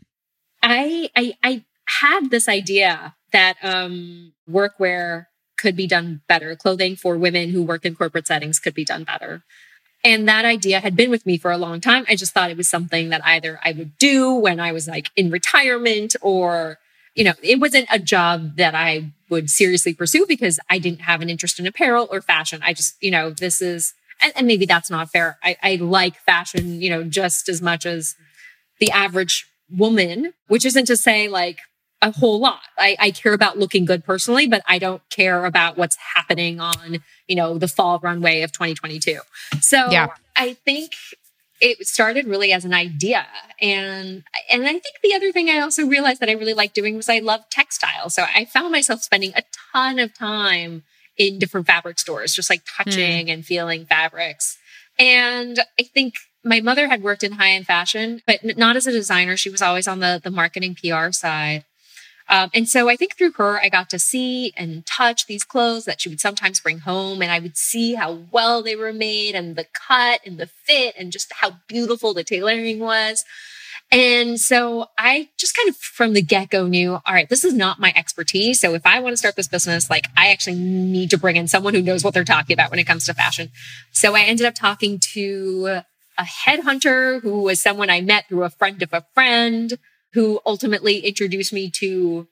I 0.62 1.10
I 1.14 1.34
I 1.42 1.64
had 2.00 2.30
this 2.30 2.48
idea 2.48 3.14
that 3.32 3.56
um 3.62 4.32
workwear 4.50 5.26
could 5.58 5.76
be 5.76 5.86
done 5.86 6.22
better. 6.26 6.56
Clothing 6.56 6.96
for 6.96 7.16
women 7.16 7.50
who 7.50 7.62
work 7.62 7.84
in 7.84 7.94
corporate 7.94 8.26
settings 8.26 8.58
could 8.58 8.74
be 8.74 8.84
done 8.84 9.04
better. 9.04 9.42
And 10.02 10.26
that 10.28 10.46
idea 10.46 10.80
had 10.80 10.96
been 10.96 11.10
with 11.10 11.26
me 11.26 11.36
for 11.36 11.50
a 11.50 11.58
long 11.58 11.80
time. 11.80 12.06
I 12.08 12.16
just 12.16 12.32
thought 12.32 12.50
it 12.50 12.56
was 12.56 12.68
something 12.68 13.10
that 13.10 13.20
either 13.24 13.60
I 13.62 13.72
would 13.72 13.98
do 13.98 14.34
when 14.34 14.58
I 14.58 14.72
was 14.72 14.88
like 14.88 15.10
in 15.14 15.30
retirement 15.30 16.16
or, 16.22 16.78
you 17.14 17.24
know, 17.24 17.32
it 17.42 17.60
wasn't 17.60 17.86
a 17.90 17.98
job 17.98 18.56
that 18.56 18.74
I 18.74 19.12
would 19.28 19.50
seriously 19.50 19.94
pursue 19.94 20.26
because 20.28 20.58
I 20.68 20.78
didn't 20.78 21.02
have 21.02 21.20
an 21.20 21.30
interest 21.30 21.58
in 21.58 21.66
apparel 21.66 22.08
or 22.10 22.20
fashion. 22.20 22.60
I 22.62 22.72
just, 22.72 22.96
you 23.00 23.10
know, 23.10 23.30
this 23.30 23.60
is, 23.60 23.94
and, 24.22 24.32
and 24.36 24.46
maybe 24.46 24.66
that's 24.66 24.90
not 24.90 25.10
fair. 25.10 25.38
I, 25.42 25.56
I 25.62 25.76
like 25.76 26.16
fashion, 26.16 26.80
you 26.80 26.90
know, 26.90 27.02
just 27.04 27.48
as 27.48 27.60
much 27.60 27.86
as 27.86 28.14
the 28.78 28.90
average 28.90 29.46
woman, 29.70 30.32
which 30.48 30.64
isn't 30.64 30.86
to 30.86 30.96
say 30.96 31.28
like, 31.28 31.58
a 32.02 32.10
whole 32.12 32.40
lot. 32.40 32.60
I, 32.78 32.96
I, 32.98 33.10
care 33.10 33.34
about 33.34 33.58
looking 33.58 33.84
good 33.84 34.04
personally, 34.04 34.46
but 34.46 34.62
I 34.66 34.78
don't 34.78 35.02
care 35.10 35.44
about 35.44 35.76
what's 35.76 35.96
happening 36.14 36.58
on, 36.58 37.00
you 37.28 37.36
know, 37.36 37.58
the 37.58 37.68
fall 37.68 37.98
runway 37.98 38.40
of 38.40 38.52
2022. 38.52 39.20
So 39.60 39.90
yeah. 39.90 40.08
I 40.34 40.54
think 40.54 40.92
it 41.60 41.86
started 41.86 42.26
really 42.26 42.52
as 42.52 42.64
an 42.64 42.72
idea. 42.72 43.26
And 43.60 44.24
and 44.50 44.62
I 44.64 44.72
think 44.72 44.96
the 45.02 45.14
other 45.14 45.32
thing 45.32 45.48
I 45.48 45.60
also 45.60 45.86
realized 45.86 46.20
that 46.20 46.28
I 46.28 46.32
really 46.32 46.54
liked 46.54 46.74
doing 46.74 46.96
was 46.96 47.08
I 47.08 47.18
love 47.18 47.42
textiles 47.50 48.14
So 48.14 48.24
I 48.34 48.44
found 48.46 48.72
myself 48.72 49.02
spending 49.02 49.32
a 49.36 49.42
ton 49.72 49.98
of 49.98 50.14
time 50.14 50.82
in 51.16 51.38
different 51.38 51.66
fabric 51.66 51.98
stores, 51.98 52.34
just 52.34 52.48
like 52.48 52.62
touching 52.64 53.26
hmm. 53.26 53.32
and 53.32 53.44
feeling 53.44 53.84
fabrics. 53.84 54.56
And 54.98 55.58
I 55.78 55.82
think 55.82 56.14
my 56.42 56.60
mother 56.60 56.88
had 56.88 57.02
worked 57.02 57.22
in 57.22 57.32
high-end 57.32 57.66
fashion, 57.66 58.22
but 58.26 58.40
not 58.56 58.76
as 58.76 58.86
a 58.86 58.92
designer. 58.92 59.36
She 59.36 59.50
was 59.50 59.60
always 59.62 59.86
on 59.86 60.00
the 60.00 60.20
the 60.22 60.30
marketing 60.30 60.74
PR 60.74 61.10
side. 61.12 61.64
Um, 62.30 62.48
and 62.54 62.68
so 62.68 62.88
I 62.88 62.94
think 62.94 63.16
through 63.16 63.32
her, 63.32 63.60
I 63.60 63.68
got 63.68 63.90
to 63.90 63.98
see 63.98 64.52
and 64.56 64.86
touch 64.86 65.26
these 65.26 65.42
clothes 65.42 65.84
that 65.84 66.00
she 66.00 66.08
would 66.08 66.20
sometimes 66.20 66.60
bring 66.60 66.78
home. 66.78 67.22
And 67.22 67.30
I 67.30 67.40
would 67.40 67.56
see 67.56 67.94
how 67.94 68.20
well 68.30 68.62
they 68.62 68.76
were 68.76 68.92
made 68.92 69.34
and 69.34 69.56
the 69.56 69.66
cut 69.74 70.20
and 70.24 70.38
the 70.38 70.46
fit 70.46 70.94
and 70.96 71.10
just 71.10 71.32
how 71.32 71.56
beautiful 71.66 72.14
the 72.14 72.22
tailoring 72.22 72.78
was. 72.78 73.24
And 73.92 74.40
so 74.40 74.86
I 74.96 75.30
just 75.36 75.56
kind 75.56 75.68
of 75.68 75.76
from 75.76 76.12
the 76.12 76.22
get 76.22 76.50
go 76.50 76.68
knew, 76.68 76.92
all 76.92 77.14
right, 77.14 77.28
this 77.28 77.42
is 77.42 77.52
not 77.52 77.80
my 77.80 77.92
expertise. 77.96 78.60
So 78.60 78.74
if 78.74 78.86
I 78.86 79.00
want 79.00 79.14
to 79.14 79.16
start 79.16 79.34
this 79.34 79.48
business, 79.48 79.90
like 79.90 80.06
I 80.16 80.30
actually 80.30 80.54
need 80.54 81.10
to 81.10 81.18
bring 81.18 81.34
in 81.34 81.48
someone 81.48 81.74
who 81.74 81.82
knows 81.82 82.04
what 82.04 82.14
they're 82.14 82.22
talking 82.22 82.54
about 82.54 82.70
when 82.70 82.78
it 82.78 82.86
comes 82.86 83.06
to 83.06 83.14
fashion. 83.14 83.50
So 83.90 84.14
I 84.14 84.20
ended 84.20 84.46
up 84.46 84.54
talking 84.54 85.00
to 85.14 85.82
a 86.16 86.22
headhunter 86.22 87.20
who 87.22 87.42
was 87.42 87.60
someone 87.60 87.90
I 87.90 88.00
met 88.00 88.28
through 88.28 88.44
a 88.44 88.50
friend 88.50 88.80
of 88.82 88.92
a 88.92 89.04
friend 89.14 89.76
who 90.12 90.40
ultimately 90.44 90.98
introduced 90.98 91.52
me 91.52 91.70
to 91.70 92.26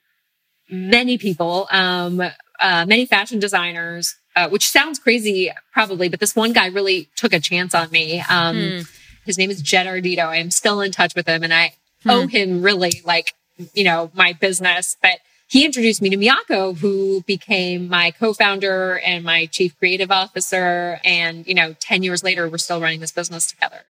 many 0.71 1.19
people, 1.19 1.67
um, 1.71 2.21
uh, 2.61 2.85
many 2.87 3.07
fashion 3.07 3.39
designers, 3.39 4.17
uh, 4.37 4.49
which 4.49 4.69
sounds 4.69 4.99
crazy 4.99 5.51
probably, 5.73 6.09
but 6.09 6.21
this 6.21 6.37
one 6.37 6.53
guy 6.53 6.67
really 6.67 7.09
took 7.17 7.33
a 7.33 7.41
chance 7.41 7.75
on 7.75 7.91
me. 7.91 8.21
Um, 8.29 8.57
hmm. 8.57 8.81
His 9.25 9.39
name 9.39 9.51
is 9.51 9.61
Jed 9.61 9.87
Ardito. 9.87 10.27
I 10.27 10.37
am 10.37 10.51
still 10.51 10.81
in 10.81 10.93
touch 10.93 11.15
with 11.15 11.27
him 11.27 11.43
and 11.43 11.53
I 11.53 11.75
hmm. 12.03 12.11
owe 12.11 12.27
him 12.27 12.63
really 12.63 13.03
like, 13.05 13.35
you 13.75 13.85
know, 13.85 14.11
my 14.15 14.33
business. 14.33 14.97
But 15.03 15.19
he 15.49 15.65
introduced 15.65 16.03
me 16.03 16.11
to 16.11 16.17
Miyako, 16.17 16.77
who 16.77 17.23
became 17.23 17.89
my 17.89 18.11
co-founder 18.11 18.99
and 18.99 19.25
my 19.25 19.47
chief 19.47 19.79
creative 19.79 20.11
officer. 20.11 21.01
And, 21.05 21.47
you 21.47 21.55
know, 21.55 21.75
10 21.81 22.03
years 22.03 22.23
later, 22.23 22.49
we're 22.49 22.59
still 22.59 22.81
running 22.81 23.01
this 23.01 23.13
business 23.13 23.47
together. 23.47 23.85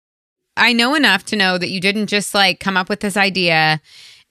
I 0.59 0.73
know 0.73 0.95
enough 0.95 1.25
to 1.27 1.37
know 1.37 1.59
that 1.59 1.71
you 1.71 1.81
didn't 1.81 2.07
just 2.07 2.35
like 2.35 2.61
come 2.61 2.77
up 2.77 2.89
with 2.89 3.01
this 3.01 3.17
idea 3.17 3.81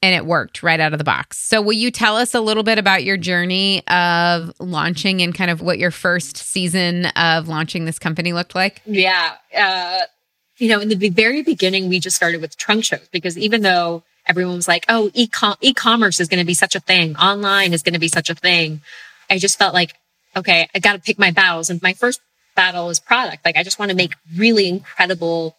and 0.01 0.15
it 0.15 0.25
worked 0.25 0.61
right 0.61 0.79
out 0.79 0.93
of 0.93 0.99
the 0.99 1.03
box. 1.03 1.37
So, 1.37 1.61
will 1.61 1.73
you 1.73 1.89
tell 1.89 2.17
us 2.17 2.33
a 2.33 2.41
little 2.41 2.63
bit 2.63 2.77
about 2.77 3.03
your 3.03 3.17
journey 3.17 3.85
of 3.87 4.53
launching 4.59 5.21
and 5.21 5.33
kind 5.33 5.49
of 5.49 5.61
what 5.61 5.79
your 5.79 5.91
first 5.91 6.37
season 6.37 7.05
of 7.15 7.47
launching 7.47 7.85
this 7.85 7.97
company 7.97 8.33
looked 8.33 8.53
like? 8.53 8.81
Yeah. 8.85 9.35
Uh, 9.55 10.01
you 10.57 10.69
know, 10.69 10.79
in 10.79 10.89
the 10.89 11.09
very 11.09 11.43
beginning, 11.43 11.89
we 11.89 11.99
just 11.99 12.15
started 12.15 12.41
with 12.41 12.57
trunk 12.57 12.83
shows 12.83 13.07
because 13.11 13.37
even 13.37 13.61
though 13.61 14.03
everyone 14.25 14.55
was 14.55 14.67
like, 14.67 14.85
oh, 14.89 15.09
e 15.13 15.27
commerce 15.73 16.19
is 16.19 16.27
going 16.27 16.39
to 16.39 16.45
be 16.45 16.53
such 16.53 16.75
a 16.75 16.79
thing, 16.79 17.15
online 17.15 17.73
is 17.73 17.83
going 17.83 17.93
to 17.93 17.99
be 17.99 18.07
such 18.07 18.29
a 18.29 18.35
thing, 18.35 18.81
I 19.29 19.37
just 19.39 19.57
felt 19.57 19.73
like, 19.73 19.93
okay, 20.35 20.67
I 20.73 20.79
got 20.79 20.93
to 20.93 20.99
pick 20.99 21.17
my 21.17 21.31
battles. 21.31 21.69
And 21.69 21.81
my 21.81 21.93
first 21.93 22.21
battle 22.55 22.89
is 22.89 22.99
product. 22.99 23.45
Like, 23.45 23.57
I 23.57 23.63
just 23.63 23.79
want 23.79 23.89
to 23.89 23.97
make 23.97 24.13
really 24.35 24.67
incredible 24.67 25.55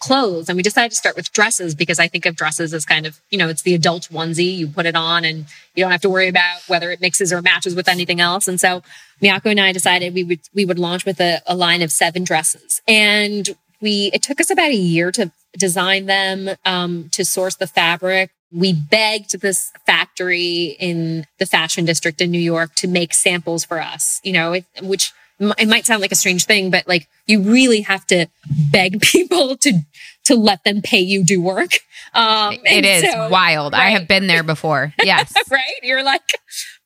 clothes. 0.00 0.48
And 0.48 0.56
we 0.56 0.62
decided 0.62 0.90
to 0.90 0.96
start 0.96 1.16
with 1.16 1.32
dresses 1.32 1.74
because 1.74 1.98
I 1.98 2.08
think 2.08 2.26
of 2.26 2.36
dresses 2.36 2.72
as 2.72 2.84
kind 2.84 3.06
of, 3.06 3.20
you 3.30 3.38
know, 3.38 3.48
it's 3.48 3.62
the 3.62 3.74
adult 3.74 4.08
onesie. 4.10 4.56
You 4.56 4.68
put 4.68 4.86
it 4.86 4.96
on 4.96 5.24
and 5.24 5.46
you 5.74 5.84
don't 5.84 5.90
have 5.90 6.00
to 6.02 6.10
worry 6.10 6.28
about 6.28 6.60
whether 6.68 6.90
it 6.90 7.00
mixes 7.00 7.32
or 7.32 7.42
matches 7.42 7.74
with 7.74 7.88
anything 7.88 8.20
else. 8.20 8.48
And 8.48 8.60
so 8.60 8.82
Miyako 9.22 9.46
and 9.46 9.60
I 9.60 9.72
decided 9.72 10.14
we 10.14 10.24
would, 10.24 10.40
we 10.54 10.64
would 10.64 10.78
launch 10.78 11.04
with 11.04 11.20
a, 11.20 11.40
a 11.46 11.56
line 11.56 11.82
of 11.82 11.90
seven 11.90 12.24
dresses. 12.24 12.80
And 12.86 13.48
we, 13.80 14.10
it 14.12 14.22
took 14.22 14.40
us 14.40 14.50
about 14.50 14.70
a 14.70 14.76
year 14.76 15.10
to 15.12 15.30
design 15.56 16.06
them, 16.06 16.50
um, 16.64 17.08
to 17.12 17.24
source 17.24 17.56
the 17.56 17.66
fabric. 17.66 18.30
We 18.50 18.72
begged 18.72 19.40
this 19.40 19.72
factory 19.84 20.76
in 20.78 21.26
the 21.38 21.46
fashion 21.46 21.84
district 21.84 22.20
in 22.20 22.30
New 22.30 22.40
York 22.40 22.74
to 22.76 22.88
make 22.88 23.12
samples 23.12 23.64
for 23.64 23.80
us, 23.80 24.20
you 24.24 24.32
know, 24.32 24.54
it, 24.54 24.64
which 24.82 25.12
it 25.40 25.68
might 25.68 25.86
sound 25.86 26.00
like 26.00 26.12
a 26.12 26.16
strange 26.16 26.44
thing, 26.44 26.70
but 26.70 26.86
like 26.88 27.08
you 27.26 27.40
really 27.40 27.82
have 27.82 28.06
to 28.08 28.26
beg 28.72 29.00
people 29.02 29.56
to 29.58 29.80
to 30.24 30.34
let 30.34 30.62
them 30.64 30.82
pay 30.82 31.00
you 31.00 31.24
do 31.24 31.40
work. 31.40 31.80
Um, 32.14 32.58
it 32.64 32.84
is 32.84 33.10
so, 33.10 33.28
wild. 33.28 33.72
Right. 33.72 33.86
I 33.86 33.90
have 33.90 34.08
been 34.08 34.26
there 34.26 34.42
before. 34.42 34.92
Yes, 35.02 35.32
right. 35.50 35.62
You're 35.82 36.02
like, 36.02 36.38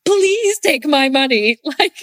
please 0.05 0.59
take 0.61 0.87
my 0.87 1.09
money. 1.09 1.59
Like, 1.79 1.97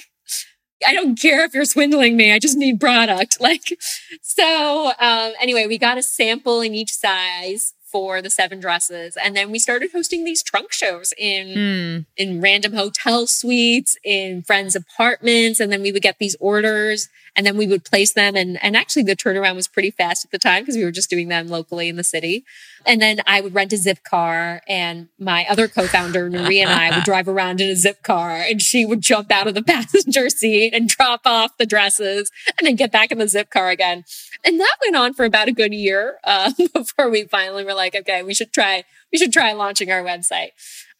I 0.85 0.93
don't 0.93 1.19
care 1.19 1.43
if 1.43 1.53
you're 1.53 1.65
swindling 1.65 2.15
me. 2.15 2.31
I 2.31 2.39
just 2.39 2.57
need 2.57 2.79
product. 2.79 3.41
Like, 3.41 3.77
so 4.21 4.91
um, 4.99 5.33
anyway, 5.41 5.67
we 5.67 5.77
got 5.77 5.97
a 5.97 6.01
sample 6.01 6.61
in 6.61 6.73
each 6.73 6.91
size 6.93 7.73
for 7.91 8.21
the 8.21 8.29
seven 8.29 8.59
dresses 8.59 9.17
and 9.23 9.35
then 9.35 9.51
we 9.51 9.59
started 9.59 9.91
hosting 9.91 10.23
these 10.23 10.43
trunk 10.43 10.71
shows 10.71 11.13
in 11.17 11.47
mm. 11.47 12.05
in 12.17 12.41
random 12.41 12.73
hotel 12.73 13.25
suites 13.27 13.97
in 14.03 14.41
friends 14.43 14.75
apartments 14.75 15.59
and 15.59 15.71
then 15.71 15.81
we 15.81 15.91
would 15.91 16.01
get 16.01 16.17
these 16.19 16.35
orders 16.39 17.09
and 17.39 17.45
then 17.45 17.55
we 17.55 17.67
would 17.67 17.85
place 17.85 18.11
them 18.11 18.35
and 18.35 18.61
and 18.61 18.75
actually 18.75 19.03
the 19.03 19.15
turnaround 19.15 19.55
was 19.55 19.69
pretty 19.69 19.91
fast 19.91 20.25
at 20.25 20.31
the 20.31 20.37
time 20.37 20.61
because 20.61 20.75
we 20.75 20.83
were 20.83 20.91
just 20.91 21.09
doing 21.09 21.29
them 21.29 21.47
locally 21.47 21.87
in 21.87 21.95
the 21.95 22.03
city 22.03 22.43
and 22.85 23.01
then 23.01 23.21
I 23.25 23.39
would 23.39 23.55
rent 23.55 23.71
a 23.71 23.77
Zipcar 23.77 24.59
and 24.67 25.07
my 25.17 25.45
other 25.49 25.69
co-founder 25.69 26.29
Nuri 26.29 26.61
and 26.61 26.69
I 26.69 26.93
would 26.93 27.05
drive 27.05 27.29
around 27.29 27.61
in 27.61 27.69
a 27.69 27.75
Zipcar 27.75 28.51
and 28.51 28.61
she 28.61 28.85
would 28.85 28.99
jump 28.99 29.31
out 29.31 29.47
of 29.47 29.53
the 29.55 29.63
passenger 29.73 30.29
seat 30.29 30.73
and 30.73 30.89
drop 30.89 31.21
off 31.23 31.55
the 31.57 31.65
dresses 31.65 32.29
and 32.57 32.67
then 32.67 32.75
get 32.75 32.91
back 32.91 33.09
in 33.09 33.19
the 33.19 33.25
Zipcar 33.25 33.71
again 33.71 34.03
and 34.43 34.59
that 34.59 34.75
went 34.83 34.97
on 34.97 35.13
for 35.13 35.23
about 35.23 35.47
a 35.47 35.53
good 35.53 35.73
year 35.73 36.17
uh, 36.25 36.51
before 36.73 37.09
we 37.09 37.23
finally 37.23 37.63
were 37.63 37.73
like, 37.73 37.95
okay, 37.95 38.21
we 38.21 38.33
should 38.33 38.51
try, 38.51 38.83
we 39.13 39.17
should 39.17 39.33
try 39.33 39.53
launching 39.53 39.91
our 39.91 40.03
website. 40.03 40.49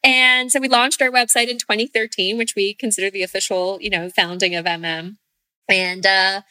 And 0.03 0.51
so 0.51 0.59
we 0.59 0.69
launched 0.69 1.01
our 1.01 1.09
website 1.09 1.49
in 1.49 1.57
2013, 1.57 2.37
which 2.37 2.55
we 2.55 2.73
consider 2.73 3.09
the 3.09 3.23
official, 3.23 3.77
you 3.81 3.89
know, 3.89 4.09
founding 4.09 4.55
of 4.55 4.65
MM. 4.65 5.17
And 5.69 6.05
uh, 6.05 6.41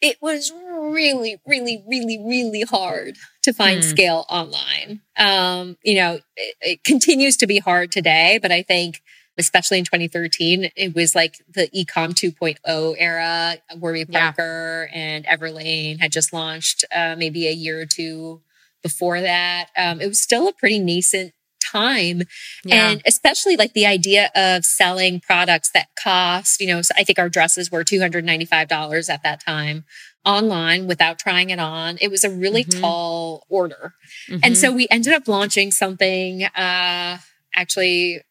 it 0.00 0.16
was 0.20 0.52
really, 0.52 1.40
really, 1.46 1.84
really, 1.88 2.18
really 2.18 2.62
hard 2.62 3.16
to 3.42 3.52
find 3.52 3.80
mm. 3.80 3.84
scale 3.84 4.26
online. 4.28 5.00
Um, 5.16 5.76
you 5.82 5.96
know, 5.96 6.20
it, 6.36 6.56
it 6.60 6.84
continues 6.84 7.36
to 7.38 7.46
be 7.46 7.58
hard 7.58 7.92
today, 7.92 8.38
but 8.40 8.52
I 8.52 8.62
think 8.62 9.02
especially 9.38 9.78
in 9.78 9.84
2013, 9.84 10.70
it 10.76 10.94
was 10.94 11.14
like 11.14 11.38
the 11.48 11.68
ecom 11.68 12.12
2.0 12.12 12.94
era. 12.98 13.56
Warby 13.76 14.06
Parker 14.06 14.88
yeah. 14.92 14.98
and 14.98 15.24
Everlane 15.24 15.98
had 15.98 16.12
just 16.12 16.32
launched 16.32 16.84
uh, 16.94 17.16
maybe 17.16 17.48
a 17.48 17.52
year 17.52 17.80
or 17.80 17.86
two 17.86 18.42
before 18.82 19.20
that. 19.20 19.68
Um, 19.76 20.00
it 20.00 20.06
was 20.06 20.20
still 20.20 20.48
a 20.48 20.52
pretty 20.52 20.78
nascent 20.78 21.32
time. 21.70 22.22
Yeah. 22.64 22.90
And 22.90 23.02
especially 23.06 23.56
like 23.56 23.72
the 23.72 23.86
idea 23.86 24.30
of 24.34 24.64
selling 24.64 25.20
products 25.20 25.70
that 25.72 25.88
cost, 26.02 26.60
you 26.60 26.66
know, 26.66 26.82
so 26.82 26.94
I 26.96 27.04
think 27.04 27.18
our 27.18 27.28
dresses 27.28 27.70
were 27.70 27.84
$295 27.84 29.10
at 29.10 29.22
that 29.22 29.44
time 29.44 29.84
online 30.24 30.86
without 30.86 31.18
trying 31.18 31.50
it 31.50 31.58
on. 31.58 31.96
It 32.00 32.10
was 32.10 32.24
a 32.24 32.30
really 32.30 32.64
mm-hmm. 32.64 32.80
tall 32.80 33.46
order. 33.48 33.94
Mm-hmm. 34.28 34.40
And 34.42 34.56
so 34.56 34.72
we 34.72 34.86
ended 34.90 35.14
up 35.14 35.28
launching 35.28 35.70
something, 35.70 36.44
uh, 36.44 37.18
actually 37.54 38.22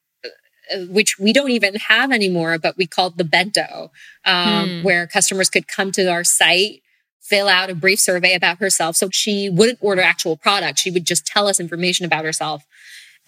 which 0.89 1.17
we 1.19 1.33
don't 1.33 1.51
even 1.51 1.75
have 1.75 2.11
anymore, 2.11 2.57
but 2.57 2.77
we 2.77 2.85
called 2.85 3.17
the 3.17 3.23
bento, 3.23 3.91
um, 4.25 4.69
hmm. 4.69 4.83
where 4.83 5.07
customers 5.07 5.49
could 5.49 5.67
come 5.67 5.91
to 5.93 6.07
our 6.11 6.23
site, 6.23 6.81
fill 7.21 7.47
out 7.47 7.69
a 7.69 7.75
brief 7.75 7.99
survey 7.99 8.33
about 8.33 8.59
herself. 8.59 8.95
So 8.95 9.09
she 9.11 9.49
wouldn't 9.49 9.79
order 9.81 10.01
actual 10.01 10.37
product. 10.37 10.79
She 10.79 10.91
would 10.91 11.05
just 11.05 11.25
tell 11.25 11.47
us 11.47 11.59
information 11.59 12.05
about 12.05 12.25
herself. 12.25 12.65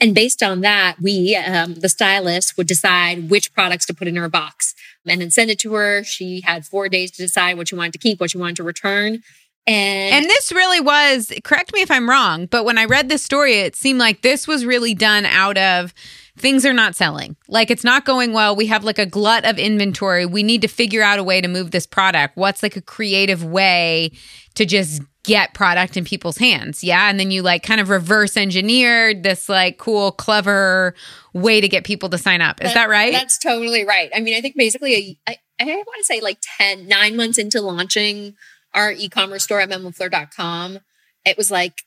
And 0.02 0.16
based 0.16 0.42
on 0.42 0.62
that, 0.62 0.96
we, 1.00 1.36
um, 1.36 1.76
the 1.76 1.88
stylist 1.88 2.58
would 2.58 2.68
decide 2.68 3.30
which 3.30 3.54
products 3.54 3.86
to 3.86 3.94
put 3.94 4.08
in 4.08 4.16
her 4.16 4.28
box 4.28 4.74
and 5.06 5.22
then 5.22 5.30
send 5.30 5.52
it 5.52 5.60
to 5.60 5.74
her. 5.74 6.04
She 6.04 6.42
had 6.42 6.66
four 6.66 6.90
days 6.90 7.12
to 7.12 7.22
decide 7.22 7.56
what 7.56 7.68
she 7.68 7.76
wanted 7.76 7.94
to 7.94 8.00
keep, 8.00 8.20
what 8.20 8.32
she 8.32 8.40
wanted 8.40 8.56
to 8.58 8.64
return. 8.64 9.22
And, 9.68 10.16
and 10.16 10.26
this 10.26 10.52
really 10.52 10.80
was, 10.80 11.32
correct 11.44 11.72
me 11.72 11.82
if 11.82 11.92
I'm 11.92 12.10
wrong, 12.10 12.48
but 12.48 12.66
when 12.66 12.80
I 12.80 12.86
read 12.86 13.10
this 13.10 13.22
story, 13.22 13.60
it 13.60 13.76
seemed 13.76 14.00
like 14.00 14.24
this 14.24 14.48
was 14.48 14.66
really 14.66 14.96
done 14.96 15.24
out 15.26 15.58
of 15.60 15.94
things 16.36 16.66
are 16.66 16.74
not 16.74 16.96
selling. 16.96 17.36
Like 17.48 17.70
it's 17.70 17.84
not 17.84 18.04
going 18.04 18.34
well. 18.34 18.56
We 18.56 18.66
have 18.68 18.84
like 18.84 18.98
a 18.98 19.06
glut 19.06 19.46
of 19.46 19.60
inventory. 19.60 20.26
We 20.26 20.42
need 20.42 20.62
to 20.64 20.68
figure 20.68 21.04
out 21.04 21.20
a 21.20 21.24
way 21.24 21.42
to 21.42 21.48
move 21.48 21.70
this 21.70 21.86
product. 21.86 22.38
What's 22.38 22.64
like 22.64 22.76
a 22.76 22.82
creative 22.82 23.44
way 23.44 24.12
to 24.56 24.66
just 24.66 25.02
get 25.24 25.54
product 25.54 25.98
in 25.98 26.06
people's 26.06 26.38
hands? 26.38 26.84
Yeah. 26.84 27.10
And 27.10 27.20
then 27.20 27.32
you 27.32 27.42
like 27.42 27.64
kind 27.64 27.82
of 27.82 27.90
reverse 27.90 28.38
engineered 28.38 29.24
this 29.24 29.50
like 29.50 29.78
cool, 29.78 30.12
clever 30.12 30.96
way 31.34 31.62
to 31.62 31.68
get 31.68 31.84
people 31.84 32.10
to 32.10 32.18
sign 32.18 32.42
up. 32.42 32.62
Is 32.62 32.74
that, 32.74 32.88
that 32.88 32.90
right? 32.90 33.14
That's 33.14 33.38
totally 33.38 33.86
right. 33.86 34.10
I 34.16 34.20
mean, 34.20 34.36
I 34.36 34.42
think 34.42 34.56
basically, 34.56 35.20
I, 35.28 35.38
I 35.60 35.66
want 35.66 35.98
to 35.98 36.04
say 36.04 36.22
like 36.22 36.40
10, 36.58 36.88
nine 36.88 37.16
months 37.16 37.38
into 37.38 37.62
launching 37.62 38.36
our 38.74 38.92
e 38.92 39.10
commerce 39.10 39.44
store 39.44 39.60
at 39.60 39.70
mmlafleur.com, 39.70 40.80
it 41.26 41.38
was 41.38 41.52
like, 41.52 41.84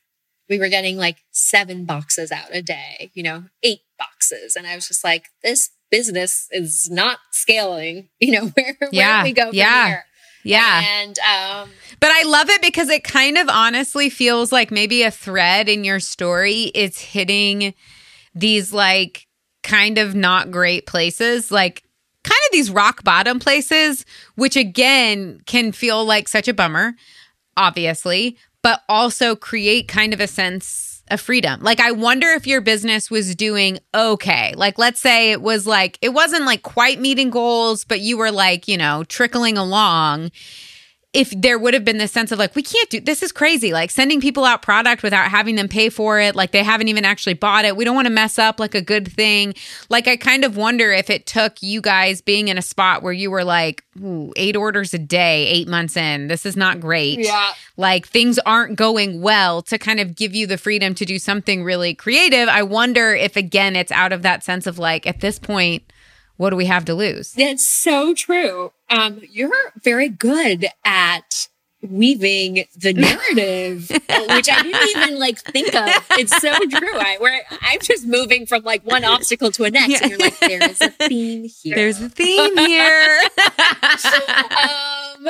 we 0.49 0.59
were 0.59 0.69
getting 0.69 0.97
like 0.97 1.17
seven 1.31 1.85
boxes 1.85 2.31
out 2.31 2.49
a 2.51 2.61
day, 2.61 3.11
you 3.13 3.23
know, 3.23 3.45
eight 3.63 3.79
boxes. 3.97 4.55
And 4.55 4.67
I 4.67 4.75
was 4.75 4.87
just 4.87 5.03
like, 5.03 5.29
this 5.43 5.71
business 5.91 6.47
is 6.51 6.89
not 6.89 7.19
scaling, 7.31 8.09
you 8.19 8.31
know, 8.31 8.47
where, 8.47 8.77
yeah. 8.91 9.15
where 9.15 9.23
do 9.23 9.29
we 9.29 9.33
go 9.33 9.45
from 9.47 9.55
yeah. 9.55 9.87
here? 9.87 10.05
Yeah. 10.45 10.83
And 11.01 11.17
um 11.19 11.69
but 11.99 12.11
I 12.11 12.23
love 12.23 12.49
it 12.49 12.61
because 12.61 12.89
it 12.89 13.03
kind 13.03 13.37
of 13.37 13.49
honestly 13.49 14.09
feels 14.09 14.51
like 14.51 14.69
maybe 14.69 15.01
a 15.01 15.11
thread 15.11 15.67
in 15.67 15.83
your 15.83 15.99
story 15.99 16.63
is 16.75 16.99
hitting 16.99 17.73
these 18.35 18.71
like 18.71 19.27
kind 19.63 19.97
of 19.97 20.13
not 20.13 20.51
great 20.51 20.85
places 20.85 21.51
like 21.51 21.83
kind 22.23 22.39
of 22.47 22.51
these 22.51 22.69
rock 22.69 23.03
bottom 23.03 23.39
places 23.39 24.05
which 24.35 24.55
again 24.55 25.41
can 25.47 25.71
feel 25.71 26.05
like 26.05 26.27
such 26.27 26.47
a 26.47 26.53
bummer 26.53 26.93
obviously 27.57 28.37
but 28.61 28.81
also 28.87 29.35
create 29.35 29.87
kind 29.87 30.13
of 30.13 30.19
a 30.19 30.27
sense 30.27 30.94
of 31.09 31.21
freedom. 31.21 31.61
Like, 31.61 31.79
I 31.79 31.91
wonder 31.91 32.27
if 32.29 32.47
your 32.47 32.61
business 32.61 33.11
was 33.11 33.35
doing 33.35 33.79
okay. 33.93 34.53
Like, 34.55 34.77
let's 34.77 34.99
say 34.99 35.31
it 35.31 35.41
was 35.41 35.67
like, 35.67 35.97
it 36.01 36.09
wasn't 36.09 36.45
like 36.45 36.63
quite 36.63 36.99
meeting 36.99 37.29
goals, 37.29 37.85
but 37.85 37.99
you 37.99 38.17
were 38.17 38.31
like, 38.31 38.67
you 38.67 38.77
know, 38.77 39.03
trickling 39.03 39.57
along 39.57 40.31
if 41.15 41.31
there 41.31 41.57
would 41.57 41.73
have 41.73 41.85
been 41.85 41.97
this 41.97 42.11
sense 42.11 42.33
of 42.33 42.37
like 42.37 42.55
we 42.55 42.61
can't 42.61 42.89
do 42.89 42.99
this 42.99 43.23
is 43.23 43.31
crazy. 43.31 43.71
Like 43.71 43.89
sending 43.89 44.19
people 44.19 44.43
out 44.43 44.61
product 44.61 45.01
without 45.01 45.31
having 45.31 45.55
them 45.55 45.69
pay 45.69 45.89
for 45.89 46.19
it. 46.19 46.35
Like 46.35 46.51
they 46.51 46.61
haven't 46.61 46.89
even 46.89 47.05
actually 47.05 47.35
bought 47.35 47.63
it. 47.63 47.77
We 47.77 47.85
don't 47.85 47.95
want 47.95 48.07
to 48.07 48.13
mess 48.13 48.37
up 48.37 48.59
like 48.59 48.75
a 48.75 48.81
good 48.81 49.09
thing. 49.11 49.55
Like 49.89 50.07
i 50.09 50.17
kind 50.17 50.43
of 50.43 50.57
wonder 50.57 50.91
if 50.91 51.09
it 51.09 51.25
took 51.25 51.63
you 51.63 51.79
guys 51.79 52.21
being 52.21 52.49
in 52.49 52.57
a 52.57 52.61
spot 52.61 53.01
where 53.01 53.13
you 53.13 53.31
were 53.31 53.45
like 53.45 53.83
Ooh, 54.03 54.33
eight 54.35 54.57
orders 54.57 54.93
a 54.93 54.97
day 54.97 55.47
eight 55.47 55.69
months 55.69 55.95
in. 55.95 56.27
This 56.27 56.45
is 56.45 56.57
not 56.57 56.81
great. 56.81 57.19
Yeah. 57.19 57.53
Like 57.77 58.05
things 58.05 58.37
aren't 58.39 58.75
going 58.75 59.21
well 59.21 59.61
to 59.63 59.77
kind 59.77 60.01
of 60.01 60.17
give 60.17 60.35
you 60.35 60.45
the 60.45 60.57
freedom 60.57 60.93
to 60.95 61.05
do 61.05 61.17
something 61.17 61.63
really 61.63 61.95
creative. 61.95 62.49
I 62.49 62.63
wonder 62.63 63.15
if 63.15 63.37
again 63.37 63.77
it's 63.77 63.91
out 63.93 64.11
of 64.11 64.21
that 64.23 64.43
sense 64.43 64.67
of 64.67 64.77
like 64.77 65.07
at 65.07 65.21
this 65.21 65.39
point 65.39 65.83
what 66.37 66.49
do 66.49 66.55
we 66.55 66.65
have 66.65 66.85
to 66.85 66.93
lose? 66.93 67.33
That's 67.33 67.65
so 67.65 68.13
true. 68.13 68.71
Um, 68.89 69.21
you're 69.31 69.51
very 69.83 70.09
good 70.09 70.67
at 70.83 71.47
weaving 71.89 72.65
the 72.75 72.93
narrative, 72.93 73.89
which 73.89 74.49
I 74.49 74.61
didn't 74.63 74.89
even 74.97 75.19
like 75.19 75.39
think 75.39 75.73
of. 75.75 75.89
It's 76.11 76.35
so 76.41 76.53
true. 76.69 76.97
I, 76.97 77.17
where 77.19 77.41
I'm 77.61 77.79
just 77.79 78.05
moving 78.05 78.45
from 78.45 78.63
like 78.63 78.85
one 78.85 79.03
obstacle 79.03 79.51
to 79.51 79.63
a 79.65 79.71
next, 79.71 79.89
yeah. 79.89 79.99
and 80.01 80.09
you're 80.09 80.19
like, 80.19 80.39
there 80.39 80.69
is 80.69 80.81
a 80.81 80.89
theme 81.07 81.49
here. 81.63 81.75
There's 81.75 82.01
a 82.01 82.09
theme 82.09 82.57
here. 82.57 83.21
um, 84.61 85.27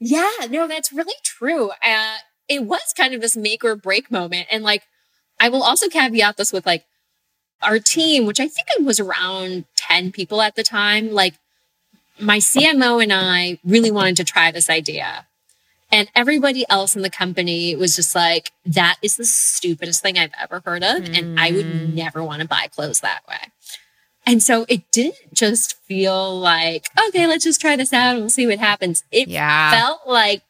yeah, 0.00 0.30
no, 0.50 0.66
that's 0.66 0.92
really 0.92 1.14
true. 1.22 1.70
Uh, 1.84 2.16
it 2.48 2.64
was 2.64 2.92
kind 2.96 3.14
of 3.14 3.20
this 3.20 3.36
make 3.36 3.64
or 3.64 3.76
break 3.76 4.10
moment, 4.10 4.48
and 4.50 4.64
like, 4.64 4.82
I 5.40 5.48
will 5.48 5.62
also 5.62 5.88
caveat 5.88 6.36
this 6.36 6.52
with 6.52 6.66
like, 6.66 6.84
our 7.62 7.78
team, 7.78 8.26
which 8.26 8.40
I 8.40 8.48
think 8.48 8.68
it 8.76 8.84
was 8.84 9.00
around 9.00 9.64
10 9.76 10.12
people 10.12 10.42
at 10.42 10.54
the 10.54 10.62
time, 10.62 11.12
like 11.12 11.34
my 12.20 12.38
CMO 12.38 13.02
and 13.02 13.12
I 13.12 13.58
really 13.64 13.90
wanted 13.90 14.16
to 14.18 14.24
try 14.24 14.50
this 14.50 14.70
idea. 14.70 15.26
And 15.90 16.10
everybody 16.14 16.64
else 16.70 16.96
in 16.96 17.02
the 17.02 17.10
company 17.10 17.76
was 17.76 17.94
just 17.94 18.14
like, 18.14 18.50
that 18.64 18.96
is 19.02 19.16
the 19.16 19.26
stupidest 19.26 20.02
thing 20.02 20.18
I've 20.18 20.32
ever 20.40 20.62
heard 20.64 20.82
of. 20.82 21.02
Mm. 21.02 21.18
And 21.18 21.40
I 21.40 21.50
would 21.52 21.66
hmm. 21.66 21.94
never 21.94 22.24
want 22.24 22.40
to 22.40 22.48
buy 22.48 22.68
clothes 22.68 23.00
that 23.00 23.20
way. 23.28 23.52
And 24.24 24.42
so 24.42 24.64
it 24.68 24.90
didn't 24.90 25.34
just 25.34 25.76
feel 25.82 26.38
like, 26.38 26.86
okay, 27.08 27.26
let's 27.26 27.44
just 27.44 27.60
try 27.60 27.76
this 27.76 27.92
out 27.92 28.12
and 28.12 28.20
we'll 28.20 28.30
see 28.30 28.46
what 28.46 28.58
happens. 28.58 29.04
It 29.10 29.28
yeah. 29.28 29.70
felt 29.72 30.06
like 30.06 30.42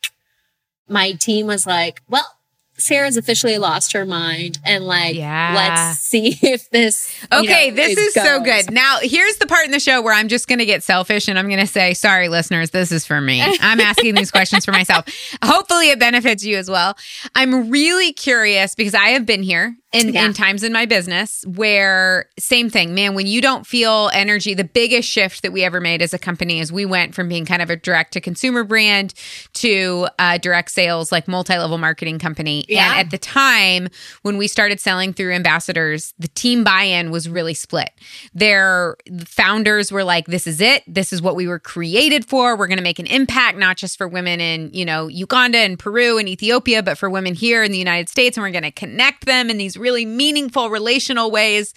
my 0.88 1.12
team 1.12 1.46
was 1.46 1.66
like, 1.66 2.02
well, 2.08 2.36
Sarah's 2.82 3.16
officially 3.16 3.58
lost 3.58 3.92
her 3.92 4.04
mind 4.04 4.58
and 4.64 4.84
like 4.84 5.14
yeah. 5.14 5.52
let's 5.54 6.00
see 6.00 6.36
if 6.42 6.70
this 6.70 7.14
Okay, 7.32 7.70
know, 7.70 7.76
this 7.76 7.96
is 7.96 8.14
goes. 8.14 8.24
so 8.24 8.40
good. 8.40 8.70
Now, 8.70 8.98
here's 9.00 9.36
the 9.36 9.46
part 9.46 9.64
in 9.64 9.70
the 9.70 9.80
show 9.80 10.02
where 10.02 10.14
I'm 10.14 10.28
just 10.28 10.48
going 10.48 10.58
to 10.58 10.66
get 10.66 10.82
selfish 10.82 11.28
and 11.28 11.38
I'm 11.38 11.46
going 11.48 11.60
to 11.60 11.66
say, 11.66 11.94
"Sorry 11.94 12.28
listeners, 12.28 12.70
this 12.70 12.92
is 12.92 13.06
for 13.06 13.20
me. 13.20 13.40
I'm 13.60 13.80
asking 13.80 14.14
these 14.14 14.30
questions 14.30 14.64
for 14.64 14.72
myself. 14.72 15.06
Hopefully 15.44 15.90
it 15.90 15.98
benefits 15.98 16.44
you 16.44 16.56
as 16.56 16.68
well." 16.70 16.96
I'm 17.34 17.70
really 17.70 18.12
curious 18.12 18.74
because 18.74 18.94
I 18.94 19.08
have 19.10 19.26
been 19.26 19.42
here 19.42 19.76
in, 19.92 20.14
yeah. 20.14 20.24
in 20.24 20.32
times 20.32 20.62
in 20.62 20.72
my 20.72 20.86
business 20.86 21.44
where 21.46 22.26
same 22.38 22.70
thing, 22.70 22.94
man, 22.94 23.14
when 23.14 23.26
you 23.26 23.40
don't 23.40 23.66
feel 23.66 24.10
energy, 24.14 24.54
the 24.54 24.64
biggest 24.64 25.08
shift 25.08 25.42
that 25.42 25.52
we 25.52 25.62
ever 25.64 25.80
made 25.80 26.00
as 26.00 26.14
a 26.14 26.18
company 26.18 26.60
is 26.60 26.72
we 26.72 26.86
went 26.86 27.14
from 27.14 27.28
being 27.28 27.44
kind 27.44 27.60
of 27.60 27.68
a 27.68 27.76
direct 27.76 28.12
to 28.14 28.20
consumer 28.20 28.64
brand 28.64 29.12
to 29.54 30.08
a 30.18 30.38
direct 30.38 30.70
sales, 30.70 31.12
like 31.12 31.28
multi-level 31.28 31.78
marketing 31.78 32.18
company. 32.18 32.64
Yeah. 32.74 32.90
And 32.90 33.00
at 33.00 33.10
the 33.10 33.18
time 33.18 33.88
when 34.22 34.36
we 34.36 34.46
started 34.48 34.80
selling 34.80 35.12
through 35.12 35.32
ambassadors, 35.32 36.14
the 36.18 36.28
team 36.28 36.64
buy-in 36.64 37.10
was 37.10 37.28
really 37.28 37.54
split. 37.54 37.90
Their 38.34 38.96
founders 39.24 39.92
were 39.92 40.04
like, 40.04 40.26
this 40.26 40.46
is 40.46 40.60
it. 40.60 40.82
This 40.86 41.12
is 41.12 41.22
what 41.22 41.36
we 41.36 41.46
were 41.46 41.58
created 41.58 42.24
for. 42.24 42.56
We're 42.56 42.66
going 42.66 42.78
to 42.78 42.82
make 42.82 42.98
an 42.98 43.06
impact, 43.06 43.58
not 43.58 43.76
just 43.76 43.98
for 43.98 44.08
women 44.08 44.40
in, 44.40 44.70
you 44.72 44.84
know, 44.84 45.08
Uganda 45.08 45.58
and 45.58 45.78
Peru 45.78 46.18
and 46.18 46.28
Ethiopia, 46.28 46.82
but 46.82 46.98
for 46.98 47.08
women 47.10 47.34
here 47.34 47.62
in 47.62 47.72
the 47.72 47.78
United 47.78 48.08
States. 48.08 48.36
And 48.36 48.42
we're 48.42 48.50
going 48.50 48.62
to 48.62 48.70
connect 48.70 49.26
them 49.26 49.50
in 49.50 49.58
these 49.58 49.76
really 49.76 50.04
meaningful 50.04 50.70
relational 50.70 51.30
ways 51.30 51.74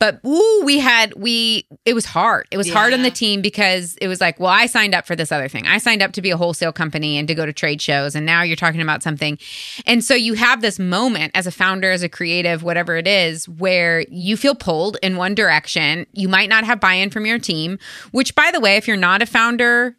but 0.00 0.18
ooh, 0.26 0.62
we 0.64 0.80
had 0.80 1.14
we 1.14 1.68
it 1.84 1.94
was 1.94 2.06
hard. 2.06 2.48
It 2.50 2.56
was 2.56 2.66
yeah. 2.66 2.74
hard 2.74 2.92
on 2.92 3.02
the 3.02 3.10
team 3.10 3.42
because 3.42 3.96
it 4.00 4.08
was 4.08 4.20
like, 4.20 4.40
well, 4.40 4.50
I 4.50 4.66
signed 4.66 4.94
up 4.94 5.06
for 5.06 5.14
this 5.14 5.30
other 5.30 5.46
thing. 5.46 5.66
I 5.66 5.78
signed 5.78 6.02
up 6.02 6.12
to 6.12 6.22
be 6.22 6.30
a 6.30 6.36
wholesale 6.36 6.72
company 6.72 7.18
and 7.18 7.28
to 7.28 7.34
go 7.34 7.46
to 7.46 7.52
trade 7.52 7.80
shows, 7.80 8.16
and 8.16 8.26
now 8.26 8.42
you're 8.42 8.56
talking 8.56 8.80
about 8.80 9.02
something. 9.02 9.38
And 9.86 10.02
so 10.02 10.14
you 10.14 10.34
have 10.34 10.62
this 10.62 10.78
moment 10.78 11.32
as 11.36 11.46
a 11.46 11.52
founder, 11.52 11.92
as 11.92 12.02
a 12.02 12.08
creative, 12.08 12.62
whatever 12.62 12.96
it 12.96 13.06
is, 13.06 13.48
where 13.48 14.04
you 14.08 14.36
feel 14.36 14.54
pulled 14.54 14.96
in 15.02 15.16
one 15.16 15.34
direction. 15.34 16.06
You 16.12 16.28
might 16.28 16.48
not 16.48 16.64
have 16.64 16.80
buy-in 16.80 17.10
from 17.10 17.26
your 17.26 17.38
team, 17.38 17.78
which 18.10 18.34
by 18.34 18.50
the 18.50 18.60
way, 18.60 18.76
if 18.76 18.88
you're 18.88 18.96
not 18.96 19.22
a 19.22 19.26
founder, 19.26 19.96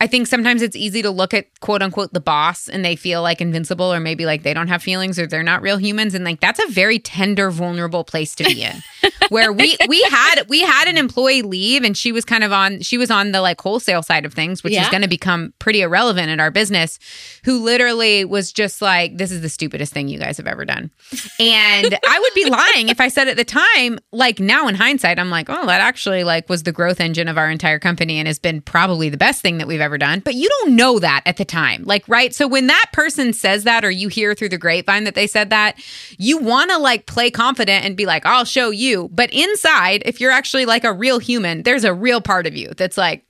I 0.00 0.06
think 0.06 0.28
sometimes 0.28 0.62
it's 0.62 0.76
easy 0.76 1.02
to 1.02 1.10
look 1.10 1.34
at 1.34 1.46
quote 1.58 1.82
unquote 1.82 2.12
the 2.12 2.20
boss 2.20 2.68
and 2.68 2.84
they 2.84 2.94
feel 2.94 3.20
like 3.20 3.40
invincible 3.40 3.92
or 3.92 3.98
maybe 3.98 4.26
like 4.26 4.44
they 4.44 4.54
don't 4.54 4.68
have 4.68 4.80
feelings 4.80 5.18
or 5.18 5.26
they're 5.26 5.42
not 5.42 5.60
real 5.60 5.76
humans 5.76 6.14
and 6.14 6.24
like 6.24 6.38
that's 6.38 6.60
a 6.60 6.70
very 6.70 7.00
tender 7.00 7.50
vulnerable 7.50 8.04
place 8.04 8.36
to 8.36 8.44
be 8.44 8.62
in. 8.62 8.76
Where 9.28 9.52
we 9.52 9.76
we 9.88 10.00
had 10.02 10.44
we 10.48 10.60
had 10.62 10.86
an 10.86 10.96
employee 10.96 11.42
leave 11.42 11.82
and 11.82 11.96
she 11.96 12.12
was 12.12 12.24
kind 12.24 12.44
of 12.44 12.52
on 12.52 12.80
she 12.80 12.96
was 12.96 13.10
on 13.10 13.32
the 13.32 13.40
like 13.40 13.60
wholesale 13.60 14.02
side 14.02 14.24
of 14.24 14.32
things 14.32 14.62
which 14.62 14.72
yeah. 14.72 14.82
is 14.82 14.88
going 14.88 15.02
to 15.02 15.08
become 15.08 15.52
pretty 15.58 15.82
irrelevant 15.82 16.30
in 16.30 16.38
our 16.38 16.52
business 16.52 17.00
who 17.44 17.62
literally 17.64 18.24
was 18.24 18.52
just 18.52 18.80
like 18.80 19.16
this 19.16 19.32
is 19.32 19.40
the 19.40 19.48
stupidest 19.48 19.92
thing 19.92 20.06
you 20.06 20.18
guys 20.18 20.36
have 20.36 20.46
ever 20.46 20.64
done. 20.64 20.92
And 21.40 21.98
I 22.08 22.18
would 22.20 22.34
be 22.34 22.48
lying 22.48 22.88
if 22.88 23.00
I 23.00 23.08
said 23.08 23.26
at 23.26 23.36
the 23.36 23.44
time 23.44 23.98
like 24.12 24.38
now 24.38 24.68
in 24.68 24.76
hindsight 24.76 25.18
I'm 25.18 25.30
like 25.30 25.50
oh 25.50 25.66
that 25.66 25.80
actually 25.80 26.22
like 26.22 26.48
was 26.48 26.62
the 26.62 26.72
growth 26.72 27.00
engine 27.00 27.26
of 27.26 27.36
our 27.36 27.50
entire 27.50 27.80
company 27.80 28.18
and 28.18 28.28
has 28.28 28.38
been 28.38 28.60
probably 28.60 29.08
the 29.08 29.16
best 29.16 29.42
thing 29.42 29.58
that 29.58 29.66
we've 29.66 29.80
ever 29.80 29.87
ever 29.88 29.98
done, 29.98 30.20
but 30.20 30.34
you 30.34 30.48
don't 30.48 30.76
know 30.76 30.98
that 30.98 31.22
at 31.24 31.38
the 31.38 31.44
time. 31.44 31.82
Like, 31.84 32.06
right? 32.08 32.34
So 32.34 32.46
when 32.46 32.66
that 32.66 32.86
person 32.92 33.32
says 33.32 33.64
that, 33.64 33.84
or 33.84 33.90
you 33.90 34.08
hear 34.08 34.34
through 34.34 34.50
the 34.50 34.58
grapevine 34.58 35.04
that 35.04 35.14
they 35.14 35.26
said 35.26 35.50
that, 35.50 35.82
you 36.18 36.38
want 36.38 36.70
to 36.70 36.78
like 36.78 37.06
play 37.06 37.30
confident 37.30 37.84
and 37.84 37.96
be 37.96 38.06
like, 38.06 38.26
I'll 38.26 38.44
show 38.44 38.70
you. 38.70 39.08
But 39.12 39.32
inside, 39.32 40.02
if 40.04 40.20
you're 40.20 40.30
actually 40.30 40.66
like 40.66 40.84
a 40.84 40.92
real 40.92 41.18
human, 41.18 41.62
there's 41.62 41.84
a 41.84 41.94
real 41.94 42.20
part 42.20 42.46
of 42.46 42.54
you 42.54 42.72
that's 42.76 42.98
like, 42.98 43.24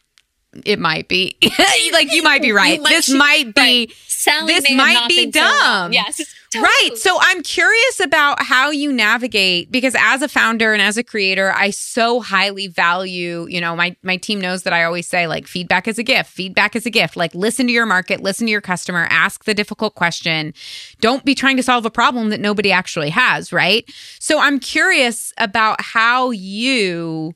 it 0.64 0.78
might 0.78 1.08
be 1.08 1.36
like 1.92 2.12
you 2.12 2.22
might 2.22 2.42
be 2.42 2.52
right. 2.52 2.80
Might, 2.80 2.88
this 2.88 3.10
might 3.10 3.54
be 3.54 3.60
right. 3.60 4.46
this 4.46 4.70
might 4.74 5.06
be 5.08 5.30
dumb. 5.30 5.92
So 5.92 5.94
yes. 5.94 6.34
Right. 6.54 6.90
So 6.94 7.18
I'm 7.20 7.42
curious 7.42 8.00
about 8.00 8.42
how 8.42 8.70
you 8.70 8.90
navigate 8.90 9.70
because 9.70 9.94
as 9.98 10.22
a 10.22 10.28
founder 10.28 10.72
and 10.72 10.80
as 10.80 10.96
a 10.96 11.04
creator, 11.04 11.52
I 11.54 11.68
so 11.70 12.20
highly 12.20 12.68
value, 12.68 13.46
you 13.50 13.60
know, 13.60 13.76
my 13.76 13.94
my 14.02 14.16
team 14.16 14.40
knows 14.40 14.62
that 14.62 14.72
I 14.72 14.84
always 14.84 15.06
say 15.06 15.26
like 15.26 15.46
feedback 15.46 15.86
is 15.86 15.98
a 15.98 16.02
gift. 16.02 16.30
Feedback 16.30 16.74
is 16.74 16.86
a 16.86 16.90
gift. 16.90 17.16
Like 17.16 17.34
listen 17.34 17.66
to 17.66 17.72
your 17.72 17.84
market, 17.84 18.22
listen 18.22 18.46
to 18.46 18.50
your 18.50 18.62
customer, 18.62 19.06
ask 19.10 19.44
the 19.44 19.52
difficult 19.52 19.94
question. 19.94 20.54
Don't 21.00 21.22
be 21.24 21.34
trying 21.34 21.58
to 21.58 21.62
solve 21.62 21.84
a 21.84 21.90
problem 21.90 22.30
that 22.30 22.40
nobody 22.40 22.72
actually 22.72 23.10
has, 23.10 23.52
right? 23.52 23.84
So 24.18 24.40
I'm 24.40 24.58
curious 24.58 25.34
about 25.36 25.82
how 25.82 26.30
you 26.30 27.34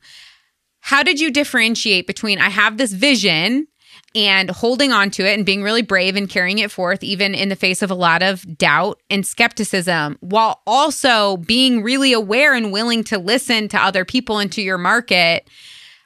how 0.80 1.02
did 1.02 1.20
you 1.20 1.30
differentiate 1.30 2.06
between 2.06 2.38
I 2.38 2.48
have 2.48 2.78
this 2.78 2.92
vision 2.92 3.66
and 4.14 4.50
holding 4.50 4.92
on 4.92 5.10
to 5.10 5.24
it 5.24 5.34
and 5.34 5.46
being 5.46 5.62
really 5.62 5.82
brave 5.82 6.16
and 6.16 6.28
carrying 6.28 6.58
it 6.58 6.70
forth, 6.70 7.02
even 7.02 7.34
in 7.34 7.48
the 7.48 7.56
face 7.56 7.82
of 7.82 7.90
a 7.90 7.94
lot 7.94 8.22
of 8.22 8.58
doubt 8.58 9.00
and 9.10 9.26
skepticism, 9.26 10.18
while 10.20 10.60
also 10.66 11.38
being 11.38 11.82
really 11.82 12.12
aware 12.12 12.54
and 12.54 12.72
willing 12.72 13.04
to 13.04 13.18
listen 13.18 13.68
to 13.68 13.78
other 13.78 14.04
people 14.04 14.38
and 14.38 14.52
to 14.52 14.62
your 14.62 14.78
market. 14.78 15.48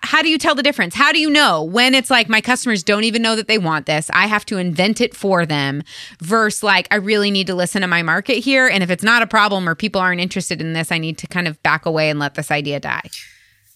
How 0.03 0.23
do 0.23 0.29
you 0.29 0.39
tell 0.39 0.55
the 0.55 0.63
difference? 0.63 0.95
How 0.95 1.11
do 1.11 1.19
you 1.19 1.29
know 1.29 1.65
when 1.65 1.95
it's 1.95 2.11
like 2.11 2.29
my 2.29 2.41
customers 2.41 2.85
don't 2.85 3.05
even 3.05 3.23
know 3.23 3.35
that 3.35 3.49
they 3.49 3.59
want 3.59 3.87
this? 3.87 4.09
I 4.13 4.27
have 4.27 4.47
to 4.47 4.59
invent 4.59 5.01
it 5.01 5.17
for 5.17 5.45
them, 5.45 5.83
versus 6.21 6.63
like 6.63 6.87
I 6.93 6.97
really 6.97 7.31
need 7.31 7.49
to 7.49 7.55
listen 7.55 7.83
to 7.83 7.89
my 7.89 8.03
market 8.03 8.39
here. 8.39 8.69
And 8.69 8.85
if 8.85 8.91
it's 8.91 9.03
not 9.03 9.23
a 9.23 9.27
problem 9.27 9.69
or 9.69 9.75
people 9.75 10.01
aren't 10.01 10.21
interested 10.21 10.61
in 10.61 10.75
this, 10.75 10.93
I 10.93 10.99
need 10.99 11.19
to 11.19 11.27
kind 11.27 11.49
of 11.49 11.61
back 11.63 11.87
away 11.87 12.09
and 12.09 12.21
let 12.21 12.35
this 12.35 12.51
idea 12.51 12.79
die. 12.79 13.09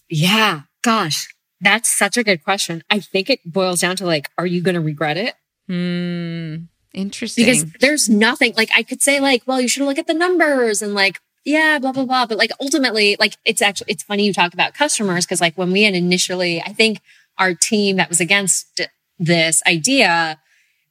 Yeah. 0.09 0.61
Gosh, 0.83 1.27
that's 1.61 1.89
such 1.89 2.17
a 2.17 2.23
good 2.23 2.43
question. 2.43 2.83
I 2.89 2.99
think 2.99 3.29
it 3.29 3.39
boils 3.45 3.81
down 3.81 3.95
to 3.97 4.05
like, 4.05 4.29
are 4.37 4.45
you 4.45 4.61
going 4.61 4.75
to 4.75 4.81
regret 4.81 5.17
it? 5.17 5.35
Hmm. 5.67 6.65
Interesting. 6.93 7.45
Because 7.45 7.65
there's 7.79 8.09
nothing 8.09 8.53
like 8.57 8.69
I 8.75 8.83
could 8.83 9.01
say 9.01 9.19
like, 9.21 9.43
well, 9.45 9.61
you 9.61 9.69
should 9.69 9.85
look 9.85 9.97
at 9.97 10.07
the 10.07 10.13
numbers 10.13 10.81
and 10.81 10.93
like, 10.93 11.19
yeah, 11.45 11.79
blah, 11.79 11.93
blah, 11.93 12.05
blah. 12.05 12.25
But 12.25 12.37
like 12.37 12.51
ultimately, 12.59 13.15
like 13.19 13.37
it's 13.45 13.61
actually, 13.61 13.91
it's 13.91 14.03
funny 14.03 14.25
you 14.25 14.33
talk 14.33 14.53
about 14.53 14.73
customers 14.73 15.25
because 15.25 15.39
like 15.39 15.57
when 15.57 15.71
we 15.71 15.83
had 15.83 15.93
initially, 15.93 16.61
I 16.61 16.73
think 16.73 16.99
our 17.37 17.53
team 17.53 17.95
that 17.95 18.09
was 18.09 18.19
against 18.19 18.81
this 19.17 19.61
idea 19.65 20.40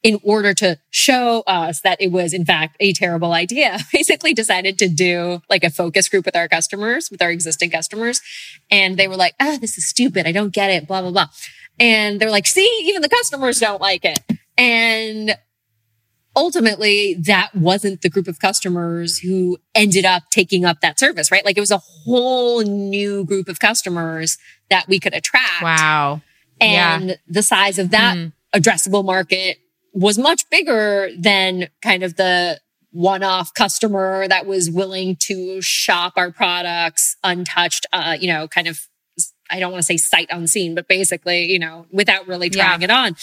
in 0.02 0.18
order 0.22 0.54
to 0.54 0.78
show 0.90 1.42
us 1.46 1.82
that 1.82 2.00
it 2.00 2.10
was 2.10 2.32
in 2.32 2.44
fact 2.44 2.76
a 2.80 2.92
terrible 2.92 3.32
idea, 3.32 3.78
basically 3.92 4.32
decided 4.32 4.78
to 4.78 4.88
do 4.88 5.42
like 5.50 5.64
a 5.64 5.70
focus 5.70 6.08
group 6.08 6.24
with 6.24 6.36
our 6.36 6.48
customers, 6.48 7.10
with 7.10 7.20
our 7.20 7.30
existing 7.30 7.70
customers. 7.70 8.20
And 8.70 8.96
they 8.96 9.08
were 9.08 9.16
like, 9.16 9.34
ah, 9.40 9.54
oh, 9.54 9.58
this 9.58 9.76
is 9.76 9.86
stupid. 9.86 10.26
I 10.26 10.32
don't 10.32 10.52
get 10.52 10.70
it, 10.70 10.86
blah, 10.86 11.02
blah, 11.02 11.10
blah. 11.10 11.26
And 11.78 12.20
they're 12.20 12.30
like, 12.30 12.46
see, 12.46 12.68
even 12.84 13.02
the 13.02 13.08
customers 13.08 13.58
don't 13.58 13.80
like 13.80 14.04
it. 14.04 14.20
And 14.56 15.36
ultimately 16.36 17.14
that 17.14 17.54
wasn't 17.54 18.02
the 18.02 18.08
group 18.08 18.28
of 18.28 18.38
customers 18.38 19.18
who 19.18 19.58
ended 19.74 20.04
up 20.04 20.22
taking 20.30 20.64
up 20.64 20.80
that 20.80 20.98
service, 20.98 21.30
right? 21.30 21.44
Like 21.44 21.56
it 21.56 21.60
was 21.60 21.70
a 21.70 21.78
whole 21.78 22.62
new 22.62 23.24
group 23.24 23.48
of 23.48 23.58
customers 23.58 24.38
that 24.68 24.86
we 24.88 25.00
could 25.00 25.14
attract. 25.14 25.62
Wow. 25.62 26.22
And 26.60 27.10
yeah. 27.10 27.14
the 27.26 27.42
size 27.42 27.78
of 27.78 27.90
that 27.90 28.16
mm. 28.16 28.32
addressable 28.54 29.04
market 29.04 29.58
was 29.92 30.18
much 30.18 30.48
bigger 30.50 31.10
than 31.18 31.68
kind 31.82 32.02
of 32.02 32.16
the 32.16 32.60
one-off 32.92 33.54
customer 33.54 34.26
that 34.28 34.46
was 34.46 34.70
willing 34.70 35.16
to 35.16 35.60
shop 35.60 36.14
our 36.16 36.30
products 36.30 37.16
untouched, 37.22 37.86
uh, 37.92 38.16
you 38.18 38.28
know, 38.28 38.48
kind 38.48 38.66
of, 38.66 38.88
I 39.48 39.60
don't 39.60 39.72
want 39.72 39.82
to 39.82 39.86
say 39.86 39.96
sight 39.96 40.28
unseen, 40.30 40.74
but 40.74 40.88
basically, 40.88 41.44
you 41.44 41.58
know, 41.58 41.86
without 41.92 42.26
really 42.26 42.50
trying 42.50 42.80
yeah. 42.80 42.84
it 42.84 42.90
on. 42.90 43.16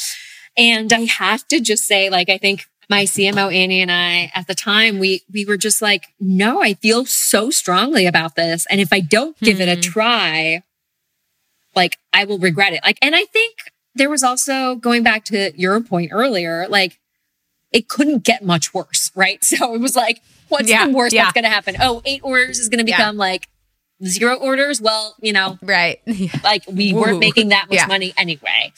And 0.57 0.91
I 0.91 1.01
have 1.01 1.47
to 1.49 1.59
just 1.59 1.83
say, 1.83 2.09
like, 2.09 2.29
I 2.29 2.37
think 2.37 2.65
my 2.89 3.03
CMO 3.03 3.53
Annie 3.53 3.81
and 3.81 3.91
I 3.91 4.31
at 4.33 4.47
the 4.47 4.55
time, 4.55 4.99
we, 4.99 5.21
we 5.31 5.45
were 5.45 5.57
just 5.57 5.81
like, 5.81 6.07
no, 6.19 6.61
I 6.61 6.73
feel 6.75 7.05
so 7.05 7.49
strongly 7.49 8.05
about 8.05 8.35
this. 8.35 8.65
And 8.69 8.79
if 8.79 8.93
I 8.93 9.01
don't 9.01 9.37
give 9.39 9.59
it 9.59 9.67
a 9.67 9.75
hmm. 9.75 9.81
try, 9.81 10.63
like 11.75 11.97
I 12.13 12.23
will 12.25 12.39
regret 12.39 12.73
it. 12.73 12.81
Like, 12.83 12.97
and 13.01 13.15
I 13.15 13.25
think 13.25 13.55
there 13.97 14.09
was 14.09 14.23
also 14.23 14.75
going 14.75 15.03
back 15.03 15.25
to 15.25 15.51
your 15.59 15.81
point 15.81 16.11
earlier, 16.13 16.67
like 16.69 16.99
it 17.71 17.89
couldn't 17.89 18.23
get 18.23 18.43
much 18.43 18.73
worse, 18.73 19.11
right? 19.15 19.43
So 19.43 19.73
it 19.73 19.79
was 19.79 19.95
like, 19.95 20.21
what's 20.49 20.69
yeah, 20.69 20.87
the 20.87 20.93
worst 20.93 21.13
yeah. 21.13 21.23
that's 21.23 21.33
going 21.33 21.43
to 21.43 21.49
happen? 21.49 21.75
Oh, 21.79 22.01
eight 22.05 22.21
orders 22.23 22.59
is 22.59 22.69
going 22.69 22.79
to 22.79 22.85
become 22.85 23.15
yeah. 23.15 23.19
like 23.19 23.47
zero 24.03 24.35
orders. 24.35 24.81
Well, 24.81 25.15
you 25.21 25.33
know, 25.33 25.57
right. 25.61 25.99
like 26.43 26.63
we 26.67 26.93
Ooh. 26.93 26.97
weren't 26.97 27.19
making 27.19 27.49
that 27.49 27.69
much 27.69 27.87
money 27.87 28.13
anyway. 28.17 28.73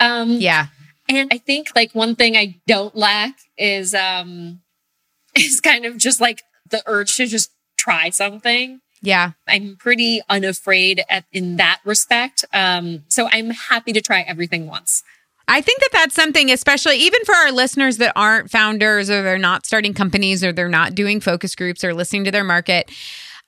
Um, 0.00 0.32
yeah. 0.32 0.66
And 1.08 1.30
I 1.32 1.38
think 1.38 1.68
like 1.74 1.94
one 1.94 2.14
thing 2.14 2.36
I 2.36 2.60
don't 2.66 2.94
lack 2.96 3.36
is, 3.58 3.94
um, 3.94 4.60
is 5.36 5.60
kind 5.60 5.84
of 5.84 5.98
just 5.98 6.20
like 6.20 6.42
the 6.70 6.82
urge 6.86 7.16
to 7.16 7.26
just 7.26 7.50
try 7.76 8.10
something. 8.10 8.80
Yeah. 9.02 9.32
I'm 9.48 9.76
pretty 9.76 10.22
unafraid 10.28 11.02
at, 11.10 11.24
in 11.32 11.56
that 11.56 11.80
respect. 11.84 12.44
Um, 12.52 13.02
so 13.08 13.28
I'm 13.30 13.50
happy 13.50 13.92
to 13.92 14.00
try 14.00 14.20
everything 14.20 14.68
once. 14.68 15.02
I 15.48 15.60
think 15.60 15.80
that 15.80 15.90
that's 15.92 16.14
something, 16.14 16.50
especially 16.50 16.96
even 16.98 17.24
for 17.24 17.34
our 17.34 17.50
listeners 17.50 17.98
that 17.98 18.12
aren't 18.14 18.50
founders 18.50 19.10
or 19.10 19.22
they're 19.22 19.38
not 19.38 19.66
starting 19.66 19.92
companies 19.92 20.44
or 20.44 20.52
they're 20.52 20.68
not 20.68 20.94
doing 20.94 21.20
focus 21.20 21.56
groups 21.56 21.82
or 21.82 21.92
listening 21.92 22.24
to 22.24 22.30
their 22.30 22.44
market. 22.44 22.90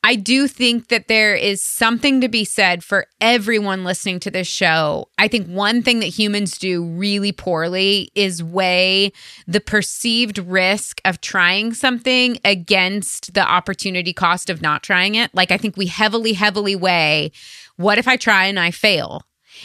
I 0.07 0.17
do 0.17 0.49
think 0.49 0.89
that 0.89 1.09
there 1.09 1.35
is 1.35 1.63
something 1.63 2.21
to 2.21 2.29
be 2.29 2.45
said 2.45 2.85
for 2.85 3.07
everyone 3.23 3.85
listening 3.85 4.21
to 4.21 4.31
this 4.31 4.47
show. 4.47 5.09
I 5.17 5.29
think 5.29 5.49
one 5.49 5.83
thing 5.83 6.01
that 6.01 6.09
humans 6.09 6.59
do 6.59 6.85
really 6.85 7.33
poorly 7.33 8.11
is 8.15 8.45
weigh 8.45 9.13
the 9.47 9.63
perceived 9.63 10.37
risk 10.37 11.01
of 11.07 11.23
trying 11.23 11.73
something 11.73 12.39
against 12.45 13.33
the 13.33 13.41
opportunity 13.41 14.13
cost 14.13 14.51
of 14.51 14.61
not 14.61 14.83
trying 14.83 15.15
it. 15.15 15.31
Like, 15.35 15.51
I 15.51 15.57
think 15.57 15.79
we 15.79 15.87
heavily, 15.87 16.35
heavily 16.35 16.77
weigh 16.77 17.33
what 17.77 17.97
if 17.97 18.07
I 18.07 18.19
try 18.19 18.45
and 18.45 18.61
I 18.61 18.73
fail? 18.73 19.23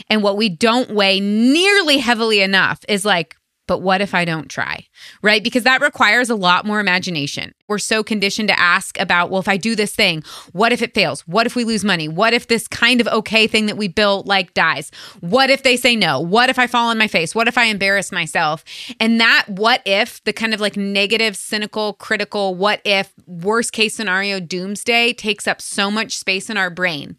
And 0.10 0.24
what 0.24 0.38
we 0.38 0.48
don't 0.48 0.92
weigh 0.92 1.20
nearly 1.20 1.98
heavily 1.98 2.40
enough 2.42 2.80
is 2.88 3.04
like, 3.04 3.36
but 3.68 3.82
what 3.82 4.00
if 4.00 4.16
I 4.16 4.24
don't 4.24 4.50
try? 4.50 4.88
Right? 5.22 5.44
Because 5.44 5.64
that 5.64 5.82
requires 5.82 6.30
a 6.30 6.36
lot 6.36 6.66
more 6.66 6.80
imagination. 6.80 7.54
We're 7.70 7.78
so 7.78 8.03
conditioned 8.03 8.49
to 8.49 8.59
ask 8.59 8.99
about, 8.99 9.30
well, 9.30 9.39
if 9.39 9.47
I 9.47 9.55
do 9.55 9.76
this 9.76 9.93
thing, 9.93 10.24
what 10.53 10.72
if 10.72 10.82
it 10.82 10.95
fails? 10.95 11.22
What 11.28 11.45
if 11.45 11.55
we 11.55 11.63
lose 11.63 11.86
money? 11.86 12.07
What 12.07 12.34
if 12.34 12.47
this 12.47 12.67
kind 12.67 12.99
of 12.99 13.07
okay 13.07 13.45
thing 13.45 13.67
that 13.67 13.78
we 13.78 13.88
built 13.88 14.26
like 14.26 14.55
dies? 14.55 14.89
What 15.20 15.51
if 15.51 15.61
they 15.61 15.78
say 15.78 15.95
no? 15.95 16.20
What 16.20 16.49
if 16.49 16.57
I 16.57 16.65
fall 16.65 16.89
on 16.89 16.97
my 16.97 17.07
face? 17.07 17.36
What 17.36 17.47
if 17.47 17.59
I 17.59 17.65
embarrass 17.65 18.11
myself? 18.11 18.65
And 18.99 19.22
that 19.22 19.45
what 19.47 19.84
if, 19.86 20.24
the 20.24 20.34
kind 20.34 20.55
of 20.55 20.59
like 20.59 20.78
negative, 20.78 21.38
cynical, 21.38 21.93
critical, 21.93 22.55
what 22.55 22.82
if, 22.86 23.13
worst 23.28 23.72
case 23.72 23.93
scenario, 23.93 24.39
doomsday 24.39 25.13
takes 25.13 25.47
up 25.47 25.61
so 25.61 25.91
much 25.91 26.17
space 26.17 26.49
in 26.49 26.57
our 26.57 26.72
brain. 26.72 27.17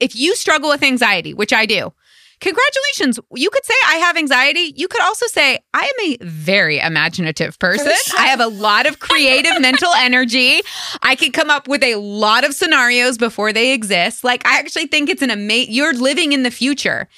If 0.00 0.14
you 0.14 0.36
struggle 0.36 0.68
with 0.68 0.82
anxiety, 0.82 1.32
which 1.32 1.54
I 1.54 1.64
do, 1.64 1.94
congratulations. 2.40 3.18
You 3.34 3.50
could 3.50 3.64
say 3.64 3.74
I 3.86 3.96
have 3.96 4.16
anxiety. 4.16 4.72
You 4.76 4.88
could 4.88 5.02
also 5.02 5.26
say 5.26 5.58
I 5.74 5.80
am 5.80 6.12
a 6.12 6.24
very 6.24 6.78
imaginative 6.78 7.58
person. 7.58 7.92
I 8.16 8.26
have 8.26 8.40
a 8.40 8.46
lot 8.46 8.86
of 8.86 8.98
creative 8.98 9.60
mental 9.60 9.92
energy. 9.98 10.60
I 11.02 11.14
can 11.14 11.32
come 11.32 11.50
up 11.50 11.68
with 11.68 11.82
a 11.82 11.96
lot 11.96 12.44
of 12.44 12.54
scenarios 12.54 13.18
before 13.18 13.52
they 13.52 13.72
exist. 13.72 14.24
Like 14.24 14.46
I 14.46 14.58
actually 14.58 14.86
think 14.86 15.08
it's 15.10 15.22
an 15.22 15.30
amazing 15.30 15.72
you're 15.72 15.94
living 15.94 16.32
in 16.32 16.42
the 16.42 16.50
future. 16.50 17.08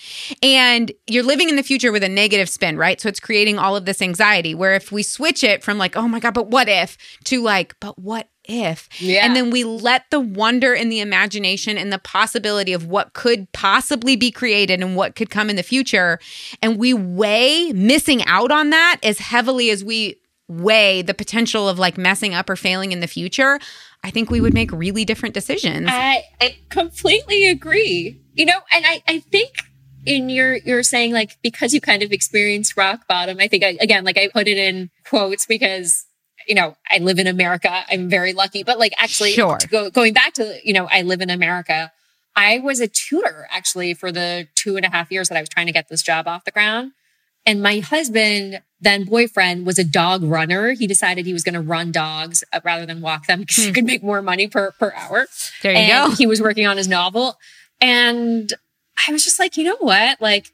And 0.42 0.92
you're 1.06 1.22
living 1.22 1.48
in 1.48 1.56
the 1.56 1.62
future 1.62 1.92
with 1.92 2.02
a 2.02 2.08
negative 2.08 2.48
spin, 2.48 2.76
right? 2.76 3.00
So 3.00 3.08
it's 3.08 3.20
creating 3.20 3.58
all 3.58 3.76
of 3.76 3.84
this 3.84 4.02
anxiety 4.02 4.54
where 4.54 4.74
if 4.74 4.92
we 4.92 5.02
switch 5.02 5.44
it 5.44 5.62
from 5.62 5.78
like, 5.78 5.96
"Oh 5.96 6.08
my 6.08 6.20
god, 6.20 6.34
but 6.34 6.48
what 6.48 6.68
if?" 6.68 6.96
to 7.24 7.42
like, 7.42 7.74
"But 7.80 7.98
what 7.98 8.28
if. 8.51 8.88
Yeah. 9.01 9.24
And 9.24 9.36
then 9.36 9.51
we 9.51 9.64
let 9.64 10.11
the 10.11 10.20
wonder 10.20 10.74
and 10.74 10.90
the 10.90 11.01
imagination 11.01 11.78
and 11.78 11.92
the 11.92 11.98
possibility 11.98 12.72
of 12.72 12.86
what 12.86 13.12
could 13.12 13.51
possibly 13.53 14.16
be 14.16 14.30
created 14.30 14.82
and 14.82 14.96
what 14.96 15.14
could 15.14 15.30
come 15.30 15.48
in 15.48 15.57
the 15.57 15.62
future. 15.62 16.18
And 16.61 16.78
we 16.78 16.92
weigh 16.92 17.72
missing 17.72 18.24
out 18.24 18.51
on 18.51 18.70
that 18.70 18.98
as 19.03 19.18
heavily 19.18 19.70
as 19.70 19.84
we 19.84 20.16
weigh 20.48 21.01
the 21.01 21.14
potential 21.14 21.68
of 21.68 21.78
like 21.78 21.96
messing 21.96 22.34
up 22.34 22.51
or 22.51 22.57
failing 22.57 22.92
in 22.92 23.01
the 23.01 23.07
future. 23.07 23.61
I 24.03 24.11
think 24.11 24.30
we 24.30 24.40
would 24.40 24.55
make 24.55 24.72
really 24.72 25.05
different 25.05 25.34
decisions. 25.34 25.86
I, 25.88 26.24
I 26.40 26.57
completely 26.70 27.48
agree. 27.48 28.20
You 28.34 28.46
know, 28.46 28.59
and 28.72 28.84
I, 28.86 29.03
I 29.07 29.20
think 29.20 29.64
in 30.07 30.28
your 30.30 30.57
you're 30.57 30.82
saying 30.82 31.12
like 31.12 31.36
because 31.42 31.74
you 31.74 31.80
kind 31.80 32.03
of 32.03 32.11
experienced 32.11 32.76
rock 32.76 33.07
bottom 33.07 33.36
i 33.38 33.46
think 33.46 33.62
I, 33.62 33.76
again 33.80 34.03
like 34.05 34.16
i 34.16 34.28
put 34.28 34.48
it 34.48 34.57
in 34.57 34.90
quotes 35.05 35.44
because 35.44 36.07
you 36.51 36.57
know, 36.57 36.76
I 36.90 36.98
live 36.98 37.20
in 37.20 37.28
America. 37.28 37.84
I'm 37.88 38.11
very 38.11 38.32
lucky. 38.32 38.64
But 38.64 38.76
like 38.76 38.92
actually 38.98 39.30
sure. 39.30 39.59
go, 39.70 39.88
going 39.88 40.12
back 40.12 40.34
to, 40.34 40.59
you 40.64 40.72
know, 40.72 40.88
I 40.90 41.03
live 41.03 41.20
in 41.20 41.30
America. 41.30 41.92
I 42.34 42.59
was 42.59 42.80
a 42.80 42.88
tutor 42.88 43.46
actually 43.53 43.94
for 43.94 44.11
the 44.11 44.48
two 44.57 44.76
and 44.76 44.84
a 44.84 44.90
half 44.90 45.12
years 45.12 45.28
that 45.28 45.38
I 45.38 45.40
was 45.40 45.48
trying 45.48 45.66
to 45.66 45.72
get 45.72 45.88
this 45.88 46.03
job 46.03 46.26
off 46.26 46.44
the 46.44 46.51
ground. 46.51 46.90
And 47.46 47.62
my 47.62 47.78
husband, 47.78 48.62
then 48.80 49.05
boyfriend, 49.05 49.64
was 49.64 49.78
a 49.78 49.84
dog 49.84 50.24
runner. 50.24 50.72
He 50.72 50.88
decided 50.88 51.24
he 51.24 51.32
was 51.32 51.44
going 51.44 51.55
to 51.55 51.61
run 51.61 51.92
dogs 51.92 52.42
uh, 52.53 52.61
rather 52.64 52.84
than 52.84 53.01
walk 53.01 53.26
them 53.26 53.40
because 53.40 53.59
hmm. 53.59 53.68
you 53.68 53.72
could 53.72 53.84
make 53.84 54.03
more 54.03 54.20
money 54.20 54.48
per, 54.48 54.72
per 54.72 54.92
hour. 54.96 55.28
There 55.62 55.70
you 55.70 55.78
and 55.78 56.11
go. 56.11 56.16
He 56.16 56.26
was 56.26 56.42
working 56.42 56.66
on 56.66 56.76
his 56.78 56.88
novel. 56.88 57.38
And 57.80 58.53
I 59.07 59.12
was 59.12 59.22
just 59.22 59.38
like, 59.38 59.57
you 59.57 59.62
know 59.62 59.76
what? 59.78 60.20
Like, 60.20 60.53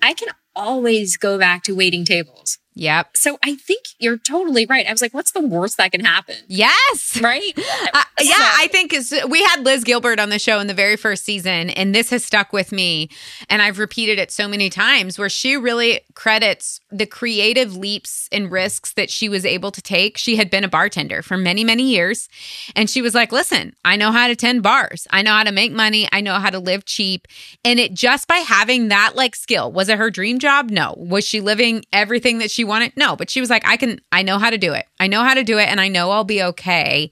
I 0.00 0.14
can 0.14 0.30
always 0.56 1.18
go 1.18 1.38
back 1.38 1.64
to 1.64 1.76
waiting 1.76 2.06
tables. 2.06 2.58
Yep. 2.78 3.16
So 3.16 3.38
I 3.42 3.56
think 3.56 3.86
you're 3.98 4.18
totally 4.18 4.64
right. 4.64 4.86
I 4.86 4.92
was 4.92 5.02
like, 5.02 5.12
what's 5.12 5.32
the 5.32 5.44
worst 5.44 5.78
that 5.78 5.90
can 5.90 6.04
happen? 6.04 6.36
Yes. 6.46 7.20
Right? 7.20 7.52
Uh, 7.94 8.02
yeah. 8.20 8.34
I 8.36 8.68
think 8.70 8.92
we 9.28 9.42
had 9.42 9.64
Liz 9.64 9.82
Gilbert 9.82 10.20
on 10.20 10.28
the 10.28 10.38
show 10.38 10.58
in 10.58 10.66
the 10.66 10.74
very 10.74 10.96
first 10.96 11.24
season, 11.24 11.70
and 11.70 11.94
this 11.94 12.10
has 12.10 12.24
stuck 12.24 12.52
with 12.52 12.70
me. 12.70 13.08
And 13.48 13.62
I've 13.62 13.78
repeated 13.78 14.18
it 14.18 14.30
so 14.30 14.46
many 14.46 14.68
times 14.68 15.18
where 15.18 15.28
she 15.28 15.56
really 15.56 16.00
credits 16.14 16.80
the 16.90 17.06
creative 17.06 17.76
leaps 17.76 18.28
and 18.30 18.50
risks 18.50 18.92
that 18.92 19.10
she 19.10 19.28
was 19.28 19.46
able 19.46 19.70
to 19.70 19.80
take. 19.80 20.18
She 20.18 20.36
had 20.36 20.50
been 20.50 20.64
a 20.64 20.68
bartender 20.68 21.22
for 21.22 21.36
many, 21.36 21.64
many 21.64 21.84
years. 21.84 22.28
And 22.76 22.90
she 22.90 23.00
was 23.00 23.14
like, 23.14 23.32
listen, 23.32 23.74
I 23.84 23.96
know 23.96 24.12
how 24.12 24.28
to 24.28 24.36
tend 24.36 24.62
bars, 24.62 25.06
I 25.10 25.22
know 25.22 25.32
how 25.32 25.44
to 25.44 25.52
make 25.52 25.72
money, 25.72 26.08
I 26.12 26.20
know 26.20 26.34
how 26.34 26.50
to 26.50 26.58
live 26.58 26.84
cheap. 26.84 27.26
And 27.64 27.80
it 27.80 27.94
just 27.94 28.28
by 28.28 28.38
having 28.38 28.88
that 28.88 29.12
like 29.14 29.34
skill, 29.34 29.72
was 29.72 29.88
it 29.88 29.98
her 29.98 30.10
dream 30.10 30.38
job? 30.38 30.70
No. 30.70 30.94
Was 30.98 31.26
she 31.26 31.40
living 31.40 31.84
everything 31.92 32.38
that 32.38 32.50
she 32.50 32.64
wanted? 32.68 32.92
No, 32.96 33.16
but 33.16 33.30
she 33.30 33.40
was 33.40 33.50
like, 33.50 33.66
I 33.66 33.76
can, 33.76 34.00
I 34.12 34.22
know 34.22 34.38
how 34.38 34.50
to 34.50 34.58
do 34.58 34.72
it. 34.72 34.86
I 35.00 35.06
know 35.08 35.22
how 35.22 35.34
to 35.34 35.42
do 35.42 35.58
it 35.58 35.68
and 35.68 35.80
I 35.80 35.88
know 35.88 36.10
I'll 36.10 36.24
be 36.24 36.42
okay 36.42 37.10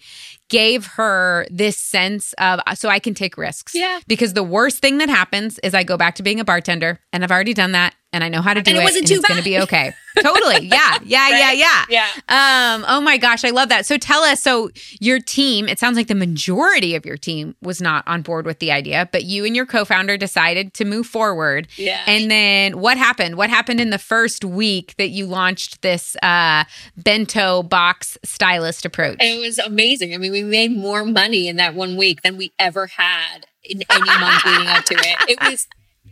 gave 0.49 0.87
her 0.87 1.47
this 1.51 1.77
sense 1.77 2.33
of 2.35 2.61
uh, 2.67 2.75
so 2.75 2.89
I 2.89 2.99
can 2.99 3.15
take 3.15 3.37
risks. 3.37 3.75
Yeah. 3.75 4.01
Because 4.07 4.35
the 4.35 4.43
worst 4.45 4.79
thing 4.79 4.99
that 4.99 5.09
happens 5.09 5.59
is 5.61 5.75
I 5.75 5.83
go 5.83 5.97
back 5.97 6.15
to 6.17 6.23
being 6.23 6.41
a 6.41 6.45
bartender 6.45 7.01
and 7.13 7.25
I've 7.25 7.33
already 7.33 7.55
done 7.55 7.73
that 7.73 7.95
and 8.13 8.25
I 8.25 8.29
know 8.29 8.41
how 8.41 8.55
to 8.55 8.63
do 8.63 8.71
and 8.71 8.79
it. 8.79 8.81
it 8.81 8.85
wasn't 8.85 9.03
and 9.03 9.09
too 9.09 9.15
it's 9.17 9.29
going 9.29 9.39
to 9.39 9.45
be 9.45 9.59
okay. 9.61 9.93
totally. 10.21 10.67
Yeah. 10.77 10.99
Yeah. 11.05 11.31
right? 11.31 11.57
Yeah. 11.59 11.85
Yeah. 11.89 12.09
Yeah. 12.29 12.75
Um, 12.75 12.85
oh 12.89 13.01
my 13.01 13.19
gosh. 13.19 13.45
I 13.45 13.51
love 13.51 13.69
that. 13.69 13.87
So 13.87 13.99
tell 13.99 14.23
us, 14.23 14.43
so 14.43 14.71
your 15.01 15.21
team, 15.21 15.69
it 15.69 15.79
sounds 15.79 15.97
like 15.97 16.07
the 16.07 16.15
majority 16.15 16.95
of 16.95 17.05
your 17.05 17.17
team 17.17 17.55
was 17.61 17.81
not 17.81 18.07
on 18.07 18.23
board 18.23 18.47
with 18.47 18.59
the 18.59 18.73
idea, 18.73 19.09
but 19.13 19.25
you 19.25 19.45
and 19.45 19.55
your 19.55 19.67
co-founder 19.67 20.17
decided 20.17 20.75
to 20.75 20.85
move 20.85 21.07
forward. 21.07 21.69
Yeah. 21.77 22.03
And 22.07 22.31
then 22.31 22.81
what 22.81 22.97
happened? 22.97 23.37
What 23.37 23.51
happened 23.51 23.81
in 23.81 23.91
the 23.91 23.99
first 23.99 24.45
week 24.45 24.95
that 24.97 25.09
you 25.09 25.27
launched 25.27 25.83
this 25.83 26.17
uh, 26.23 26.65
bento 26.97 27.63
box 27.63 28.17
stylist 28.25 28.85
approach? 28.85 29.19
It 29.21 29.41
was 29.41 29.59
amazing. 29.59 30.15
I 30.15 30.19
mean, 30.19 30.33
we 30.33 30.43
made 30.43 30.73
more 30.77 31.05
money 31.05 31.49
in 31.49 31.57
that 31.57 31.75
one 31.75 31.97
week 31.97 32.23
than 32.23 32.37
we 32.37 32.53
ever 32.59 32.87
had 32.87 33.47
in 33.63 33.83
any 33.91 34.21
month 34.21 34.45
leading 34.45 34.69
up 34.69 34.85
to 34.85 34.95
it. 34.95 35.31
It 35.31 35.41
was 35.51 35.67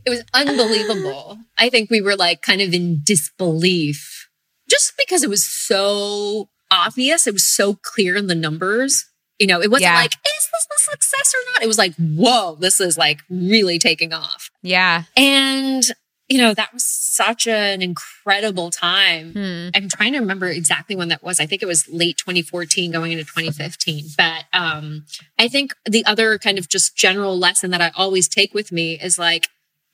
it 0.05 0.11
was 0.11 0.25
unbelievable. 0.35 1.39
I 1.59 1.71
think 1.71 1.91
we 1.91 2.01
were 2.01 2.17
like 2.17 2.43
kind 2.43 2.61
of 2.61 2.73
in 2.75 3.01
disbelief 3.03 4.29
just 4.69 4.95
because 4.97 5.23
it 5.23 5.31
was 5.31 5.47
so 5.47 6.49
obvious. 6.71 7.27
It 7.27 7.33
was 7.33 7.47
so 7.47 7.75
clear 7.75 8.17
in 8.17 8.27
the 8.27 8.35
numbers. 8.35 9.07
You 9.39 9.47
know, 9.47 9.61
it 9.61 9.71
wasn't 9.71 9.91
yeah. 9.91 9.97
like, 9.97 10.13
is 10.13 10.49
this 10.53 10.67
a 10.73 10.91
success 10.91 11.35
or 11.35 11.53
not? 11.53 11.63
It 11.65 11.67
was 11.67 11.79
like, 11.79 11.95
whoa, 11.97 12.57
this 12.57 12.81
is 12.81 12.97
like 12.97 13.23
really 13.29 13.79
taking 13.79 14.13
off. 14.13 14.51
Yeah. 14.63 15.05
And, 15.17 15.83
you 16.29 16.39
know, 16.39 16.55
that 16.55 16.73
was 16.73 16.85
such 16.87 17.49
an 17.49 17.83
incredible 17.83 18.71
time. 18.71 19.33
Hmm. 19.33 19.69
I'm 19.75 19.89
trying 19.89 20.13
to 20.13 20.21
remember 20.21 20.47
exactly 20.47 20.95
when 20.95 21.09
that 21.09 21.23
was. 21.23 21.41
I 21.41 21.47
think 21.47 21.63
it 21.63 21.67
was 21.67 21.89
late 21.89 22.17
2014 22.17 22.93
going 22.93 23.11
into 23.11 23.25
2015. 23.25 24.07
But 24.17 24.45
um, 24.53 25.05
I 25.37 25.49
think 25.49 25.75
the 25.85 26.05
other 26.07 26.39
kind 26.39 26.59
of 26.59 26.69
just 26.69 26.97
general 26.97 27.37
lesson 27.37 27.73
that 27.73 27.81
I 27.81 27.91
always 27.97 28.29
take 28.29 28.55
with 28.55 28.71
me 28.71 29.01
is 29.01 29.19
like, 29.19 29.49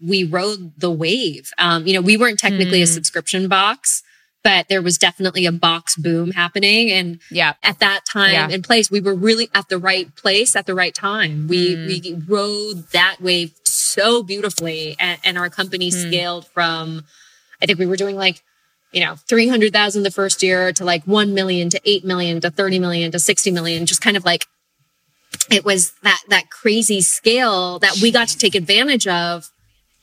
we 0.04 0.24
rode 0.24 0.72
the 0.78 0.90
wave. 0.90 1.50
Um, 1.58 1.86
you 1.86 1.94
know, 1.94 2.00
we 2.00 2.16
weren't 2.16 2.38
technically 2.38 2.80
mm. 2.80 2.84
a 2.84 2.86
hmm. 2.86 2.92
subscription 2.92 3.48
box, 3.48 4.02
but 4.42 4.68
there 4.68 4.82
was 4.82 4.98
definitely 4.98 5.46
a 5.46 5.52
box 5.52 5.96
boom 5.96 6.32
happening. 6.32 6.90
And 6.90 7.20
yeah, 7.30 7.54
at 7.62 7.78
that 7.80 8.00
time 8.10 8.32
yeah. 8.32 8.48
and 8.50 8.64
place, 8.64 8.90
we 8.90 9.00
were 9.00 9.14
really 9.14 9.48
at 9.54 9.68
the 9.68 9.78
right 9.78 10.14
place 10.16 10.56
at 10.56 10.66
the 10.66 10.74
right 10.74 10.94
time. 10.94 11.46
We 11.48 11.76
mm. 11.76 11.86
we 11.86 12.22
rode 12.26 12.88
that 12.92 13.16
wave 13.20 13.54
so 13.64 14.22
beautifully, 14.22 14.96
and, 14.98 15.18
and 15.24 15.38
our 15.38 15.50
company 15.50 15.90
mm. 15.90 16.08
scaled 16.08 16.46
from. 16.46 17.04
I 17.62 17.66
think 17.66 17.78
we 17.78 17.86
were 17.86 17.96
doing 17.96 18.16
like 18.16 18.42
you 18.92 19.04
know, 19.04 19.14
300,000 19.28 20.02
the 20.02 20.10
first 20.10 20.42
year 20.42 20.72
to 20.72 20.84
like 20.84 21.04
1 21.04 21.32
million 21.32 21.70
to 21.70 21.80
8 21.84 22.04
million 22.04 22.40
to 22.40 22.50
30 22.50 22.78
million 22.78 23.12
to 23.12 23.18
60 23.18 23.50
million, 23.52 23.86
just 23.86 24.00
kind 24.00 24.16
of 24.16 24.24
like 24.24 24.46
it 25.50 25.64
was 25.64 25.92
that, 26.02 26.20
that 26.28 26.50
crazy 26.50 27.00
scale 27.00 27.78
that 27.80 27.98
we 28.02 28.10
got 28.10 28.28
to 28.28 28.38
take 28.38 28.54
advantage 28.54 29.06
of 29.06 29.48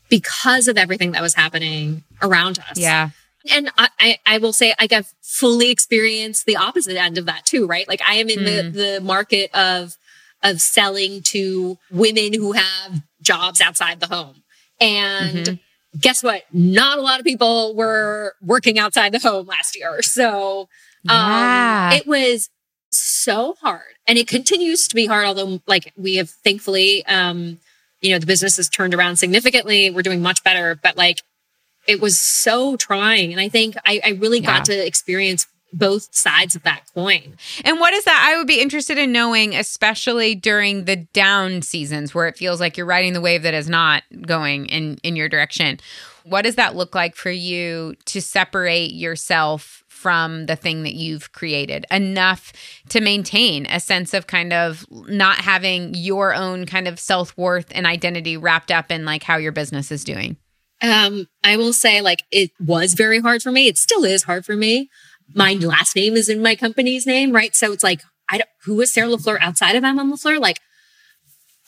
because 0.10 0.68
of 0.68 0.78
everything 0.78 1.12
that 1.12 1.22
was 1.22 1.34
happening 1.34 2.03
around 2.22 2.60
us. 2.60 2.78
Yeah. 2.78 3.10
And 3.51 3.70
I, 3.78 3.89
I, 3.99 4.18
I 4.26 4.38
will 4.39 4.53
say 4.53 4.74
like 4.80 4.91
I 4.91 4.95
have 4.95 5.14
fully 5.22 5.72
experienced 5.72 6.45
the 6.45 6.58
opposite 6.58 6.97
end 6.97 7.18
of 7.18 7.26
that 7.26 7.45
too, 7.45 7.66
right? 7.66 7.88
Like 7.88 8.01
I 8.05 8.16
am 8.16 8.30
in 8.30 8.39
mm. 8.39 8.45
the, 8.45 8.64
hmm. 8.64 8.78
the 8.78 9.01
market 9.01 9.53
of, 9.55 9.95
of 10.43 10.62
selling 10.62 11.22
to 11.24 11.78
women 11.91 12.34
who 12.34 12.51
have 12.51 13.01
jobs 13.22 13.62
outside 13.62 13.99
the 13.99 14.08
home. 14.08 14.43
And 14.80 15.38
mm-hmm. 15.38 15.99
guess 15.99 16.24
what? 16.24 16.43
Not 16.51 16.99
a 16.99 17.01
lot 17.01 17.20
of 17.20 17.26
people 17.26 17.76
were 17.76 18.36
working 18.41 18.78
outside 18.78 19.12
the 19.12 19.20
home 19.20 19.47
last 19.47 19.76
year. 19.76 20.01
So, 20.01 20.70
um, 21.10 21.18
yeah. 21.18 21.93
it 21.93 22.08
was 22.08 22.49
so 22.91 23.55
hard 23.62 23.95
and 24.08 24.18
it 24.18 24.28
continues 24.28 24.88
to 24.88 24.95
be 24.95 25.05
hard, 25.05 25.26
although 25.26 25.62
like 25.68 25.93
we 25.97 26.16
have 26.16 26.30
thankfully, 26.30 27.05
um, 27.05 27.60
you 28.02 28.12
know, 28.12 28.20
the 28.20 28.26
business 28.26 28.58
has 28.58 28.70
turned 28.70 28.93
around 28.93 29.18
significantly. 29.18 29.89
We're 29.89 30.02
doing 30.02 30.22
much 30.22 30.43
better, 30.43 30.76
but 30.76 30.98
like 30.98 31.22
it 31.88 32.02
was 32.02 32.20
so 32.20 32.76
trying. 32.76 33.32
And 33.32 33.41
I 33.41 33.50
think 33.50 33.76
I, 33.86 34.02
I 34.04 34.10
really 34.12 34.39
yeah. 34.39 34.58
got 34.58 34.66
to 34.66 34.86
experience 34.86 35.48
both 35.74 36.14
sides 36.16 36.56
of 36.56 36.64
that 36.64 36.84
coin. 36.93 37.38
And 37.66 37.80
what 37.80 37.93
is 37.93 38.06
that? 38.06 38.30
I 38.30 38.38
would 38.38 38.48
be 38.48 38.62
interested 38.62 38.98
in 38.98 39.12
knowing, 39.12 39.56
especially 39.56 40.34
during 40.36 40.86
the 40.86 40.95
down 40.95 41.62
seasons 41.62 42.16
where 42.16 42.28
it 42.28 42.38
feels 42.38 42.60
like 42.60 42.78
you're 42.78 42.86
riding 42.86 43.14
the 43.14 43.22
wave 43.22 43.43
that 43.43 43.54
is 43.54 43.70
not 43.70 44.04
going 44.22 44.68
in 44.68 44.98
in 45.04 45.16
your 45.16 45.30
direction. 45.30 45.80
What 46.24 46.43
does 46.43 46.56
that 46.56 46.76
look 46.76 46.93
like 46.95 47.16
for 47.16 47.32
you 47.32 47.95
to 48.06 48.22
separate 48.22 48.91
yourself 48.93 49.84
from 49.98 50.45
the 50.45 50.56
thing 50.56 50.84
that 50.84 50.93
you've 50.93 51.32
created 51.34 51.86
enough 51.91 52.54
to 52.89 53.02
maintain 53.02 53.66
a 53.66 53.80
sense 53.80 54.14
of 54.14 54.28
kind 54.28 54.54
of 54.54 54.86
not 54.91 55.38
having 55.39 55.93
your 55.93 56.34
own 56.34 56.66
kind 56.66 56.88
of 56.88 57.00
self-worth 57.00 57.68
and 57.72 57.86
identity 57.86 58.38
wrapped 58.38 58.72
up 58.72 58.91
in 58.91 59.04
like 59.04 59.24
how 59.24 59.38
your 59.38 59.52
business 59.52 59.91
is 59.91 60.04
doing? 60.04 60.38
Um, 60.82 61.28
I 61.43 61.58
will 61.58 61.74
say 61.74 62.02
like 62.02 62.24
it 62.32 62.52
was 62.60 62.93
very 62.93 63.20
hard 63.20 63.41
for 63.41 63.52
me. 63.52 63.68
It 63.68 63.78
still 63.78 64.04
is 64.04 64.24
hard 64.24 64.45
for 64.45 64.56
me 64.56 64.89
my 65.34 65.54
last 65.54 65.95
name 65.95 66.16
is 66.16 66.30
in 66.30 66.41
my 66.41 66.56
company's 66.56 67.06
name, 67.06 67.32
right? 67.32 67.56
So 67.56 67.72
it's 67.72 67.84
like, 67.84 68.02
I 68.30 68.38
don't, 68.38 68.50
who 68.64 68.80
is 68.82 68.93
Sarah 68.93 69.10
LaFleur 69.10 69.38
outside 69.41 69.76
of 69.76 69.84
MM 69.84 70.14
LaFleur? 70.14 70.39
Like, 70.39 70.60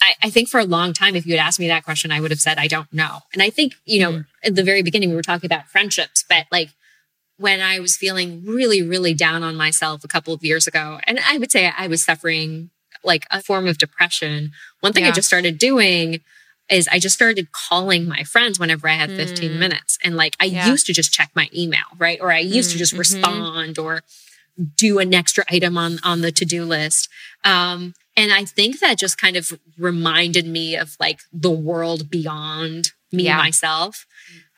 I, 0.02 0.14
I, 0.24 0.30
think 0.30 0.48
for 0.48 0.60
a 0.60 0.66
long 0.66 0.94
time, 0.94 1.16
if 1.16 1.26
you 1.26 1.36
had 1.36 1.46
asked 1.46 1.60
me 1.60 1.68
that 1.68 1.84
question, 1.84 2.12
I 2.12 2.22
would 2.22 2.32
have 2.32 2.40
said, 2.40 2.58
I 2.58 2.68
don't 2.68 2.92
know. 2.94 3.20
And 3.34 3.42
I 3.42 3.50
think, 3.50 3.76
you 3.86 4.00
know, 4.00 4.12
mm. 4.12 4.26
at 4.44 4.56
the 4.56 4.64
very 4.64 4.82
beginning, 4.82 5.10
we 5.10 5.16
were 5.16 5.22
talking 5.22 5.46
about 5.46 5.68
friendships, 5.68 6.24
but 6.28 6.46
like 6.52 6.70
when 7.40 7.62
I 7.62 7.80
was 7.80 7.96
feeling 7.96 8.44
really, 8.46 8.82
really 8.82 9.14
down 9.14 9.44
on 9.44 9.56
myself 9.56 10.04
a 10.04 10.08
couple 10.08 10.34
of 10.34 10.44
years 10.44 10.68
ago, 10.68 11.00
and 11.06 11.20
I 11.26 11.38
would 11.38 11.52
say 11.52 11.72
I 11.76 11.88
was 11.88 12.04
suffering 12.04 12.70
like 13.04 13.26
a 13.32 13.42
form 13.42 13.68
of 13.68 13.78
depression, 13.78 14.52
one 14.82 14.94
thing 14.94 15.04
yeah. 15.04 15.10
I 15.10 15.14
just 15.14 15.28
started 15.28 15.58
doing 15.58 16.22
is 16.70 16.88
I 16.92 17.00
just 17.00 17.16
started 17.16 17.52
calling 17.52 18.08
my 18.08 18.24
friends 18.24 18.60
whenever 18.60 18.88
I 18.88 18.94
had 18.94 19.10
15 19.10 19.52
mm. 19.52 19.58
minutes. 19.58 19.98
And 20.04 20.16
like 20.16 20.36
I 20.40 20.46
yeah. 20.46 20.68
used 20.68 20.86
to 20.88 20.94
just 20.94 21.12
check 21.12 21.32
my 21.34 21.50
email, 21.56 21.86
right? 21.98 22.20
Or 22.22 22.32
I 22.32 22.40
used 22.40 22.70
mm. 22.70 22.74
to 22.74 22.78
just 22.78 22.92
mm-hmm. 22.92 23.00
respond 23.00 23.80
or 23.80 24.02
do 24.76 25.00
an 25.00 25.14
extra 25.14 25.46
item 25.50 25.78
on 25.78 26.00
on 26.04 26.22
the 26.22 26.32
to-do 26.32 26.66
list. 26.66 27.10
Um, 27.44 27.94
and 28.16 28.32
I 28.34 28.44
think 28.44 28.80
that 28.80 28.98
just 28.98 29.18
kind 29.18 29.38
of 29.38 29.58
reminded 29.78 30.46
me 30.46 30.76
of 30.76 30.98
like 31.00 31.22
the 31.32 31.52
world 31.52 32.10
beyond 32.10 32.92
me 33.12 33.24
yeah. 33.24 33.38
myself. 33.38 34.06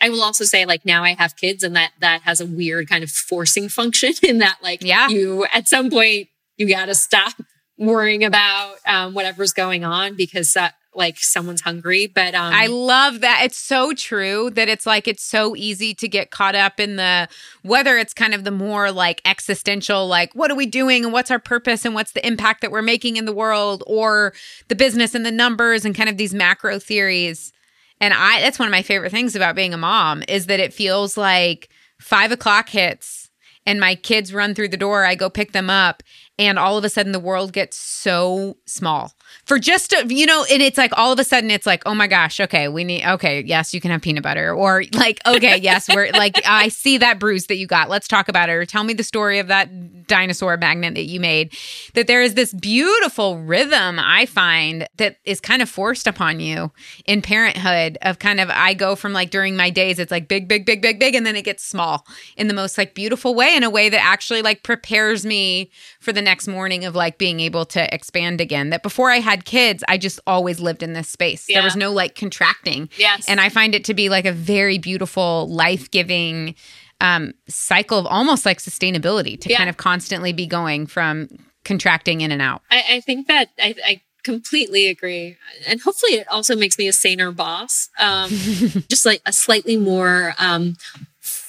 I 0.02 0.10
will 0.10 0.24
also 0.24 0.43
say 0.43 0.66
like 0.66 0.86
now 0.86 1.04
I 1.04 1.14
have 1.14 1.36
kids 1.36 1.64
and 1.64 1.76
that 1.76 1.91
that 1.99 2.22
has 2.24 2.41
a 2.41 2.45
weird 2.45 2.89
kind 2.89 3.04
of 3.04 3.12
forcing 3.12 3.70
function 3.70 4.14
in 4.24 4.39
that 4.39 4.58
like 4.62 4.84
yeah. 4.84 5.08
you 5.10 5.45
at 5.54 5.68
some 5.68 5.89
point 5.89 6.28
you 6.58 6.68
got 6.68 6.88
to 6.88 6.95
stop 6.95 7.34
worrying 7.78 8.24
about 8.24 8.76
um, 8.86 9.14
whatever's 9.14 9.54
going 9.54 9.84
on 9.84 10.16
because 10.16 10.54
that 10.54 10.76
like 10.93 11.18
someone's 11.18 11.62
hungry. 11.62 12.08
But 12.08 12.36
um, 12.36 12.54
I 12.54 12.68
love 12.68 13.22
that. 13.22 13.41
It's 13.43 13.58
so 13.58 13.93
true 13.93 14.49
that 14.52 14.68
it's 14.70 14.86
like 14.86 15.08
it's 15.08 15.24
so 15.24 15.56
easy 15.56 15.93
to 15.95 16.08
get 16.08 16.32
caught 16.32 16.56
up 16.56 16.80
in 16.80 16.97
the 16.97 17.28
whether 17.64 17.97
it's 17.97 18.14
kind 18.14 18.34
of 18.34 18.43
the 18.43 18.52
more 18.52 18.91
like 18.91 19.22
existential, 19.26 20.08
like 20.08 20.34
what 20.36 20.52
are 20.52 20.56
we 20.56 20.66
doing 20.66 21.06
and 21.06 21.14
what's 21.14 21.32
our 21.32 21.39
purpose 21.39 21.86
and 21.86 21.95
what's 21.95 22.12
the 22.12 22.26
impact 22.26 22.62
that 22.62 22.72
we're 22.72 22.82
making 22.82 23.18
in 23.18 23.26
the 23.26 23.34
world, 23.34 23.84
or 23.88 24.34
the 24.68 24.76
business 24.76 25.16
and 25.16 25.26
the 25.26 25.32
numbers 25.32 25.86
and 25.86 25.95
kind 25.95 26.10
of 26.10 26.18
these 26.18 26.34
macro 26.34 26.80
theories. 26.80 27.54
And 28.02 28.14
I 28.14 28.41
that's 28.41 28.60
one 28.60 28.68
of 28.68 28.72
my 28.72 28.82
favorite 28.82 29.12
things 29.12 29.36
about 29.36 29.56
being 29.56 29.74
a 29.74 29.78
mom 29.78 30.24
is 30.28 30.47
that 30.47 30.60
it 30.60 30.74
feels 30.74 31.16
like 31.16 31.70
five 31.99 32.32
o'clock 32.32 32.68
hits 32.68 33.30
and 33.66 33.80
my 33.80 33.95
kids 33.95 34.34
run 34.34 34.56
through 34.56 34.70
the 34.70 34.78
door. 34.78 35.06
I 35.06 35.14
go 35.16 35.30
pick 35.30 35.52
them 35.52 35.70
up, 35.70 36.02
and 36.39 36.58
all 36.58 36.78
of 36.78 36.84
a 36.84 36.89
sudden 36.89 37.12
the 37.12 37.20
world 37.20 37.54
gets 37.54 37.78
so 37.78 38.58
small 38.66 39.14
for 39.52 39.60
just 39.60 39.91
a, 39.91 40.06
you 40.08 40.26
know 40.26 40.45
and 40.49 40.62
it's 40.62 40.78
like 40.78 40.97
all 40.97 41.12
of 41.12 41.20
a 41.20 41.26
sudden 41.26 41.52
it's 41.52 41.66
like 41.66 41.84
oh 41.86 41.93
my 41.93 42.08
gosh 42.08 42.39
okay 42.39 42.70
we 42.70 42.86
need 42.86 43.04
okay 43.04 43.43
yes 43.45 43.74
you 43.74 43.82
can 43.82 43.91
have 43.91 44.02
peanut 44.02 44.24
butter 44.24 44.54
or 44.54 44.86
like 44.93 45.20
okay 45.28 45.58
yes 45.58 45.89
we're 45.93 46.10
like 46.12 46.41
i 46.45 46.70
see 46.70 46.97
that 46.97 47.20
bruise 47.20 47.47
that 47.47 47.58
you 47.58 47.68
got. 47.68 47.89
Let's 47.89 48.08
talk 48.08 48.30
about 48.30 48.47
it 48.47 48.54
or 48.54 48.66
tell 48.66 48.86
me 48.86 48.93
the 48.93 49.04
story 49.04 49.39
of 49.39 49.47
that 49.47 50.08
dinosaur 50.08 50.56
magnet 50.56 50.95
that 50.95 51.04
you 51.04 51.20
made. 51.20 51.54
That 51.95 52.08
there 52.08 52.22
is 52.22 52.36
this 52.36 52.54
beautiful 52.54 53.39
rhythm 53.39 53.99
i 53.99 54.26
find 54.26 54.88
that 54.95 55.18
is 55.26 55.41
kind 55.41 55.62
of 55.62 55.70
forced 55.70 56.08
upon 56.08 56.39
you 56.39 56.72
in 57.06 57.22
parenthood 57.22 57.97
of 58.04 58.20
kind 58.20 58.39
of 58.39 58.49
i 58.52 58.74
go 58.74 58.95
from 58.95 59.12
like 59.12 59.32
during 59.32 59.58
my 59.58 59.70
days 59.70 59.99
it's 59.99 60.12
like 60.12 60.30
big 60.30 60.47
big 60.47 60.66
big 60.66 60.82
big 60.82 60.97
big 60.97 61.14
and 61.14 61.26
then 61.26 61.36
it 61.36 61.43
gets 61.43 61.62
small 61.62 62.06
in 62.38 62.47
the 62.47 62.54
most 62.54 62.78
like 62.78 62.95
beautiful 62.95 63.36
way 63.36 63.54
in 63.54 63.64
a 63.64 63.70
way 63.70 63.89
that 63.89 64.02
actually 64.02 64.41
like 64.41 64.64
prepares 64.64 65.26
me 65.26 65.70
for 66.02 66.12
the 66.12 66.22
next 66.22 66.47
morning 66.47 66.84
of 66.84 66.95
like 66.95 67.18
being 67.18 67.39
able 67.39 67.66
to 67.68 67.93
expand 67.93 68.41
again 68.41 68.72
that 68.72 68.84
before 68.84 69.10
i 69.10 69.20
had 69.20 69.45
kids, 69.45 69.84
I 69.88 69.97
just 69.97 70.20
always 70.26 70.60
lived 70.60 70.84
in 70.84 70.93
this 70.93 71.08
space. 71.08 71.47
Yeah. 71.47 71.58
There 71.58 71.64
was 71.64 71.76
no 71.76 71.91
like 71.91 72.16
contracting. 72.16 72.89
Yes. 72.97 73.28
And 73.28 73.39
I 73.39 73.49
find 73.49 73.76
it 73.76 73.86
to 73.86 73.93
be 73.93 74.10
like 74.10 74.26
a 74.26 74.32
very 74.32 74.78
beautiful, 74.78 75.47
life 75.47 75.91
giving 75.91 76.56
um, 76.99 77.34
cycle 77.47 77.97
of 77.97 78.06
almost 78.06 78.45
like 78.45 78.60
sustainability 78.60 79.39
to 79.41 79.49
yeah. 79.49 79.58
kind 79.58 79.70
of 79.70 79.78
constantly 79.78 80.34
be 80.34 80.47
going 80.47 80.88
from 80.88 81.30
contracting 81.64 82.22
in 82.22 82.32
and 82.32 82.41
out. 82.41 82.62
I, 82.70 82.84
I 82.89 83.02
think 83.02 83.28
that 83.28 83.49
I, 83.60 83.76
I 83.86 84.02
completely 84.24 84.88
agree 84.88 85.36
and 85.68 85.82
hopefully 85.82 86.14
it 86.14 86.28
also 86.28 86.56
makes 86.56 86.78
me 86.78 86.88
a 86.88 86.93
saner 86.93 87.32
boss 87.32 87.89
um, 87.97 88.30
just 88.88 89.04
like 89.04 89.20
a 89.26 89.34
slightly 89.34 89.78
more 89.78 90.36
um, 90.38 90.78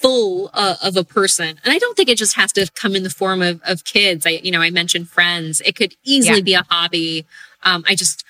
full 0.03 0.49
uh, 0.53 0.75
of 0.83 0.97
a 0.97 1.03
person. 1.03 1.47
And 1.63 1.73
I 1.73 1.77
don't 1.77 1.95
think 1.95 2.09
it 2.09 2.17
just 2.17 2.35
has 2.35 2.51
to 2.53 2.69
come 2.75 2.93
in 2.93 3.03
the 3.03 3.09
form 3.09 3.41
of, 3.41 3.61
of 3.63 3.85
kids. 3.85 4.25
I, 4.25 4.31
you 4.31 4.51
know, 4.51 4.61
I 4.61 4.69
mentioned 4.69 5.07
friends. 5.07 5.61
It 5.61 5.75
could 5.77 5.95
easily 6.03 6.39
yeah. 6.39 6.43
be 6.43 6.53
a 6.55 6.65
hobby. 6.69 7.25
Um, 7.63 7.85
I 7.87 7.95
just, 7.95 8.25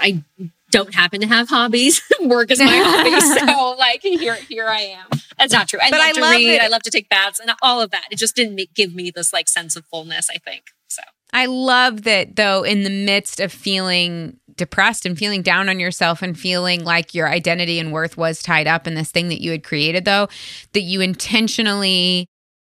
I 0.00 0.24
don't 0.72 0.92
happen 0.92 1.20
to 1.20 1.28
have 1.28 1.48
hobbies. 1.48 2.02
Work 2.20 2.50
is 2.50 2.58
my 2.58 2.66
hobby. 2.66 3.10
So 3.46 3.76
like 3.78 4.02
here, 4.02 4.34
here 4.34 4.66
I 4.66 4.80
am. 4.80 5.06
That's 5.38 5.52
not 5.52 5.68
true. 5.68 5.78
I 5.80 5.90
but 5.90 6.00
love 6.00 6.08
I 6.08 6.12
to 6.12 6.20
love 6.20 6.30
read. 6.32 6.54
It. 6.54 6.62
I 6.62 6.66
love 6.66 6.82
to 6.82 6.90
take 6.90 7.08
baths 7.08 7.38
and 7.38 7.52
all 7.62 7.80
of 7.80 7.92
that. 7.92 8.06
It 8.10 8.18
just 8.18 8.34
didn't 8.34 8.56
make, 8.56 8.74
give 8.74 8.92
me 8.92 9.12
this 9.12 9.32
like 9.32 9.48
sense 9.48 9.76
of 9.76 9.84
fullness, 9.86 10.28
I 10.28 10.38
think. 10.38 10.64
So 10.88 11.02
I 11.32 11.46
love 11.46 12.02
that 12.02 12.34
though, 12.34 12.64
in 12.64 12.82
the 12.82 12.90
midst 12.90 13.38
of 13.38 13.52
feeling 13.52 14.38
depressed 14.56 15.06
and 15.06 15.18
feeling 15.18 15.42
down 15.42 15.68
on 15.68 15.80
yourself 15.80 16.22
and 16.22 16.38
feeling 16.38 16.84
like 16.84 17.14
your 17.14 17.28
identity 17.28 17.78
and 17.78 17.92
worth 17.92 18.16
was 18.16 18.42
tied 18.42 18.66
up 18.66 18.86
in 18.86 18.94
this 18.94 19.10
thing 19.10 19.28
that 19.28 19.40
you 19.40 19.50
had 19.50 19.64
created, 19.64 20.04
though, 20.04 20.28
that 20.72 20.82
you 20.82 21.00
intentionally 21.00 22.28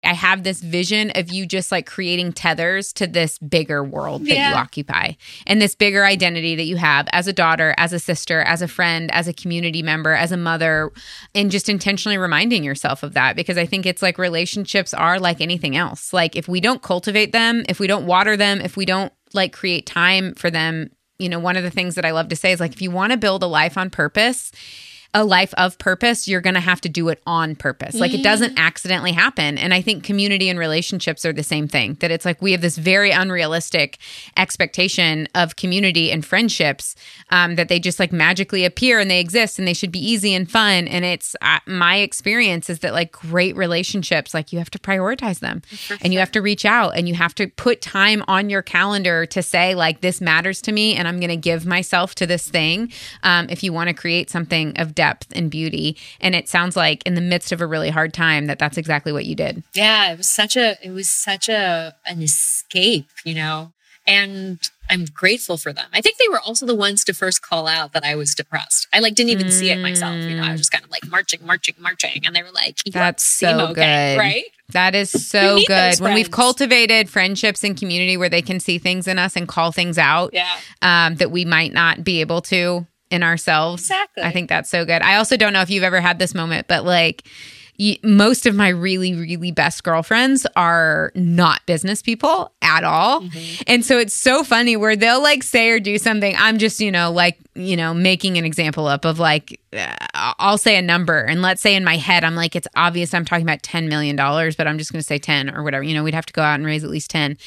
I 0.04 0.14
have 0.14 0.44
this 0.44 0.62
vision 0.62 1.12
of 1.16 1.30
you 1.30 1.46
just 1.46 1.72
like 1.72 1.86
creating 1.86 2.34
tethers 2.34 2.94
to 2.94 3.08
this 3.08 3.38
bigger 3.40 3.84
world 3.84 4.26
that 4.26 4.36
yeah. 4.36 4.50
you 4.52 4.56
occupy 4.56 5.14
and 5.46 5.62
this 5.62 5.76
bigger 5.76 6.06
identity 6.06 6.56
that 6.56 6.64
you 6.64 6.78
have 6.78 7.08
as 7.12 7.28
a 7.28 7.34
daughter, 7.34 7.76
as 7.78 7.92
a 7.92 8.00
sister, 8.00 8.42
as 8.42 8.62
a 8.62 8.68
friend, 8.68 9.12
as 9.12 9.28
a 9.28 9.34
community 9.34 9.82
member, 9.82 10.14
as 10.14 10.32
a 10.32 10.38
mother, 10.38 10.92
and 11.36 11.52
just 11.52 11.68
intentionally 11.68 12.18
reminding 12.18 12.64
yourself 12.64 13.04
of 13.04 13.14
that 13.14 13.36
because 13.36 13.58
I 13.58 13.66
think 13.66 13.86
it's 13.86 14.02
like 14.02 14.18
relationships 14.18 14.94
are 14.94 15.20
like 15.20 15.42
anything 15.42 15.76
else. 15.76 16.14
Like 16.14 16.36
if 16.36 16.48
we 16.48 16.62
don't 16.62 16.82
cultivate 16.82 17.34
them, 17.34 17.66
if 17.68 17.80
we 17.80 17.88
don't 17.88 18.06
water 18.06 18.38
them, 18.38 18.62
if 18.62 18.78
we 18.78 18.86
don't 18.86 19.12
like 19.34 19.52
create 19.52 19.86
time 19.86 20.34
for 20.36 20.50
them, 20.50 20.90
you 21.20 21.30
know, 21.30 21.40
one 21.40 21.58
of 21.58 21.64
the 21.64 21.70
things 21.70 21.96
that 21.96 22.06
I 22.06 22.12
love 22.12 22.30
to 22.30 22.36
say 22.36 22.52
is 22.52 22.60
like 22.60 22.72
if 22.72 22.82
you 22.82 22.90
want 22.90 23.12
to 23.12 23.18
build 23.18 23.44
a 23.44 23.48
life 23.48 23.78
on 23.78 23.90
purpose, 23.90 24.52
a 25.14 25.26
life 25.26 25.54
of 25.56 25.78
purpose, 25.80 26.28
you're 26.28 26.42
going 26.42 26.54
to 26.54 26.60
have 26.60 26.80
to 26.82 26.90
do 26.90 27.10
it 27.10 27.20
on 27.26 27.56
purpose. 27.56 27.96
Like 27.96 28.14
it 28.14 28.22
doesn't 28.22 28.56
mm. 28.56 28.60
accidentally 28.60 29.12
happen. 29.12 29.58
And 29.58 29.74
I 29.74 29.82
think 29.82 30.04
community 30.04 30.50
and 30.50 30.60
relationships 30.60 31.26
are 31.26 31.34
the 31.34 31.42
same 31.42 31.68
thing. 31.68 31.96
That 32.00 32.12
it's 32.12 32.26
like 32.26 32.44
we 32.44 32.52
have 32.52 32.62
this 32.62 32.78
very 32.78 33.10
unrealistic 33.10 33.98
expectation 34.38 35.28
of 35.34 35.56
community 35.56 36.12
and 36.12 36.24
friendships 36.24 36.94
um, 37.32 37.56
that 37.56 37.70
they 37.70 37.80
just 37.80 38.00
like 38.00 38.12
magically 38.12 38.66
appear 38.66 39.00
and 39.00 39.10
they 39.10 39.20
exist 39.20 39.58
and 39.58 39.68
they 39.68 39.74
should 39.74 39.92
be 39.92 40.00
easy 40.00 40.36
and 40.36 40.50
fun. 40.50 40.88
And 40.88 41.04
it's 41.04 41.36
uh, 41.42 41.60
my 41.66 41.98
experience 41.98 42.70
is 42.70 42.80
that 42.80 42.94
like 42.94 43.12
great 43.12 43.56
relationships, 43.56 44.36
like 44.36 44.54
you 44.54 44.60
have 44.60 44.70
to 44.72 44.80
prioritize 44.80 45.40
them 45.40 45.64
and 46.02 46.14
you 46.14 46.20
have 46.20 46.32
to 46.34 46.42
reach 46.42 46.66
out 46.66 46.96
and 46.96 47.10
you 47.10 47.16
have 47.16 47.34
to 47.36 47.48
put 47.48 47.82
time 47.82 48.24
on 48.28 48.52
your 48.52 48.62
calendar 48.62 49.26
to 49.26 49.42
say 49.42 49.74
like 49.74 50.02
this 50.02 50.22
matters 50.22 50.62
to 50.62 50.72
me 50.72 50.94
and 50.94 51.08
I'm 51.08 51.20
going 51.20 51.30
to 51.30 51.38
give 51.38 51.66
myself 51.66 52.14
to 52.16 52.28
this 52.28 52.48
thing. 52.48 52.92
Um, 53.24 53.48
if 53.50 53.64
you 53.64 53.74
want 53.74 53.88
to 53.88 53.96
create 53.96 54.30
something 54.30 54.78
of 54.78 54.94
depth 55.00 55.32
and 55.34 55.50
beauty. 55.50 55.96
And 56.20 56.36
it 56.36 56.50
sounds 56.50 56.76
like 56.76 57.02
in 57.06 57.16
the 57.16 57.22
midst 57.22 57.54
of 57.54 57.62
a 57.62 57.66
really 57.66 57.90
hard 57.90 58.14
time 58.14 58.48
that 58.48 58.60
that's 58.60 58.78
exactly 58.78 59.14
what 59.14 59.26
you 59.26 59.34
did. 59.34 59.64
Yeah, 59.74 60.12
it 60.12 60.18
was 60.18 60.28
such 60.28 60.58
a 60.58 60.76
it 60.84 60.92
was 60.92 61.08
such 61.08 61.48
a 61.48 61.96
an 62.06 62.22
escape, 62.22 63.08
you 63.24 63.34
know. 63.34 63.72
And 64.06 64.60
I'm 64.90 65.06
grateful 65.06 65.56
for 65.56 65.72
them. 65.72 65.86
I 65.94 66.02
think 66.02 66.18
they 66.18 66.28
were 66.30 66.42
also 66.42 66.66
the 66.66 66.76
ones 66.76 67.06
to 67.06 67.14
first 67.14 67.42
call 67.42 67.66
out 67.66 67.94
that 67.94 68.04
I 68.04 68.16
was 68.16 68.36
depressed. 68.36 68.88
I 68.92 69.00
like 69.00 69.16
didn't 69.16 69.30
even 69.30 69.48
mm. 69.48 69.52
see 69.52 69.70
it 69.70 69.80
myself. 69.80 70.16
You 70.16 70.36
know, 70.36 70.44
I 70.44 70.52
was 70.52 70.60
just 70.60 70.72
kind 70.72 70.84
of 70.84 70.92
like 70.92 71.08
marching, 71.08 71.46
marching, 71.46 71.76
marching, 71.80 72.26
and 72.26 72.36
they 72.36 72.44
were 72.44 72.52
like, 72.52 72.80
"That's 72.92 73.24
so 73.24 73.68
okay, 73.70 74.16
good, 74.16 74.20
right?" 74.20 74.46
That 74.74 74.96
is 74.96 75.12
so 75.30 75.60
good. 75.66 76.00
When 76.02 76.14
we've 76.14 76.32
cultivated 76.32 77.10
friendships 77.10 77.64
and 77.64 77.78
community 77.78 78.18
where 78.18 78.28
they 78.28 78.42
can 78.42 78.60
see 78.60 78.80
things 78.80 79.08
in 79.08 79.18
us 79.18 79.38
and 79.38 79.48
call 79.48 79.72
things 79.72 79.98
out 79.98 80.34
yeah. 80.34 80.58
um, 80.82 81.16
that 81.16 81.32
we 81.32 81.46
might 81.46 81.72
not 81.72 82.04
be 82.04 82.20
able 82.20 82.42
to 82.42 82.86
in 83.12 83.24
ourselves. 83.24 83.84
Exactly. 83.84 84.24
I 84.24 84.32
think 84.32 84.50
that's 84.50 84.70
so 84.70 84.86
good. 84.86 85.02
I 85.02 85.16
also 85.16 85.38
don't 85.38 85.54
know 85.54 85.62
if 85.62 85.70
you've 85.70 85.84
ever 85.84 86.02
had 86.02 86.20
this 86.20 86.34
moment, 86.34 86.68
but 86.68 86.86
like, 86.86 87.24
most 88.04 88.46
of 88.46 88.56
my 88.56 88.68
really 88.68 89.14
really 89.14 89.52
best 89.52 89.84
girlfriends 89.84 90.46
are 90.56 91.12
not 91.16 91.66
business 91.66 92.02
people 92.02 92.52
at 92.62 92.84
all 92.84 93.22
mm-hmm. 93.22 93.64
and 93.68 93.86
so 93.86 93.98
it's 93.98 94.14
so 94.14 94.44
funny 94.44 94.76
where 94.76 94.98
they'll 94.98 95.24
like 95.24 95.44
say 95.44 95.70
or 95.70 95.80
do 95.80 95.98
something 95.98 96.36
i'm 96.38 96.58
just 96.58 96.82
you 96.82 96.92
know 96.92 97.10
like 97.10 97.38
you 97.56 97.78
know 97.78 97.94
making 97.94 98.38
an 98.38 98.44
example 98.44 98.86
up 98.86 99.06
of 99.06 99.18
like 99.18 99.60
uh, 99.72 99.96
i'll 100.14 100.58
say 100.58 100.78
a 100.78 100.82
number 100.82 101.22
and 101.22 101.42
let's 101.42 101.62
say 101.62 101.74
in 101.74 101.86
my 101.86 101.96
head 101.96 102.26
i'm 102.26 102.36
like 102.36 102.54
it's 102.54 102.68
obvious 102.76 103.14
i'm 103.14 103.24
talking 103.24 103.46
about 103.46 103.64
10 103.64 103.88
million 103.88 104.16
dollars 104.16 104.58
but 104.58 104.68
i'm 104.68 104.78
just 104.78 104.92
going 104.92 105.00
to 105.00 105.08
say 105.08 105.18
10 105.18 105.56
or 105.56 105.64
whatever 105.64 105.84
you 105.84 105.94
know 105.94 106.04
we'd 106.04 106.14
have 106.14 106.26
to 106.26 106.34
go 106.34 106.42
out 106.42 106.56
and 106.56 106.66
raise 106.66 106.84
at 106.84 106.90
least 106.90 107.10
10 107.12 107.38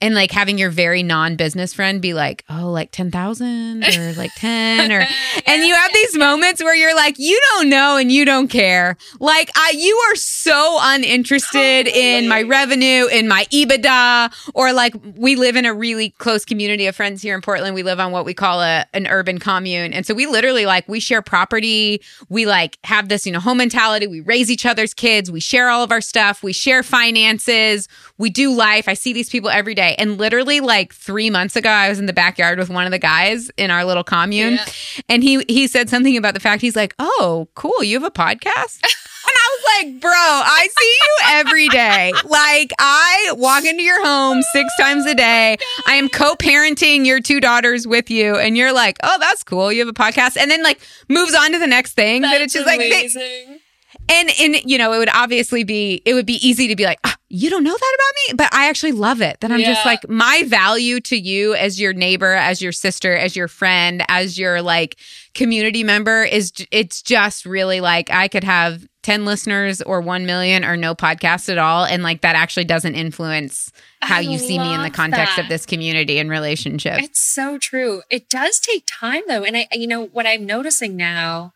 and 0.00 0.14
like 0.14 0.30
having 0.30 0.58
your 0.58 0.70
very 0.70 1.02
non-business 1.02 1.72
friend 1.74 2.02
be 2.02 2.14
like, 2.14 2.44
"Oh, 2.48 2.70
like 2.70 2.90
10,000 2.90 3.84
or 3.84 4.12
like 4.14 4.32
10 4.36 4.92
or 4.92 5.06
and 5.46 5.62
you 5.64 5.74
have 5.74 5.92
these 5.92 6.16
moments 6.16 6.62
where 6.62 6.74
you're 6.74 6.94
like, 6.94 7.18
"You 7.18 7.40
don't 7.52 7.68
know 7.68 7.96
and 7.96 8.10
you 8.12 8.24
don't 8.24 8.48
care." 8.48 8.96
Like, 9.20 9.50
I 9.56 9.72
you 9.76 9.96
are 10.10 10.16
so 10.16 10.78
uninterested 10.80 11.86
totally. 11.86 12.16
in 12.16 12.28
my 12.28 12.42
revenue, 12.42 13.06
in 13.06 13.28
my 13.28 13.46
EBITDA, 13.46 14.50
or 14.54 14.72
like 14.72 14.94
we 15.16 15.36
live 15.36 15.56
in 15.56 15.64
a 15.64 15.74
really 15.74 16.10
close 16.18 16.44
community 16.44 16.86
of 16.86 16.96
friends 16.96 17.22
here 17.22 17.34
in 17.34 17.40
Portland. 17.40 17.74
We 17.74 17.82
live 17.82 18.00
on 18.00 18.12
what 18.12 18.24
we 18.24 18.34
call 18.34 18.62
a 18.62 18.86
an 18.92 19.06
urban 19.06 19.38
commune. 19.38 19.92
And 19.92 20.06
so 20.06 20.14
we 20.14 20.26
literally 20.26 20.66
like 20.66 20.88
we 20.88 21.00
share 21.00 21.22
property, 21.22 22.02
we 22.28 22.46
like 22.46 22.78
have 22.84 23.08
this, 23.08 23.26
you 23.26 23.32
know, 23.32 23.40
home 23.40 23.58
mentality, 23.58 24.06
we 24.06 24.20
raise 24.20 24.50
each 24.50 24.66
other's 24.66 24.94
kids, 24.94 25.30
we 25.30 25.40
share 25.40 25.68
all 25.70 25.82
of 25.82 25.90
our 25.90 26.00
stuff, 26.00 26.42
we 26.42 26.52
share 26.52 26.82
finances, 26.82 27.88
we 28.18 28.30
do 28.30 28.52
life. 28.52 28.88
I 28.88 28.94
see 28.94 29.12
these 29.12 29.30
people 29.30 29.50
every 29.50 29.74
day. 29.74 29.85
And 29.98 30.18
literally, 30.18 30.60
like 30.60 30.92
three 30.92 31.30
months 31.30 31.56
ago, 31.56 31.70
I 31.70 31.88
was 31.88 31.98
in 31.98 32.06
the 32.06 32.12
backyard 32.12 32.58
with 32.58 32.70
one 32.70 32.86
of 32.86 32.90
the 32.90 32.98
guys 32.98 33.50
in 33.56 33.70
our 33.70 33.84
little 33.84 34.04
commune, 34.04 34.54
yeah. 34.54 34.66
and 35.08 35.22
he 35.22 35.44
he 35.48 35.66
said 35.68 35.88
something 35.88 36.16
about 36.16 36.34
the 36.34 36.40
fact 36.40 36.62
he's 36.62 36.76
like, 36.76 36.94
"Oh, 36.98 37.48
cool, 37.54 37.82
you 37.82 38.00
have 38.00 38.04
a 38.04 38.10
podcast." 38.10 38.80
And 39.26 39.34
I 39.34 39.56
was 39.56 39.92
like, 39.92 40.00
bro, 40.00 40.10
I 40.12 40.68
see 40.78 40.86
you 40.86 41.16
every 41.38 41.68
day. 41.68 42.12
Like, 42.26 42.72
I 42.78 43.32
walk 43.32 43.64
into 43.64 43.82
your 43.82 44.04
home 44.04 44.40
six 44.52 44.72
oh 44.78 44.82
times 44.82 45.04
a 45.04 45.16
day. 45.16 45.56
I 45.86 45.94
am 45.94 46.08
co 46.08 46.36
parenting 46.36 47.04
your 47.04 47.20
two 47.20 47.40
daughters 47.40 47.88
with 47.88 48.08
you. 48.08 48.36
And 48.36 48.56
you're 48.56 48.72
like, 48.72 48.98
oh, 49.02 49.16
that's 49.18 49.42
cool. 49.42 49.72
You 49.72 49.80
have 49.80 49.88
a 49.88 49.92
podcast. 49.92 50.36
And 50.36 50.48
then, 50.48 50.62
like, 50.62 50.80
moves 51.08 51.34
on 51.34 51.50
to 51.52 51.58
the 51.58 51.66
next 51.66 51.94
thing. 51.94 52.22
That's 52.22 52.34
but 52.34 52.40
it's 52.42 52.52
just 52.52 52.66
like 52.66 52.78
amazing. 52.78 53.48
like, 53.48 53.60
and 54.08 54.30
and 54.40 54.56
you 54.64 54.78
know, 54.78 54.92
it 54.92 54.98
would 54.98 55.10
obviously 55.12 55.64
be 55.64 56.02
it 56.04 56.14
would 56.14 56.26
be 56.26 56.46
easy 56.46 56.68
to 56.68 56.76
be 56.76 56.84
like, 56.84 56.98
ah, 57.04 57.16
you 57.28 57.50
don't 57.50 57.64
know 57.64 57.76
that 57.76 57.96
about 57.98 58.14
me, 58.28 58.36
but 58.36 58.54
I 58.54 58.68
actually 58.68 58.92
love 58.92 59.20
it. 59.20 59.40
That 59.40 59.50
I'm 59.50 59.60
yeah. 59.60 59.74
just 59.74 59.84
like 59.84 60.08
my 60.08 60.44
value 60.46 61.00
to 61.00 61.16
you 61.16 61.54
as 61.54 61.80
your 61.80 61.92
neighbor, 61.92 62.32
as 62.32 62.62
your 62.62 62.72
sister, 62.72 63.16
as 63.16 63.34
your 63.34 63.48
friend, 63.48 64.04
as 64.08 64.38
your 64.38 64.62
like 64.62 64.96
community 65.34 65.82
member 65.82 66.22
is 66.22 66.52
it's 66.70 67.02
just 67.02 67.44
really 67.44 67.80
like 67.80 68.10
I 68.10 68.28
could 68.28 68.44
have 68.44 68.86
10 69.02 69.24
listeners 69.24 69.82
or 69.82 70.00
1 70.00 70.26
million 70.26 70.64
or 70.64 70.76
no 70.76 70.94
podcast 70.94 71.48
at 71.48 71.58
all 71.58 71.84
and 71.84 72.02
like 72.02 72.22
that 72.22 72.34
actually 72.34 72.64
doesn't 72.64 72.94
influence 72.94 73.70
how 74.02 74.16
I 74.16 74.20
you 74.20 74.38
see 74.38 74.58
me 74.58 74.74
in 74.74 74.82
the 74.82 74.90
context 74.90 75.36
that. 75.36 75.42
of 75.42 75.48
this 75.48 75.66
community 75.66 76.18
and 76.18 76.30
relationship. 76.30 77.00
It's 77.00 77.20
so 77.20 77.58
true. 77.58 78.02
It 78.10 78.28
does 78.28 78.58
take 78.58 78.84
time 78.86 79.22
though. 79.28 79.44
And 79.44 79.56
I 79.56 79.68
you 79.72 79.86
know 79.86 80.06
what 80.06 80.26
I'm 80.26 80.46
noticing 80.46 80.96
now 80.96 81.52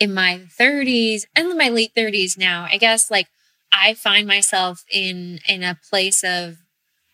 in 0.00 0.14
my 0.14 0.42
30s 0.58 1.22
and 1.34 1.56
my 1.56 1.68
late 1.68 1.94
30s 1.96 2.38
now, 2.38 2.66
I 2.70 2.76
guess 2.76 3.10
like 3.10 3.28
I 3.72 3.94
find 3.94 4.26
myself 4.26 4.84
in 4.90 5.40
in 5.48 5.62
a 5.62 5.78
place 5.88 6.22
of 6.24 6.58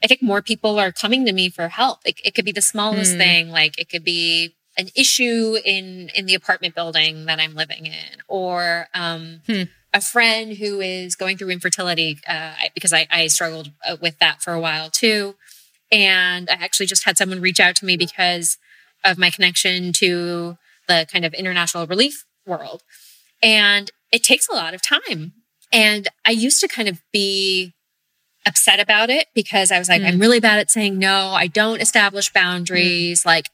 I 0.02 0.06
think 0.06 0.22
more 0.22 0.42
people 0.42 0.78
are 0.78 0.92
coming 0.92 1.24
to 1.24 1.32
me 1.32 1.48
for 1.48 1.68
help. 1.68 2.00
It, 2.04 2.20
it 2.22 2.34
could 2.34 2.44
be 2.44 2.52
the 2.52 2.60
smallest 2.62 3.14
mm. 3.14 3.18
thing, 3.18 3.48
like 3.48 3.78
it 3.78 3.88
could 3.88 4.04
be 4.04 4.54
an 4.76 4.88
issue 4.94 5.56
in 5.64 6.10
in 6.14 6.26
the 6.26 6.34
apartment 6.34 6.74
building 6.74 7.26
that 7.26 7.40
I'm 7.40 7.54
living 7.54 7.86
in, 7.86 8.20
or 8.28 8.88
um, 8.92 9.40
hmm. 9.46 9.62
a 9.92 10.00
friend 10.00 10.56
who 10.56 10.80
is 10.80 11.16
going 11.16 11.38
through 11.38 11.50
infertility 11.50 12.18
uh, 12.28 12.54
because 12.74 12.92
I, 12.92 13.06
I 13.10 13.28
struggled 13.28 13.70
uh, 13.86 13.96
with 14.00 14.18
that 14.18 14.42
for 14.42 14.52
a 14.52 14.60
while 14.60 14.90
too. 14.90 15.36
And 15.92 16.50
I 16.50 16.54
actually 16.54 16.86
just 16.86 17.04
had 17.04 17.16
someone 17.16 17.40
reach 17.40 17.60
out 17.60 17.76
to 17.76 17.84
me 17.84 17.96
because 17.96 18.58
of 19.04 19.16
my 19.16 19.30
connection 19.30 19.92
to 19.94 20.58
the 20.88 21.06
kind 21.10 21.24
of 21.24 21.32
international 21.34 21.86
relief 21.86 22.24
world. 22.46 22.82
And 23.42 23.90
it 24.12 24.22
takes 24.22 24.48
a 24.48 24.54
lot 24.54 24.74
of 24.74 24.82
time. 24.82 25.32
And 25.72 26.08
I 26.24 26.30
used 26.30 26.60
to 26.60 26.68
kind 26.68 26.88
of 26.88 27.02
be 27.12 27.74
upset 28.46 28.78
about 28.78 29.10
it 29.10 29.26
because 29.34 29.72
I 29.72 29.78
was 29.78 29.88
like, 29.88 30.02
mm. 30.02 30.06
I'm 30.06 30.18
really 30.18 30.40
bad 30.40 30.58
at 30.58 30.70
saying 30.70 30.98
no. 30.98 31.30
I 31.30 31.46
don't 31.46 31.80
establish 31.80 32.32
boundaries. 32.32 33.22
Mm. 33.22 33.26
Like, 33.26 33.46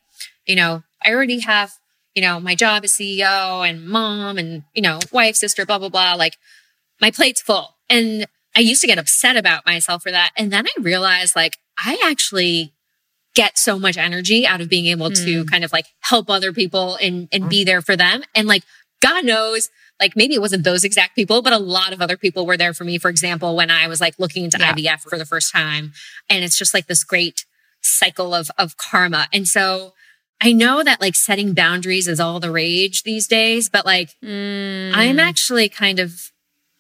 you 0.47 0.57
know, 0.57 0.83
I 1.05 1.13
already 1.13 1.41
have, 1.41 1.73
you 2.15 2.23
know, 2.23 2.41
my 2.41 2.55
job 2.55 2.85
as 2.85 2.93
CEO 2.93 3.69
and 3.69 3.87
mom 3.87 4.37
and, 4.37 4.65
you 4.75 4.83
know, 4.83 4.99
wife, 5.13 5.37
sister, 5.37 5.65
blah, 5.65 5.79
blah, 5.79 5.89
blah. 5.89 6.15
Like, 6.15 6.37
my 7.01 7.11
plate's 7.11 7.41
full. 7.41 7.77
And 7.89 8.27
I 8.55 8.61
used 8.61 8.81
to 8.83 8.87
get 8.87 8.99
upset 8.99 9.37
about 9.37 9.65
myself 9.65 10.03
for 10.03 10.11
that. 10.11 10.33
And 10.37 10.53
then 10.53 10.67
I 10.67 10.81
realized, 10.81 11.37
like, 11.37 11.59
I 11.79 12.01
actually 12.05 12.75
get 13.35 13.57
so 13.57 13.79
much 13.79 13.97
energy 13.97 14.47
out 14.47 14.61
of 14.61 14.69
being 14.69 14.87
able 14.87 15.09
mm. 15.09 15.25
to 15.25 15.45
kind 15.45 15.65
of 15.65 15.73
like 15.73 15.87
help 16.01 16.29
other 16.29 16.53
people 16.53 16.97
and, 16.97 17.29
and 17.31 17.49
be 17.49 17.63
there 17.63 17.81
for 17.81 17.97
them. 17.97 18.23
And 18.35 18.49
like, 18.49 18.65
God 19.01 19.25
knows, 19.25 19.71
like 19.99 20.15
maybe 20.17 20.35
it 20.35 20.41
wasn't 20.41 20.65
those 20.65 20.85
exact 20.85 21.15
people, 21.15 21.43
but 21.43 21.53
a 21.53 21.59
lot 21.59 21.93
of 21.93 22.01
other 22.01 22.17
people 22.17 22.47
were 22.47 22.57
there 22.57 22.75
for 22.75 22.85
me. 22.85 22.99
For 22.99 23.09
example, 23.09 23.57
when 23.57 23.71
I 23.71 23.89
was 23.89 24.01
like 24.01 24.19
looking 24.19 24.45
into 24.45 24.59
yeah. 24.59 24.75
IVF 24.75 25.01
for 25.03 25.19
the 25.19 25.27
first 25.27 25.53
time, 25.53 25.93
and 26.29 26.45
it's 26.45 26.59
just 26.59 26.75
like 26.75 26.87
this 26.87 27.05
great 27.05 27.47
cycle 27.81 28.35
of 28.35 28.51
of 28.59 28.77
karma. 28.77 29.27
And 29.33 29.49
so 29.49 29.95
I 30.41 30.53
know 30.53 30.83
that 30.83 31.01
like 31.01 31.15
setting 31.15 31.55
boundaries 31.55 32.09
is 32.09 32.21
all 32.21 32.41
the 32.41 32.51
rage 32.51 33.03
these 33.03 33.27
days, 33.27 33.69
but 33.69 33.85
like 33.85 34.11
mm. 34.25 34.93
I'm 34.95 35.19
actually 35.19 35.69
kind 35.69 35.99
of 35.99 36.31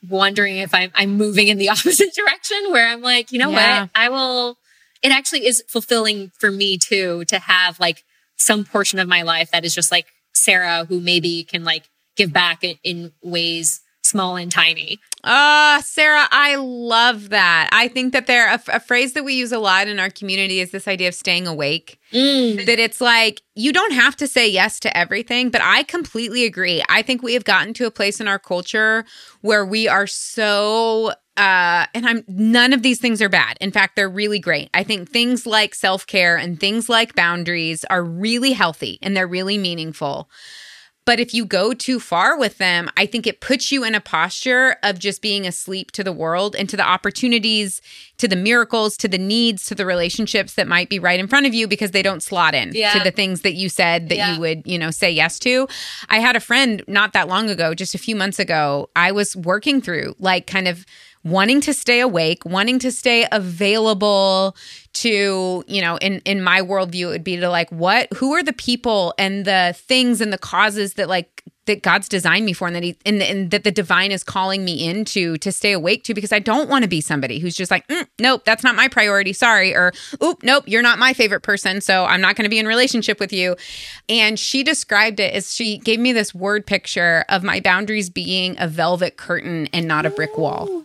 wondering 0.09 0.57
if 0.57 0.75
I'm 0.75 0.91
I'm 0.95 1.16
moving 1.16 1.49
in 1.49 1.59
the 1.59 1.68
opposite 1.71 2.14
direction 2.14 2.71
where 2.71 2.89
I'm 2.89 3.03
like, 3.03 3.33
you 3.33 3.39
know 3.39 3.51
yeah. 3.51 3.83
what? 3.83 3.91
I 3.95 4.09
will 4.09 4.59
it 5.03 5.12
actually 5.12 5.47
is 5.47 5.62
fulfilling 5.68 6.31
for 6.39 6.51
me 6.51 6.79
too 6.79 7.25
to 7.27 7.39
have 7.39 7.81
like 7.81 8.05
some 8.37 8.64
portion 8.64 8.99
of 8.99 9.09
my 9.09 9.23
life 9.23 9.51
that 9.51 9.64
is 9.64 9.75
just 9.75 9.91
like 9.91 10.07
Sarah 10.33 10.87
who 10.87 11.01
maybe 11.01 11.45
can 11.45 11.64
like 11.64 11.89
give 12.17 12.33
back 12.33 12.65
in 12.83 13.13
ways 13.23 13.81
small 14.03 14.37
and 14.37 14.51
tiny. 14.51 14.99
Uh, 15.23 15.81
Sarah, 15.83 16.27
I 16.31 16.57
love 16.57 17.29
that. 17.29 17.69
I 17.73 17.89
think 17.89 18.13
that 18.15 18.27
there 18.27 18.49
a, 18.49 18.61
a 18.73 18.81
phrase 18.81 19.13
that 19.13 19.25
we 19.25 19.35
use 19.35 19.53
a 19.53 19.59
lot 19.59 19.89
in 19.89 19.99
our 20.01 20.09
community 20.11 20.61
is 20.61 20.71
this 20.71 20.89
idea 20.89 21.09
of 21.09 21.15
staying 21.15 21.47
awake. 21.47 21.99
Mm. 22.13 22.65
That 22.65 22.79
it's 22.79 23.01
like 23.01 23.43
you 23.55 23.73
don't 23.73 23.93
have 23.93 24.17
to 24.17 24.27
say 24.27 24.49
yes 24.49 24.81
to 24.81 24.97
everything, 24.97 25.51
but 25.51 25.61
I 25.63 25.83
completely 25.83 26.45
agree. 26.45 26.83
I 26.89 27.03
think 27.03 27.23
we 27.23 27.35
have 27.35 27.45
gotten 27.45 27.75
to 27.75 27.87
a 27.87 27.91
place 27.91 28.21
in 28.21 28.29
our 28.29 28.39
culture 28.39 29.05
where 29.43 29.65
we 29.65 29.87
are 29.87 30.07
so 30.07 31.13
uh 31.37 31.87
and 31.95 32.07
I'm 32.07 32.25
none 32.27 32.73
of 32.73 32.83
these 32.83 32.99
things 32.99 33.21
are 33.21 33.29
bad. 33.29 33.59
In 33.61 33.71
fact, 33.71 33.97
they're 33.97 34.09
really 34.09 34.39
great. 34.39 34.71
I 34.73 34.83
think 34.83 35.11
things 35.11 35.47
like 35.47 35.75
self-care 35.75 36.37
and 36.37 36.59
things 36.59 36.89
like 36.89 37.15
boundaries 37.15 37.85
are 37.85 38.03
really 38.03 38.53
healthy 38.53 38.99
and 39.03 39.15
they're 39.17 39.29
really 39.29 39.59
meaningful. 39.59 40.31
But 41.07 41.18
if 41.18 41.32
you 41.34 41.44
go 41.44 41.72
too 41.72 41.98
far 41.98 42.38
with 42.38 42.59
them, 42.59 42.90
I 42.96 43.07
think 43.07 43.26
it 43.26 43.40
puts 43.40 43.72
you 43.72 43.84
in 43.84 43.94
a 43.94 44.01
posture 44.01 44.76
of 44.82 44.98
just 44.98 45.22
being 45.22 45.46
asleep 45.46 45.90
to 45.92 46.05
the 46.05 46.12
world 46.12 46.55
and 46.55 46.68
to 46.68 46.76
the 46.76 46.86
opportunities, 46.86 47.80
to 48.18 48.28
the 48.28 48.36
miracles, 48.36 48.96
to 48.98 49.09
the 49.09 49.18
needs, 49.18 49.64
to 49.66 49.74
the 49.74 49.86
relationships 49.86 50.55
that 50.55 50.68
might 50.68 50.88
be 50.88 50.98
right 50.98 51.18
in 51.18 51.26
front 51.26 51.46
of 51.46 51.55
you 51.55 51.66
because 51.66 51.92
they 51.92 52.03
don't 52.03 52.22
slot 52.22 52.55
in 52.55 52.72
yeah. 52.74 52.92
to 52.92 53.01
the 53.01 53.11
things 53.11 53.40
that 53.40 53.55
you 53.55 53.68
said 53.68 54.09
that 54.11 54.16
yeah. 54.16 54.34
you 54.34 54.40
would, 54.40 54.62
you 54.66 54.78
know, 54.78 54.90
say 54.90 55.11
yes 55.11 55.38
to. 55.40 55.66
I 56.09 56.20
had 56.20 56.36
a 56.36 56.40
friend 56.40 56.82
not 56.86 57.12
that 57.14 57.28
long 57.28 57.48
ago, 57.48 57.74
just 57.74 57.94
a 57.94 57.98
few 57.98 58.14
months 58.14 58.38
ago, 58.38 58.90
I 58.94 59.11
was 59.11 59.34
working 59.34 59.80
through 59.80 60.14
like 60.18 60.46
kind 60.46 60.68
of 60.68 60.84
wanting 61.25 61.61
to 61.62 61.75
stay 61.75 62.01
awake, 62.01 62.45
wanting 62.45 62.79
to 62.81 62.91
stay 62.91 63.27
available 63.31 64.57
to, 64.95 65.64
you 65.66 65.81
know, 65.81 65.97
in 65.99 66.21
in 66.25 66.43
my 66.43 66.61
worldview, 66.61 67.05
it 67.05 67.07
would 67.07 67.25
be 67.25 67.37
to 67.37 67.49
like 67.49 67.71
what 67.71 68.09
who 68.14 68.33
are 68.33 68.43
the 68.43 68.53
people 68.53 69.14
and 69.18 69.45
the 69.45 69.75
things 69.77 70.21
and 70.21 70.33
the 70.33 70.39
causes 70.39 70.95
that 70.95 71.09
like 71.09 71.43
that 71.71 71.83
God's 71.83 72.09
designed 72.09 72.45
me 72.45 72.53
for 72.53 72.66
and 72.66 72.75
that 72.75 72.83
he 72.83 72.97
and, 73.07 73.23
and 73.23 73.51
that 73.53 73.64
the 73.64 73.71
divine 73.71 74.11
is 74.11 74.25
calling 74.25 74.64
me 74.64 74.89
into 74.89 75.37
to 75.39 75.53
stay 75.53 75.73
awake 75.73 76.03
to 76.05 76.14
because 76.14 76.33
I 76.33 76.41
don't 76.41 76.68
want 76.68 76.83
to 76.83 76.89
be 76.89 77.01
somebody 77.01 77.39
who's 77.39 77.55
just 77.55 77.71
like, 77.71 77.87
mm, 77.89 78.07
nope, 78.18 78.45
that's 78.45 78.64
not 78.64 78.75
my 78.75 78.89
priority. 78.89 79.33
Sorry. 79.33 79.75
Or, 79.75 79.93
oop, 80.23 80.43
nope, 80.43 80.64
you're 80.66 80.83
not 80.83 80.99
my 80.99 81.12
favorite 81.12 81.43
person. 81.43 81.81
So 81.81 82.05
I'm 82.07 82.21
not 82.21 82.35
going 82.35 82.45
to 82.45 82.51
be 82.51 82.59
in 82.59 82.66
relationship 82.66 83.21
with 83.21 83.33
you. 83.33 83.57
And 84.09 84.39
she 84.39 84.64
described 84.64 85.21
it 85.21 85.33
as 85.33 85.55
she 85.55 85.79
gave 85.79 86.01
me 86.01 86.12
this 86.12 86.35
word 86.35 86.66
picture 86.66 87.25
of 87.29 87.45
my 87.45 87.61
boundaries 87.61 88.11
being 88.11 88.57
a 88.59 88.66
velvet 88.66 89.16
curtain 89.16 89.68
and 89.73 89.87
not 89.87 90.07
a 90.07 90.11
brick 90.11 90.37
wall. 90.37 90.85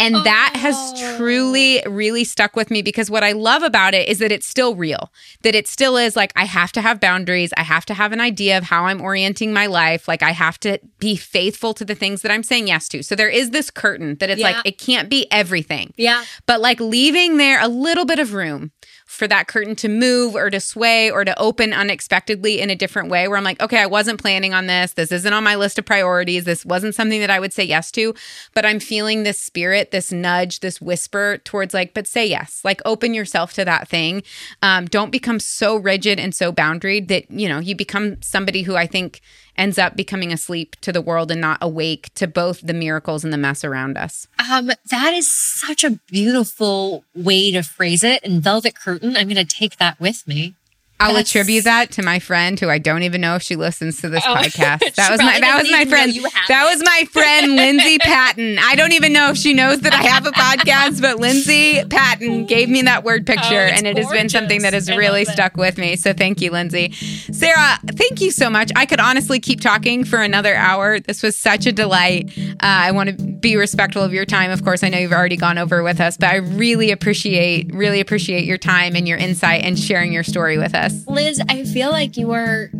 And 0.00 0.14
oh. 0.14 0.22
that 0.22 0.54
has 0.56 0.76
oh. 0.76 1.16
truly, 1.16 1.82
really 1.86 2.22
stuck 2.22 2.54
with 2.54 2.70
me 2.70 2.82
because 2.82 3.10
what 3.10 3.24
I 3.24 3.32
love 3.32 3.62
about 3.62 3.94
it 3.94 4.08
is 4.08 4.18
that 4.18 4.30
it's 4.30 4.46
still 4.46 4.76
real, 4.76 5.12
that 5.42 5.54
it 5.54 5.66
still 5.66 5.96
is 5.96 6.14
like, 6.14 6.32
I 6.36 6.44
have 6.44 6.70
to 6.72 6.80
have 6.80 7.00
boundaries. 7.00 7.52
I 7.56 7.64
have 7.64 7.84
to 7.86 7.94
have 7.94 8.12
an 8.12 8.20
idea 8.20 8.58
of 8.58 8.64
how 8.64 8.84
I'm 8.84 9.00
orienting 9.00 9.52
my 9.52 9.66
life. 9.66 10.06
Like, 10.06 10.22
I 10.22 10.30
have 10.30 10.60
to 10.60 10.78
be 11.00 11.16
faithful 11.16 11.74
to 11.74 11.84
the 11.84 11.96
things 11.96 12.22
that 12.22 12.30
I'm 12.30 12.44
saying 12.44 12.68
yes 12.68 12.88
to. 12.90 13.02
So 13.02 13.16
there 13.16 13.28
is 13.28 13.50
this 13.50 13.70
curtain 13.70 14.16
that 14.20 14.30
it's 14.30 14.40
yeah. 14.40 14.52
like, 14.52 14.66
it 14.66 14.78
can't 14.78 15.08
be 15.08 15.26
everything. 15.32 15.92
Yeah. 15.96 16.24
But 16.46 16.60
like 16.60 16.78
leaving 16.78 17.36
there 17.36 17.60
a 17.60 17.68
little 17.68 18.04
bit 18.04 18.20
of 18.20 18.34
room 18.34 18.70
for 19.08 19.26
that 19.26 19.48
curtain 19.48 19.74
to 19.74 19.88
move 19.88 20.34
or 20.34 20.50
to 20.50 20.60
sway 20.60 21.10
or 21.10 21.24
to 21.24 21.36
open 21.38 21.72
unexpectedly 21.72 22.60
in 22.60 22.68
a 22.68 22.76
different 22.76 23.08
way 23.08 23.26
where 23.26 23.38
I'm 23.38 23.42
like, 23.42 23.60
okay, 23.62 23.80
I 23.80 23.86
wasn't 23.86 24.20
planning 24.20 24.52
on 24.52 24.66
this. 24.66 24.92
This 24.92 25.10
isn't 25.10 25.32
on 25.32 25.42
my 25.42 25.54
list 25.54 25.78
of 25.78 25.86
priorities. 25.86 26.44
This 26.44 26.66
wasn't 26.66 26.94
something 26.94 27.20
that 27.20 27.30
I 27.30 27.40
would 27.40 27.54
say 27.54 27.64
yes 27.64 27.90
to, 27.92 28.14
but 28.54 28.66
I'm 28.66 28.78
feeling 28.78 29.22
this 29.22 29.40
spirit, 29.40 29.92
this 29.92 30.12
nudge, 30.12 30.60
this 30.60 30.78
whisper 30.78 31.38
towards 31.38 31.72
like, 31.72 31.94
but 31.94 32.06
say 32.06 32.26
yes, 32.26 32.60
like 32.64 32.82
open 32.84 33.14
yourself 33.14 33.54
to 33.54 33.64
that 33.64 33.88
thing. 33.88 34.22
Um, 34.60 34.84
don't 34.84 35.10
become 35.10 35.40
so 35.40 35.76
rigid 35.76 36.20
and 36.20 36.34
so 36.34 36.52
boundaried 36.52 37.08
that, 37.08 37.30
you 37.30 37.48
know, 37.48 37.60
you 37.60 37.74
become 37.74 38.20
somebody 38.20 38.60
who 38.60 38.76
I 38.76 38.86
think 38.86 39.22
ends 39.58 39.78
up 39.78 39.96
becoming 39.96 40.32
asleep 40.32 40.76
to 40.80 40.92
the 40.92 41.02
world 41.02 41.30
and 41.30 41.40
not 41.40 41.58
awake 41.60 42.14
to 42.14 42.26
both 42.26 42.60
the 42.60 42.72
miracles 42.72 43.24
and 43.24 43.32
the 43.32 43.36
mess 43.36 43.64
around 43.64 43.98
us. 43.98 44.26
Um, 44.50 44.70
that 44.90 45.12
is 45.12 45.30
such 45.30 45.84
a 45.84 45.98
beautiful 46.06 47.04
way 47.14 47.50
to 47.50 47.62
phrase 47.62 48.04
it. 48.04 48.22
And 48.24 48.42
Velvet 48.42 48.76
Curtain, 48.76 49.16
I'm 49.16 49.28
going 49.28 49.36
to 49.36 49.44
take 49.44 49.76
that 49.78 50.00
with 50.00 50.26
me. 50.26 50.54
I'll 51.00 51.14
That's... 51.14 51.30
attribute 51.30 51.64
that 51.64 51.92
to 51.92 52.02
my 52.02 52.18
friend 52.18 52.58
who 52.58 52.68
I 52.68 52.78
don't 52.78 53.04
even 53.04 53.20
know 53.20 53.36
if 53.36 53.42
she 53.42 53.54
listens 53.54 54.00
to 54.00 54.08
this 54.08 54.24
oh, 54.26 54.34
podcast. 54.36 54.94
That 54.96 55.10
was 55.10 55.20
my 55.20 55.38
that 55.38 55.62
was 55.62 55.70
my 55.70 55.84
friend. 55.84 56.12
That 56.48 56.64
was 56.64 56.82
my 56.84 57.04
friend 57.12 57.54
Lindsay 57.54 57.98
Patton. 58.02 58.58
I 58.58 58.74
don't 58.74 58.92
even 58.92 59.12
know 59.12 59.30
if 59.30 59.36
she 59.36 59.54
knows 59.54 59.80
that 59.80 59.92
I 59.92 60.02
have 60.02 60.26
a 60.26 60.32
podcast, 60.32 61.00
but 61.00 61.18
Lindsay 61.20 61.84
Patton 61.84 62.46
gave 62.46 62.68
me 62.68 62.82
that 62.82 63.04
word 63.04 63.26
picture 63.26 63.44
oh, 63.54 63.74
and 63.74 63.86
it 63.86 63.94
gorgeous. 63.94 64.10
has 64.10 64.12
been 64.12 64.28
something 64.28 64.62
that 64.62 64.72
has 64.72 64.90
I 64.90 64.96
really 64.96 65.24
stuck 65.24 65.56
with 65.56 65.78
me. 65.78 65.94
So 65.94 66.12
thank 66.12 66.40
you, 66.40 66.50
Lindsay. 66.50 66.92
Sarah, 67.32 67.78
thank 67.86 68.20
you 68.20 68.32
so 68.32 68.50
much. 68.50 68.72
I 68.74 68.84
could 68.84 69.00
honestly 69.00 69.38
keep 69.38 69.60
talking 69.60 70.04
for 70.04 70.20
another 70.20 70.56
hour. 70.56 70.98
This 70.98 71.22
was 71.22 71.38
such 71.38 71.66
a 71.66 71.72
delight. 71.72 72.36
Uh, 72.36 72.54
I 72.60 72.90
want 72.90 73.10
to 73.10 73.24
be 73.24 73.56
respectful 73.56 74.02
of 74.02 74.12
your 74.12 74.24
time. 74.24 74.50
Of 74.50 74.64
course, 74.64 74.82
I 74.82 74.88
know 74.88 74.98
you've 74.98 75.12
already 75.12 75.36
gone 75.36 75.58
over 75.58 75.84
with 75.84 76.00
us, 76.00 76.16
but 76.16 76.30
I 76.30 76.36
really 76.36 76.90
appreciate 76.90 77.72
really 77.72 78.00
appreciate 78.00 78.44
your 78.44 78.58
time 78.58 78.96
and 78.96 79.06
your 79.06 79.18
insight 79.18 79.62
and 79.62 79.78
sharing 79.78 80.12
your 80.12 80.24
story 80.24 80.58
with 80.58 80.74
us 80.74 80.87
Liz, 81.06 81.40
I 81.48 81.64
feel 81.64 81.90
like 81.90 82.16
you 82.16 82.32
are 82.32 82.70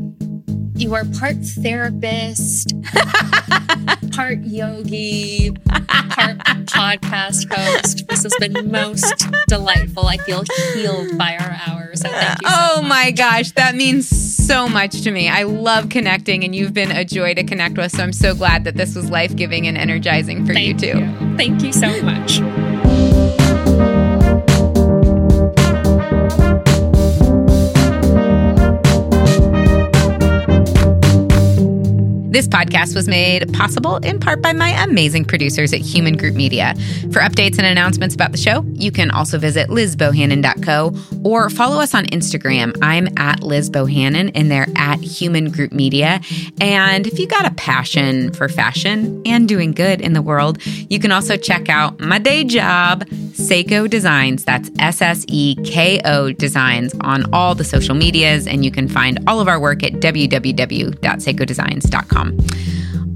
you 0.74 0.94
are 0.94 1.04
part 1.18 1.36
therapist, 1.36 2.72
part 4.12 4.38
yogi, 4.44 5.50
part 5.50 6.38
podcast 6.66 7.52
host. 7.52 8.06
This 8.09 8.22
has 8.22 8.34
been 8.38 8.70
most 8.70 9.26
delightful. 9.48 10.06
I 10.06 10.18
feel 10.18 10.44
healed 10.74 11.18
by 11.18 11.36
our 11.36 11.56
hours. 11.66 12.00
So 12.00 12.09
thank 12.09 12.42
you. 12.42 12.48
So 12.48 12.54
oh 12.56 12.82
much. 12.82 12.88
my 12.88 13.11
gosh, 13.11 13.50
that 13.52 13.74
means 13.74 14.09
so 14.09 14.68
much 14.68 15.02
to 15.02 15.11
me. 15.11 15.28
I 15.28 15.42
love 15.42 15.88
connecting, 15.88 16.44
and 16.44 16.54
you've 16.54 16.74
been 16.74 16.92
a 16.92 17.04
joy 17.04 17.34
to 17.34 17.42
connect 17.42 17.76
with. 17.76 17.92
So 17.92 18.02
I'm 18.02 18.12
so 18.12 18.34
glad 18.34 18.64
that 18.64 18.76
this 18.76 18.94
was 18.94 19.11
life 19.11 19.34
giving 19.34 19.66
and 19.66 19.76
energizing 19.76 20.46
for 20.46 20.52
you 20.52 20.74
too. 20.74 20.98
You. 20.98 21.36
Thank 21.36 21.62
you 21.62 21.72
so 21.72 22.02
much. 22.02 22.40
This 32.31 32.47
podcast 32.47 32.95
was 32.95 33.09
made 33.09 33.51
possible 33.55 33.97
in 33.97 34.20
part 34.20 34.43
by 34.43 34.53
my 34.53 34.68
amazing 34.85 35.24
producers 35.24 35.72
at 35.72 35.81
Hueman 35.81 36.18
Group 36.18 36.35
Media. 36.35 36.74
For 37.11 37.20
updates 37.20 37.57
and 37.57 37.64
announcements 37.64 38.14
about 38.14 38.33
the 38.33 38.39
show, 38.39 38.66
you 38.74 38.93
can 38.93 39.11
also 39.11 39.39
visit 39.39 39.70
lizbohannon.co 39.70 40.95
or 41.24 41.49
follow 41.49 41.81
us 41.81 41.95
on 41.95 42.05
Instagram. 42.07 42.76
I'm 42.83 43.09
at 43.16 43.43
Liz 43.43 43.70
Bohannon 43.70 44.31
and 44.35 44.51
they're 44.51 44.68
at 44.76 44.99
Hueman 44.99 45.51
Group 45.51 45.72
Media. 45.72 46.20
And 46.61 47.07
if 47.07 47.18
you 47.18 47.26
got 47.26 47.47
a 47.47 47.51
passion 47.53 48.31
for 48.35 48.51
fashion 48.51 49.22
and 49.24 49.49
doing 49.49 49.72
good 49.72 50.03
in 50.03 50.12
the 50.12 50.20
world, 50.20 50.59
you 50.66 50.99
can 50.99 51.11
also 51.12 51.39
check 51.39 51.70
out 51.70 51.99
my 51.99 52.18
day 52.18 52.45
job, 52.45 53.07
Sseko 53.07 53.89
Designs. 53.89 54.45
That's 54.45 54.70
S 54.79 55.01
S 55.01 55.24
E 55.29 55.55
K 55.64 56.03
O 56.05 56.31
Designs 56.33 56.95
on 57.01 57.24
all 57.33 57.55
the 57.55 57.64
social 57.64 57.95
medias. 57.95 58.47
And 58.47 58.66
you 58.66 58.70
can 58.70 58.87
find 58.87 59.18
all 59.26 59.41
of 59.41 59.49
our 59.49 59.59
work 59.59 59.83
at 59.83 59.95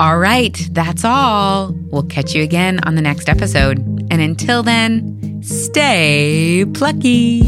All 0.01 0.19
right, 0.19 0.57
that's 0.73 1.05
all. 1.05 1.73
We'll 1.91 2.03
catch 2.05 2.35
you 2.35 2.43
again 2.43 2.81
on 2.85 2.95
the 2.95 3.03
next 3.03 3.29
episode. 3.29 3.79
And 4.11 4.21
until 4.21 4.63
then, 4.63 5.43
stay 5.43 6.65
plucky. 6.75 7.43